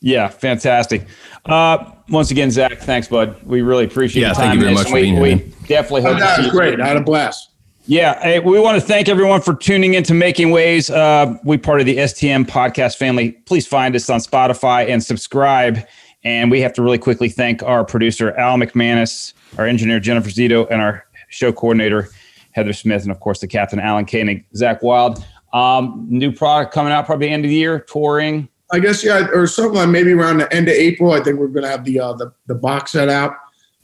Yeah, 0.00 0.28
fantastic. 0.28 1.06
Uh, 1.44 1.78
once 2.08 2.30
again, 2.30 2.48
Zakk, 2.50 2.78
thanks, 2.78 3.08
bud. 3.08 3.36
We 3.44 3.62
really 3.62 3.86
appreciate. 3.86 4.20
Yeah, 4.22 4.28
your 4.28 4.34
thank 4.36 4.46
time 4.50 4.54
you 4.54 4.60
very 4.60 4.70
in 4.72 4.76
this, 4.76 4.84
much 4.84 4.90
for 4.92 4.96
and 4.98 5.02
being 5.02 5.20
we, 5.20 5.28
here, 5.30 5.38
We 5.38 5.42
man. 5.44 5.52
definitely 5.66 6.00
Oh, 6.02 6.04
hope 6.04 6.14
to 6.18 6.20
that 6.20 6.36
see 6.36 6.42
was 6.42 6.46
you 6.46 6.52
great. 6.52 6.80
I 6.80 6.86
had 6.86 6.96
a 6.96 7.00
blast. 7.00 7.48
Yeah, 7.88 8.20
hey, 8.20 8.40
we 8.40 8.58
want 8.58 8.80
to 8.80 8.84
thank 8.84 9.08
everyone 9.08 9.40
for 9.40 9.54
tuning 9.54 9.94
in 9.94 10.02
to 10.04 10.14
Making 10.14 10.50
Waves. 10.50 10.90
Uh, 10.90 11.38
we 11.44 11.56
part 11.56 11.78
of 11.78 11.86
the 11.86 11.98
STM 11.98 12.44
podcast 12.44 12.96
family. 12.96 13.30
Please 13.30 13.64
find 13.64 13.94
us 13.94 14.10
on 14.10 14.18
Spotify 14.18 14.88
and 14.88 15.00
subscribe. 15.04 15.86
And 16.24 16.50
we 16.50 16.60
have 16.62 16.72
to 16.72 16.82
really 16.82 16.98
quickly 16.98 17.28
thank 17.28 17.62
our 17.62 17.84
producer 17.84 18.32
Al 18.32 18.56
McManus, 18.56 19.34
our 19.56 19.66
engineer 19.66 20.00
Jennifer 20.00 20.30
Zito, 20.30 20.68
and 20.68 20.82
our 20.82 21.06
show 21.28 21.52
coordinator 21.52 22.08
Heather 22.50 22.72
Smith, 22.72 23.02
and 23.04 23.12
of 23.12 23.20
course 23.20 23.38
the 23.38 23.46
captain 23.46 23.78
Alan 23.78 24.04
Koenig, 24.04 24.44
Zakk 24.50 24.82
Wylde. 24.82 25.24
Um, 25.52 26.06
new 26.08 26.32
product 26.32 26.74
coming 26.74 26.92
out 26.92 27.06
probably 27.06 27.28
end 27.28 27.44
of 27.44 27.50
the 27.50 27.56
year, 27.56 27.78
touring. 27.78 28.48
I 28.72 28.80
guess, 28.80 29.04
yeah, 29.04 29.28
or 29.32 29.46
something 29.46 29.92
maybe 29.92 30.10
around 30.10 30.38
the 30.38 30.52
end 30.52 30.66
of 30.66 30.74
April. 30.74 31.12
I 31.12 31.22
think 31.22 31.38
we're 31.38 31.46
going 31.46 31.62
to 31.62 31.70
have 31.70 31.84
the, 31.84 32.00
uh, 32.00 32.14
the, 32.14 32.32
the 32.48 32.56
box 32.56 32.90
set 32.90 33.08
out. 33.08 33.36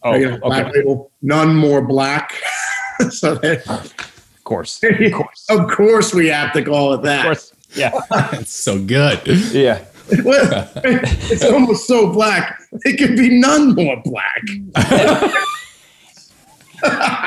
Oh, 0.03 0.16
you 0.16 0.28
know, 0.28 0.38
black 0.38 0.74
okay, 0.74 0.84
none 1.22 1.55
more 1.55 1.80
black. 1.80 2.42
so 3.11 3.34
that, 3.36 3.66
of 3.68 4.44
course, 4.44 4.82
of 4.82 5.12
course, 5.12 5.46
of 5.50 5.68
course, 5.70 6.14
we 6.14 6.28
have 6.28 6.53
to 6.55 6.62
call 6.64 6.94
it 6.94 7.03
that. 7.03 7.20
of 7.20 7.24
course, 7.24 7.53
yeah, 7.74 7.92
It's 8.32 8.53
so 8.55 8.78
good. 8.78 9.20
yeah. 9.53 9.84
Well, 10.24 10.68
it's 10.84 11.44
almost 11.44 11.86
so 11.86 12.12
black. 12.12 12.61
It 12.84 12.98
could 12.98 13.16
be 13.16 13.30
none 13.38 13.74
more 13.74 13.96
black. 14.05 14.42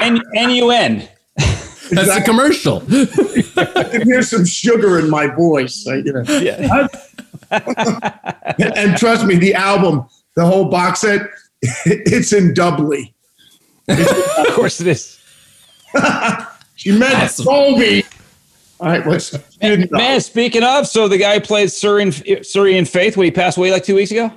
N 0.01 0.21
N 0.35 0.49
U 0.51 0.69
N. 0.71 1.07
That's 1.91 2.09
a 2.15 2.21
commercial. 2.21 2.83
I 3.57 3.87
can 3.91 4.03
hear 4.03 4.21
some 4.23 4.45
sugar 4.45 4.99
in 4.99 5.09
my 5.09 5.27
voice. 5.27 5.85
I- 5.87 5.95
you 5.97 6.13
know. 6.13 6.23
Yeah, 6.39 6.87
And 8.75 8.97
trust 8.97 9.25
me, 9.25 9.35
the 9.35 9.53
album, 9.53 10.05
the 10.35 10.45
whole 10.45 10.65
box 10.65 11.01
set, 11.01 11.21
it's 11.85 12.33
in 12.33 12.53
doubly. 12.53 13.13
of 13.87 14.47
course 14.53 14.81
it 14.81 14.87
is. 14.87 15.19
She 16.75 16.97
meant 16.97 17.15
Awesome. 17.15 17.45
Dolby. 17.45 18.03
All 18.79 18.87
right, 18.89 19.07
let's. 19.07 19.33
Man, 19.61 20.19
speaking 20.19 20.63
of, 20.63 20.87
so 20.87 21.07
the 21.07 21.17
guy 21.17 21.35
who 21.35 21.39
played 21.41 21.71
Syrian 21.71 22.11
Syrian 22.43 22.83
Faith 22.85 23.15
when 23.15 23.25
he 23.25 23.31
passed 23.31 23.57
away 23.57 23.71
like 23.71 23.83
two 23.85 23.95
weeks 23.95 24.11
ago. 24.11 24.31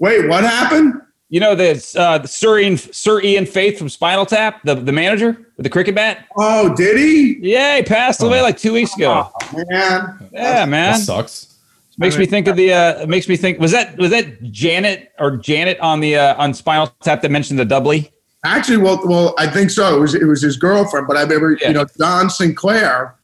Wait, 0.00 0.28
what 0.28 0.42
happened? 0.42 0.94
You 1.28 1.38
know 1.38 1.54
the 1.54 1.70
uh, 1.96 2.18
the 2.18 2.26
Syrian 2.26 2.76
Sir 2.76 3.20
Ian 3.22 3.46
Faith 3.46 3.78
from 3.78 3.88
Spinal 3.88 4.26
Tap, 4.26 4.60
the 4.64 4.74
the 4.74 4.90
manager 4.90 5.46
with 5.56 5.62
the 5.62 5.70
cricket 5.70 5.94
bat. 5.94 6.26
Oh, 6.36 6.74
did 6.74 6.96
he? 6.98 7.38
Yeah, 7.40 7.76
he 7.76 7.82
passed 7.84 8.20
away 8.22 8.42
like 8.42 8.58
two 8.58 8.72
weeks 8.72 8.96
ago. 8.96 9.30
Oh, 9.32 9.56
man. 9.70 10.28
Yeah, 10.32 10.52
That 10.64 10.68
man. 10.68 10.98
sucks. 10.98 11.56
Makes 11.98 12.16
me 12.18 12.26
think 12.26 12.48
of 12.48 12.56
the. 12.56 12.72
Uh, 12.72 13.06
makes 13.06 13.28
me 13.28 13.36
think. 13.36 13.60
Was 13.60 13.70
that 13.70 13.96
was 13.98 14.10
that 14.10 14.42
Janet 14.50 15.12
or 15.20 15.36
Janet 15.36 15.78
on 15.78 16.00
the 16.00 16.16
uh, 16.16 16.34
on 16.42 16.52
Spinal 16.54 16.88
Tap 17.02 17.22
that 17.22 17.30
mentioned 17.30 17.58
the 17.60 17.64
doubly? 17.64 18.10
Actually, 18.44 18.78
well, 18.78 19.00
well, 19.04 19.34
I 19.38 19.46
think 19.46 19.70
so. 19.70 19.96
It 19.96 20.00
was 20.00 20.14
it 20.14 20.24
was 20.24 20.40
his 20.42 20.56
girlfriend, 20.56 21.06
but 21.06 21.16
I 21.16 21.22
remember, 21.22 21.52
Yeah. 21.60 21.68
you 21.68 21.74
know, 21.74 21.86
John 21.98 22.30
Sinclair, 22.30 23.14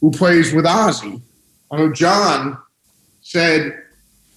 who 0.00 0.10
plays 0.10 0.52
with 0.52 0.64
Ozzy. 0.66 1.20
I 1.70 1.76
know 1.78 1.92
John 1.92 2.58
said, 3.22 3.64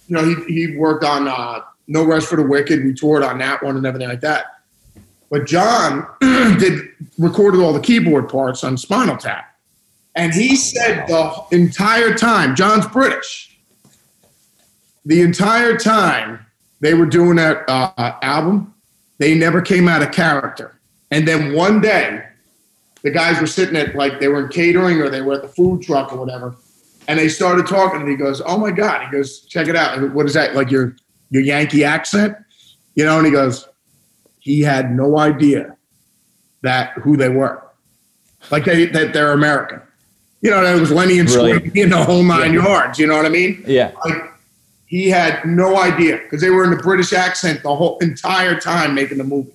you 0.08 0.16
know, 0.16 0.24
he 0.24 0.34
he 0.52 0.76
worked 0.76 1.04
on 1.04 1.28
uh, 1.28 1.60
No 1.88 2.04
Rest 2.04 2.28
for 2.28 2.36
the 2.36 2.42
Wicked. 2.42 2.82
We 2.84 2.94
toured 2.94 3.22
on 3.22 3.38
that 3.38 3.62
one 3.62 3.76
and 3.76 3.84
everything 3.84 4.08
like 4.08 4.22
that. 4.22 4.46
But 5.30 5.46
John 5.46 6.06
did 6.20 6.88
recorded 7.18 7.60
all 7.60 7.72
the 7.74 7.80
keyboard 7.80 8.28
parts 8.30 8.64
on 8.64 8.76
Spinal 8.78 9.18
Tap, 9.18 9.44
and 10.14 10.32
he 10.32 10.56
said 10.56 11.06
the 11.06 11.32
entire 11.52 12.14
time, 12.14 12.56
John's 12.56 12.86
British. 12.86 13.58
the 15.04 15.20
entire 15.20 15.76
time 15.76 16.44
they 16.80 16.94
were 16.94 17.06
doing 17.06 17.36
that 17.36 17.64
uh, 17.68 18.14
album, 18.22 18.74
they 19.20 19.34
never 19.34 19.60
came 19.60 19.86
out 19.86 20.02
of 20.02 20.10
character. 20.10 20.80
And 21.12 21.28
then 21.28 21.52
one 21.52 21.80
day, 21.80 22.24
the 23.02 23.10
guys 23.10 23.40
were 23.40 23.46
sitting 23.46 23.76
at 23.76 23.94
like 23.94 24.18
they 24.18 24.28
were 24.28 24.44
in 24.44 24.48
catering 24.48 25.00
or 25.00 25.08
they 25.08 25.20
were 25.20 25.34
at 25.34 25.42
the 25.42 25.48
food 25.48 25.82
truck 25.82 26.12
or 26.12 26.18
whatever, 26.18 26.56
and 27.06 27.18
they 27.18 27.28
started 27.28 27.66
talking. 27.66 28.00
And 28.00 28.10
he 28.10 28.16
goes, 28.16 28.40
"Oh 28.44 28.58
my 28.58 28.70
god!" 28.72 29.06
He 29.06 29.12
goes, 29.12 29.42
"Check 29.42 29.68
it 29.68 29.76
out. 29.76 30.12
What 30.12 30.26
is 30.26 30.34
that? 30.34 30.56
Like 30.56 30.70
your 30.70 30.96
your 31.30 31.42
Yankee 31.42 31.84
accent?" 31.84 32.36
You 32.96 33.04
know? 33.04 33.18
And 33.18 33.26
he 33.26 33.32
goes, 33.32 33.68
he 34.40 34.60
had 34.60 34.90
no 34.90 35.18
idea 35.18 35.76
that 36.62 36.92
who 36.94 37.16
they 37.16 37.28
were, 37.28 37.62
like 38.50 38.64
they 38.64 38.86
that 38.86 39.12
they're 39.12 39.32
American. 39.32 39.80
You 40.40 40.50
know, 40.50 40.62
that 40.62 40.80
was 40.80 40.90
Lenny 40.90 41.18
and. 41.18 41.28
Squiggy 41.28 41.76
in 41.76 41.90
the 41.90 42.02
whole 42.02 42.22
nine 42.22 42.54
yards. 42.54 42.98
You 42.98 43.06
know 43.06 43.16
what 43.16 43.26
I 43.26 43.28
mean? 43.28 43.62
Yeah. 43.66 43.92
Like 44.04 44.29
he 44.90 45.08
had 45.08 45.44
no 45.44 45.80
idea 45.80 46.16
because 46.18 46.40
they 46.40 46.50
were 46.50 46.64
in 46.64 46.70
the 46.70 46.76
British 46.82 47.12
accent 47.12 47.62
the 47.62 47.72
whole 47.72 47.96
entire 48.00 48.58
time 48.58 48.92
making 48.92 49.18
the 49.18 49.24
movie. 49.24 49.52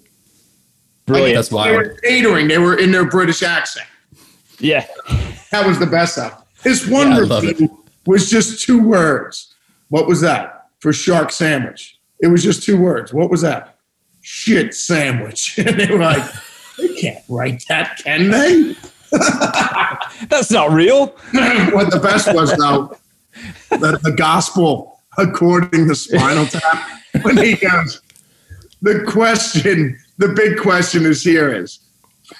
Brilliant. 1.05 1.35
That's 1.35 1.51
why 1.51 1.67
They 1.69 1.75
wild. 1.75 1.87
were 1.87 1.93
catering. 2.01 2.47
They 2.47 2.57
were 2.57 2.77
in 2.79 2.89
their 2.93 3.03
British 3.05 3.43
accent. 3.43 3.85
Yeah. 4.59 4.87
That 5.51 5.67
was 5.67 5.77
the 5.77 5.87
best 5.87 6.13
stuff. 6.13 6.45
His 6.63 6.87
one 6.87 7.11
Yeah, 7.11 7.19
review 7.41 7.83
was 8.05 8.29
just 8.29 8.63
two 8.63 8.81
words. 8.81 9.53
What 9.89 10.07
was 10.07 10.21
that 10.21 10.67
for 10.79 10.93
shark 10.93 11.33
sandwich? 11.33 11.99
It 12.21 12.27
was 12.27 12.41
just 12.41 12.63
two 12.63 12.79
words. 12.81 13.13
What 13.13 13.29
was 13.29 13.41
that? 13.41 13.75
Shit 14.21 14.73
sandwich. 14.73 15.57
And 15.59 15.77
they 15.77 15.87
were 15.87 15.99
like, 15.99 16.23
they 16.77 16.95
can't 16.95 17.23
write 17.27 17.61
that, 17.67 17.97
can 18.01 18.31
they? 18.31 18.73
That's 20.29 20.49
not 20.49 20.71
real. 20.71 21.07
what 21.73 21.91
the 21.91 21.99
best 22.01 22.33
was 22.33 22.55
though, 22.55 22.95
the, 23.69 23.99
the 24.01 24.13
gospel 24.13 24.94
according 25.17 25.87
to 25.87 25.95
Spinal 25.95 26.45
Tap, 26.45 26.89
when 27.21 27.37
he 27.37 27.55
goes, 27.55 28.01
the 28.81 29.03
question, 29.07 29.97
the 30.17 30.29
big 30.29 30.59
question 30.59 31.05
is 31.05 31.23
here 31.23 31.53
is, 31.53 31.79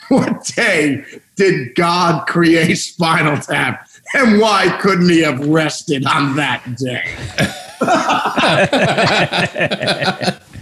what 0.09 0.43
day 0.45 1.05
did 1.35 1.75
God 1.75 2.27
create 2.27 2.75
Spinal 2.75 3.37
Tap, 3.37 3.87
and 4.13 4.39
why 4.39 4.77
couldn't 4.81 5.09
he 5.09 5.21
have 5.21 5.39
rested 5.47 6.05
on 6.05 6.35
that 6.35 6.63
day? 6.77 7.15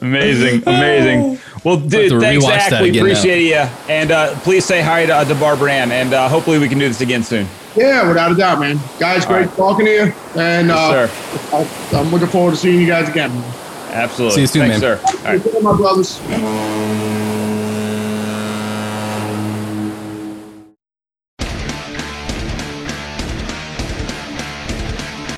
Amazing, 0.00 0.62
amazing. 0.66 1.38
Well, 1.64 1.76
dude, 1.76 2.10
to 2.10 2.20
thanks, 2.20 2.44
Zakk. 2.44 2.82
We 2.82 2.90
again 2.90 3.04
now. 3.04 3.10
appreciate 3.10 3.42
you, 3.42 3.68
and 3.88 4.10
uh, 4.10 4.34
please 4.40 4.64
say 4.64 4.80
hi 4.80 5.06
to, 5.06 5.14
uh, 5.14 5.24
to 5.24 5.34
Barbara 5.34 5.72
Ann, 5.72 5.92
and 5.92 6.12
uh, 6.12 6.28
hopefully 6.28 6.58
we 6.58 6.68
can 6.68 6.78
do 6.78 6.88
this 6.88 7.00
again 7.00 7.22
soon. 7.22 7.46
Yeah, 7.78 8.08
without 8.08 8.32
a 8.32 8.34
doubt, 8.34 8.58
man. 8.58 8.76
Guys, 8.98 9.24
great 9.24 9.46
right. 9.46 9.56
talking 9.56 9.86
to 9.86 9.92
you, 9.92 10.12
and 10.34 10.68
uh, 10.72 11.06
Yes, 11.08 11.52
I'll, 11.52 12.00
I'm 12.00 12.10
looking 12.10 12.26
forward 12.26 12.50
to 12.50 12.56
seeing 12.56 12.80
you 12.80 12.88
guys 12.88 13.08
again. 13.08 13.30
Absolutely. 13.90 14.34
See 14.34 14.40
you 14.40 14.46
soon, 14.48 14.68
thanks, 14.68 14.82
man. 14.82 14.98
sir. 14.98 15.02
All 15.06 15.24
right. 15.24 15.40
Take 15.40 15.52
care, 15.52 15.62
my 15.62 15.76
brothers. 15.76 16.18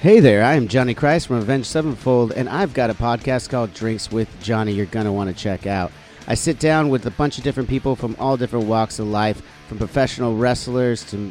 Hey 0.00 0.20
there, 0.20 0.42
I 0.42 0.54
am 0.54 0.66
Johnny 0.66 0.94
Christ 0.94 1.26
from 1.26 1.36
Avenged 1.36 1.66
Sevenfold, 1.66 2.32
and 2.32 2.48
I've 2.48 2.72
got 2.72 2.88
a 2.88 2.94
podcast 2.94 3.50
called 3.50 3.74
Drinks 3.74 4.10
with 4.10 4.30
Johnny 4.42 4.72
you're 4.72 4.86
going 4.86 5.04
to 5.04 5.12
want 5.12 5.28
to 5.28 5.36
check 5.36 5.66
out. 5.66 5.92
I 6.26 6.32
sit 6.36 6.58
down 6.58 6.88
with 6.88 7.04
a 7.04 7.10
bunch 7.10 7.36
of 7.36 7.44
different 7.44 7.68
people 7.68 7.94
from 7.96 8.16
all 8.18 8.38
different 8.38 8.64
walks 8.64 8.98
of 8.98 9.08
life, 9.08 9.42
from 9.68 9.76
professional 9.76 10.36
wrestlers 10.36 11.04
to 11.10 11.30